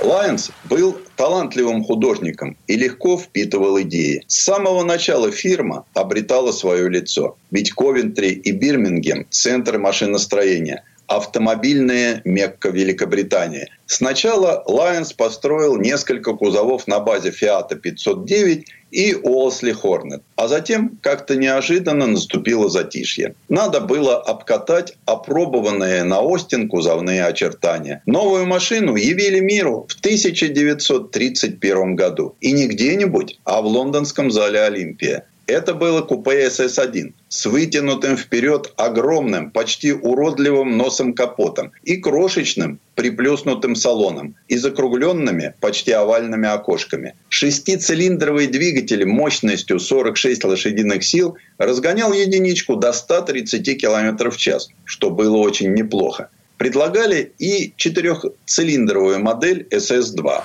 Лайонс 0.02 0.52
был 0.66 0.98
талантливым 1.16 1.84
художником 1.84 2.58
и 2.68 2.76
легко 2.76 3.18
впитывал 3.18 3.82
идеи. 3.82 4.24
С 4.28 4.44
самого 4.44 4.84
начала 4.84 5.32
фирма 5.32 5.86
обретала 5.94 6.52
свое 6.52 6.90
лицо. 6.90 7.38
Ведь 7.52 7.72
Ковентри 7.72 8.30
и 8.30 8.52
Бирмингем– 8.52 9.26
центры 9.30 9.80
машиностроения– 9.80 10.84
автомобильная 11.08 12.22
Мекка 12.26 12.70
Великобритании. 12.70 13.70
Сначала 13.86 14.64
Lions 14.68 15.16
построил 15.16 15.78
несколько 15.78 16.34
кузовов 16.34 16.88
на 16.88 17.00
базе 17.00 17.30
Fiat 17.30 17.76
509 17.76 18.66
и 18.92 19.14
Олсли 19.14 19.74
Hornet. 19.74 20.22
А 20.36 20.48
затем 20.48 20.98
как-то 21.02 21.36
неожиданно 21.36 22.08
наступило 22.08 22.70
затишье. 22.70 23.36
Надо 23.50 23.82
было 23.82 24.16
обкатать 24.22 24.96
опробованные 25.06 26.04
на 26.04 26.22
Остин 26.22 26.70
кузовные 26.70 27.26
очертания. 27.26 28.02
Новую 28.06 28.46
машину 28.46 28.96
явили 28.96 29.40
миру 29.40 29.86
в 29.90 30.00
1931 30.00 31.96
году. 31.96 32.36
И 32.40 32.54
не 32.54 32.68
где-нибудь, 32.68 33.40
а 33.44 33.62
в 33.62 33.66
лондонском 33.66 34.32
зале 34.32 34.62
Олимпия. 34.62 35.26
Это 35.48 35.76
было 35.76 36.02
купе 36.02 36.50
СС-1 36.50 37.14
с 37.30 37.46
вытянутым 37.46 38.18
вперед 38.18 38.74
огромным, 38.78 39.52
почти 39.52 39.94
уродливым 39.94 40.76
носом 40.76 41.14
капотом 41.14 41.72
и 41.84 41.98
крошечным 41.98 42.80
приплюснутым 42.96 43.76
салоном 43.76 44.36
и 44.48 44.58
закругленными, 44.58 45.54
почти 45.60 45.92
овальными 45.92 46.48
окошками. 46.48 47.14
Шестицилиндровый 47.30 48.48
двигатель 48.48 49.06
мощностью 49.06 49.80
46 49.80 50.44
лошадиных 50.46 51.04
сил 51.04 51.38
разгонял 51.60 52.12
единичку 52.12 52.76
до 52.76 52.92
130 52.92 53.80
км 53.80 54.32
в 54.32 54.38
час, 54.38 54.70
что 54.84 55.12
было 55.12 55.38
очень 55.38 55.74
неплохо. 55.74 56.30
Предлагали 56.58 57.34
и 57.38 57.74
четырехцилиндровую 57.76 59.20
модель 59.20 59.68
SS-2. 59.70 60.42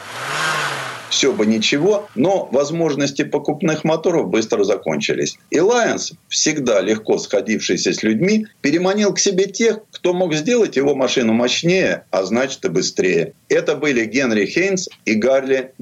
Все 1.11 1.33
бы 1.33 1.45
ничего, 1.45 2.09
но 2.15 2.49
возможности 2.51 3.23
покупных 3.23 3.85
моторов 3.85 4.29
быстро 4.29 4.65
закончились. 4.65 5.37
И 5.51 5.59
Lions, 5.59 6.15
всегда 6.29 6.81
легко 6.81 7.19
сходившийся 7.19 7.93
с 7.93 8.03
людьми, 8.03 8.47
переманил 8.63 9.13
к 9.13 9.19
себе 9.19 9.47
тех, 9.47 9.81
кто 9.91 10.15
мог 10.15 10.35
сделать 10.35 10.77
его 10.77 10.95
машину 10.95 11.33
мощнее, 11.33 12.05
а 12.11 12.25
значит 12.25 12.65
и 12.65 12.69
быстрее. 12.69 13.35
Это 13.49 13.75
были 13.75 14.05
Генри 14.07 14.47
Хейнс 14.47 14.89
и 15.05 15.15
Гарли 15.15 15.73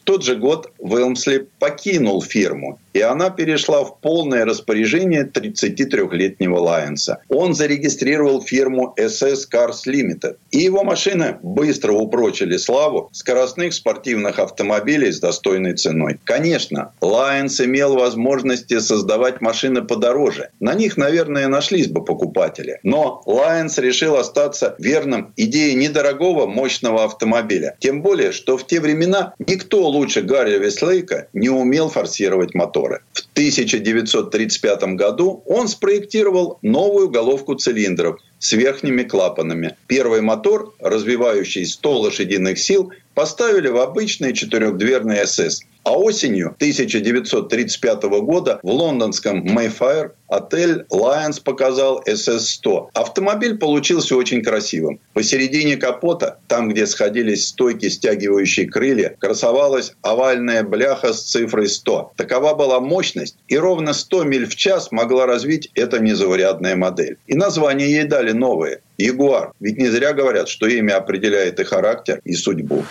Велслей 0.00 0.04
тот 0.04 0.24
же 0.24 0.36
год 0.36 0.72
Велмсли 0.78 1.46
покинул 1.58 2.22
фирму, 2.22 2.78
и 2.92 3.00
она 3.00 3.30
перешла 3.30 3.84
в 3.84 4.00
полное 4.00 4.44
распоряжение 4.44 5.24
33-летнего 5.24 6.58
Лайенса. 6.58 7.18
Он 7.28 7.54
зарегистрировал 7.54 8.42
фирму 8.42 8.94
SS 8.98 9.48
Cars 9.52 9.86
Limited, 9.86 10.36
и 10.50 10.58
его 10.58 10.82
машины 10.82 11.36
быстро 11.42 11.92
упрочили 11.92 12.56
славу 12.56 13.08
скоростных 13.12 13.72
спортивных 13.74 14.38
автомобилей 14.38 15.12
с 15.12 15.20
достойной 15.20 15.74
ценой. 15.74 16.18
Конечно, 16.24 16.92
Лайенс 17.00 17.60
имел 17.60 17.96
возможности 17.96 18.80
создавать 18.80 19.40
машины 19.40 19.82
подороже. 19.82 20.50
На 20.60 20.74
них, 20.74 20.96
наверное, 20.96 21.48
нашлись 21.48 21.88
бы 21.88 22.04
покупатели. 22.04 22.80
Но 22.82 23.22
Лайенс 23.26 23.78
решил 23.78 24.16
остаться 24.16 24.74
верным 24.78 25.32
идее 25.36 25.74
недорогого 25.74 26.46
мощного 26.46 27.04
автомобиля. 27.04 27.76
Тем 27.78 28.02
более, 28.02 28.32
что 28.32 28.56
в 28.56 28.66
те 28.66 28.80
времена 28.80 29.34
никто 29.38 29.89
лучше 29.90 30.22
Гарри 30.22 30.58
Веслейка 30.58 31.28
не 31.32 31.48
умел 31.48 31.88
форсировать 31.88 32.54
моторы. 32.54 33.02
В 33.12 33.20
1935 33.32 34.82
году 34.94 35.42
он 35.46 35.68
спроектировал 35.68 36.58
новую 36.62 37.10
головку 37.10 37.54
цилиндров 37.54 38.18
с 38.38 38.52
верхними 38.52 39.02
клапанами. 39.02 39.76
Первый 39.86 40.20
мотор, 40.22 40.74
развивающий 40.80 41.66
100 41.66 42.00
лошадиных 42.00 42.58
сил, 42.58 42.92
поставили 43.14 43.68
в 43.68 43.78
обычный 43.78 44.32
четырехдверный 44.32 45.26
СС. 45.26 45.60
А 45.84 45.98
осенью 45.98 46.48
1935 46.56 48.02
года 48.22 48.60
в 48.62 48.70
лондонском 48.70 49.46
Mayfair 49.46 50.12
отель 50.28 50.84
Lions 50.90 51.42
показал 51.42 52.02
SS-100. 52.06 52.90
Автомобиль 52.94 53.56
получился 53.56 54.14
очень 54.16 54.42
красивым. 54.42 55.00
Посередине 55.14 55.76
капота, 55.76 56.38
там, 56.48 56.68
где 56.68 56.86
сходились 56.86 57.48
стойки, 57.48 57.88
стягивающие 57.88 58.68
крылья, 58.68 59.16
красовалась 59.18 59.94
овальная 60.02 60.62
бляха 60.62 61.12
с 61.12 61.22
цифрой 61.22 61.68
100. 61.68 62.12
Такова 62.16 62.54
была 62.54 62.80
мощность, 62.80 63.36
и 63.48 63.56
ровно 63.56 63.92
100 63.94 64.24
миль 64.24 64.46
в 64.46 64.56
час 64.56 64.92
могла 64.92 65.26
развить 65.26 65.70
эта 65.74 65.98
незаурядная 65.98 66.76
модель. 66.76 67.16
И 67.26 67.34
название 67.34 67.90
ей 67.90 68.04
дали 68.04 68.32
новое– 68.32 68.80
Ягуар. 68.98 69.52
Ведь 69.60 69.78
не 69.78 69.88
зря 69.88 70.12
говорят, 70.12 70.48
что 70.48 70.66
имя 70.66 70.96
определяет 70.96 71.58
и 71.58 71.64
характер, 71.64 72.20
и 72.24 72.34
судьбу. 72.34 72.84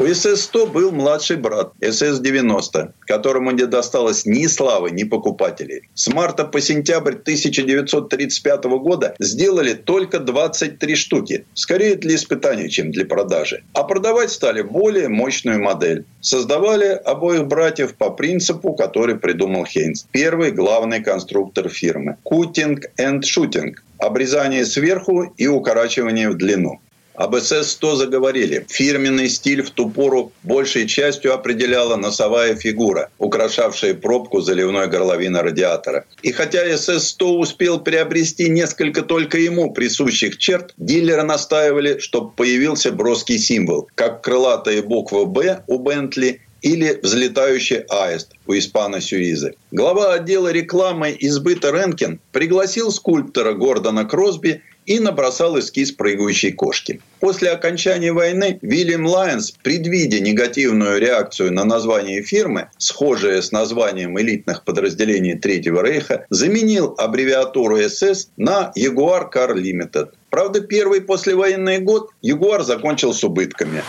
У 0.00 0.04
СС-100 0.04 0.72
был 0.72 0.92
младший 0.92 1.36
брат, 1.36 1.72
СС-90, 1.82 2.92
которому 3.00 3.50
не 3.50 3.66
досталось 3.66 4.24
ни 4.24 4.46
славы, 4.46 4.92
ни 4.92 5.04
покупателей. 5.04 5.90
С 5.94 6.08
марта 6.08 6.46
по 6.46 6.58
сентябрь 6.62 7.12
1935 7.12 8.64
года 8.64 9.14
сделали 9.18 9.74
только 9.74 10.18
23 10.18 10.96
штуки. 10.96 11.44
Скорее 11.52 11.96
для 11.96 12.14
испытаний, 12.14 12.70
чем 12.70 12.92
для 12.92 13.04
продажи. 13.04 13.62
А 13.74 13.84
продавать 13.84 14.30
стали 14.30 14.62
более 14.62 15.10
мощную 15.10 15.62
модель. 15.62 16.06
Создавали 16.22 16.98
обоих 17.04 17.46
братьев 17.46 17.94
по 17.94 18.08
принципу, 18.08 18.72
который 18.72 19.16
придумал 19.16 19.66
Хейнс. 19.66 20.06
Первый 20.12 20.50
главный 20.50 21.02
конструктор 21.02 21.68
фирмы. 21.68 22.16
Cutting 22.24 22.78
and 22.98 23.20
shooting. 23.20 23.74
Обрезание 23.98 24.64
сверху 24.64 25.34
и 25.36 25.46
укорачивание 25.46 26.30
в 26.30 26.38
длину. 26.38 26.80
Об 27.20 27.36
СС-100 27.36 27.96
заговорили. 27.96 28.64
Фирменный 28.70 29.28
стиль 29.28 29.62
в 29.62 29.68
ту 29.72 29.90
пору 29.90 30.32
большей 30.42 30.86
частью 30.88 31.34
определяла 31.34 31.96
носовая 31.96 32.54
фигура, 32.54 33.10
украшавшая 33.18 33.92
пробку 33.92 34.40
заливной 34.40 34.86
горловины 34.86 35.42
радиатора. 35.42 36.06
И 36.22 36.32
хотя 36.32 36.64
СС-100 36.64 37.24
успел 37.36 37.78
приобрести 37.78 38.48
несколько 38.48 39.02
только 39.02 39.36
ему 39.36 39.70
присущих 39.70 40.38
черт, 40.38 40.72
дилеры 40.78 41.22
настаивали, 41.22 41.98
чтобы 41.98 42.30
появился 42.30 42.90
броский 42.90 43.38
символ, 43.38 43.90
как 43.94 44.22
крылатая 44.22 44.82
буква 44.82 45.26
«Б» 45.26 45.62
у 45.66 45.78
Бентли 45.78 46.40
или 46.62 46.98
взлетающий 47.02 47.84
аист 47.90 48.32
у 48.46 48.54
Испана 48.54 49.00
Сюизы. 49.00 49.54
Глава 49.70 50.14
отдела 50.14 50.52
рекламы 50.52 51.16
избыта 51.18 51.70
Ренкин 51.70 52.20
пригласил 52.32 52.90
скульптора 52.90 53.52
Гордона 53.52 54.04
Кросби 54.04 54.62
и 54.90 54.98
набросал 54.98 55.56
эскиз 55.56 55.92
прыгающей 55.92 56.50
кошки. 56.50 57.00
После 57.20 57.50
окончания 57.50 58.12
войны 58.12 58.58
Вильям 58.60 59.06
Лайонс, 59.06 59.52
предвидя 59.62 60.18
негативную 60.18 60.98
реакцию 60.98 61.52
на 61.52 61.64
название 61.64 62.22
фирмы, 62.22 62.70
схожее 62.76 63.40
с 63.40 63.52
названием 63.52 64.18
элитных 64.18 64.64
подразделений 64.64 65.38
Третьего 65.38 65.80
Рейха, 65.80 66.26
заменил 66.28 66.96
аббревиатуру 66.98 67.78
SS 67.88 68.30
на 68.36 68.72
Jaguar 68.76 69.32
Cars 69.32 69.54
Limited. 69.54 70.08
Правда, 70.28 70.60
первый 70.60 71.02
послевоенный 71.02 71.78
год 71.78 72.10
Jaguar 72.20 72.64
закончил 72.64 73.14
с 73.14 73.22
убытками. 73.22 73.84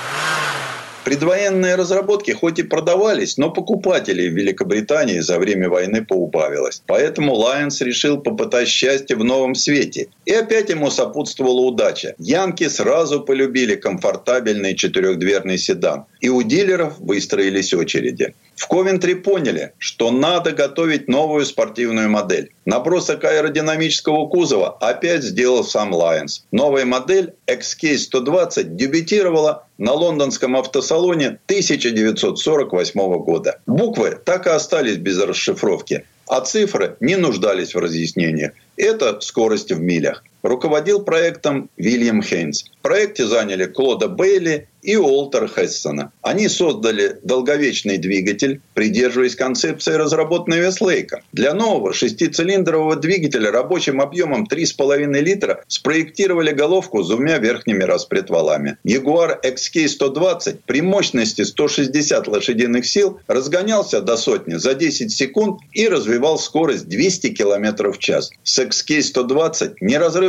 Предвоенные 1.04 1.76
разработки 1.76 2.32
хоть 2.32 2.60
и 2.60 2.64
продавались, 2.64 3.38
но 3.38 3.49
покупателей 3.49 4.30
в 4.30 4.34
Великобритании 4.34 5.20
за 5.20 5.39
время 5.39 5.68
войны 5.68 6.06
поубавилось. 6.06 6.84
Поэтому 6.86 7.34
Лайонс 7.34 7.82
решил 7.82 8.20
попытать 8.20 8.68
счастье 8.68 9.16
в 9.16 9.24
новом 9.24 9.56
свете. 9.56 10.10
И 10.26 10.32
опять 10.32 10.70
ему 10.70 10.91
сопутствовала 10.91 11.62
удача. 11.62 12.14
Янки 12.20 12.68
сразу 12.70 13.22
полюбили 13.22 13.76
комфортабельный 13.76 14.76
четырехдверный 14.76 15.58
седан. 15.58 16.06
И 16.22 16.30
у 16.30 16.43
дилеров 16.43 16.99
выстроились 16.99 17.74
очереди. 17.74 18.36
В 18.55 18.67
Ковентри 18.67 19.15
поняли, 19.15 19.74
что 19.80 20.11
надо 20.11 20.51
готовить 20.51 21.07
новую 21.07 21.45
спортивную 21.45 22.09
модель. 22.09 22.51
Набросок 22.65 23.24
аэродинамического 23.24 24.28
кузова 24.28 24.78
опять 24.80 25.24
сделал 25.24 25.63
сам 25.63 25.95
Lions. 25.95 26.43
Новая 26.51 26.86
модель 26.86 27.34
XK120 27.47 28.76
дебютировала 28.76 29.65
на 29.80 29.93
лондонском 29.93 30.55
автосалоне 30.55 31.39
1948 31.47 32.99
года. 33.24 33.59
Буквы 33.65 34.19
так 34.24 34.45
и 34.45 34.51
остались 34.51 34.97
без 34.97 35.19
расшифровки, 35.19 36.05
а 36.28 36.41
цифры 36.41 36.97
не 36.99 37.15
нуждались 37.15 37.74
в 37.74 37.80
разъяснениях. 37.80 38.51
Это 38.78 39.19
скорость 39.22 39.72
в 39.72 39.82
милях. 39.82 40.24
Руководил 40.44 41.04
проектом 41.04 41.70
Вильям 41.78 42.22
Хейнс. 42.24 42.64
В 42.80 42.82
проекте 42.82 43.28
заняли 43.28 43.66
Клода 43.66 44.08
Бейли 44.08 44.68
и 44.82 44.98
Уолтер 44.98 45.48
Хессона. 45.48 46.12
Они 46.22 46.48
создали 46.48 47.20
долговечный 47.24 47.98
двигатель, 47.98 48.62
придерживаясь 48.74 49.36
концепции, 49.36 49.94
разработанной 49.94 50.60
Веслейком. 50.60 51.22
Для 51.32 51.54
нового 51.54 51.94
шестицилиндрового 51.94 52.96
двигателя 52.96 53.52
рабочим 53.52 54.02
объемом 54.02 54.48
3,5 54.52 55.20
литра 55.22 55.64
спроектировали 55.68 56.52
головку 56.52 57.04
с 57.04 57.10
двумя 57.10 57.38
верхними 57.38 57.84
распредвалами. 57.84 58.78
Jaguar 58.86 59.38
XK120 59.44 60.60
при 60.66 60.82
мощности 60.82 61.44
160 61.44 62.28
лошадиных 62.28 62.86
сил 62.86 63.20
разгонялся 63.28 64.02
до 64.02 64.18
сотни 64.18 64.56
за 64.56 64.74
10 64.74 65.12
секунд 65.12 65.60
и 65.74 65.88
развивал 65.88 66.39
скорость 66.39 66.88
200 66.88 67.34
км 67.34 67.92
в 67.92 67.98
час. 68.00 68.32
С 68.44 68.60
XK120 68.60 69.76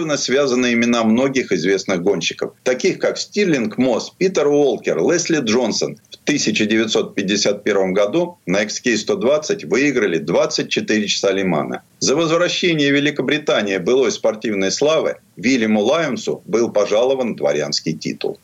неразрывно 0.03 0.17
связаны 0.17 0.73
имена 0.73 1.05
многих 1.05 1.53
известных 1.53 2.03
гонщиков, 2.03 2.53
таких 2.65 2.99
как 2.99 3.19
Стирлинг 3.19 3.79
Мосс, 3.79 4.11
Питер 4.19 4.49
Уолкер, 4.49 4.99
Лесли 4.99 5.41
Джонсон. 5.41 5.97
В 6.11 6.25
1951 6.25 7.95
году 7.95 8.39
на 8.47 8.63
XK120 8.65 9.67
выиграли 9.67 10.19
24 10.19 11.07
часа 11.07 11.33
Лимана. 11.33 11.83
За 12.01 12.15
возвращение 12.17 12.91
Великобритании 12.91 13.79
былой 13.79 14.13
спортивной 14.13 14.71
славы 14.71 15.17
Вильяму 15.37 15.81
Лайонсу 15.81 16.43
был 16.47 16.71
пожалован 16.71 17.35
дворянский 17.35 17.93
титул. 17.93 18.39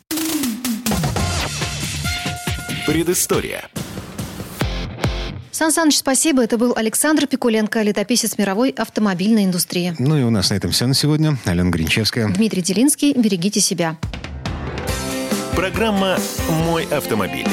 Предыстория. 2.86 3.68
Сан 5.58 5.72
Саныч, 5.72 5.96
спасибо. 5.96 6.44
Это 6.44 6.56
был 6.56 6.72
Александр 6.76 7.26
Пикуленко, 7.26 7.82
летописец 7.82 8.38
мировой 8.38 8.70
автомобильной 8.70 9.44
индустрии. 9.44 9.92
Ну 9.98 10.16
и 10.16 10.22
у 10.22 10.30
нас 10.30 10.50
на 10.50 10.54
этом 10.54 10.70
все 10.70 10.86
на 10.86 10.94
сегодня. 10.94 11.36
Алена 11.46 11.68
Гринчевская. 11.68 12.28
Дмитрий 12.28 12.62
Делинский. 12.62 13.12
Берегите 13.12 13.58
себя. 13.58 13.96
Программа 15.56 16.16
«Мой 16.48 16.84
автомобиль». 16.84 17.48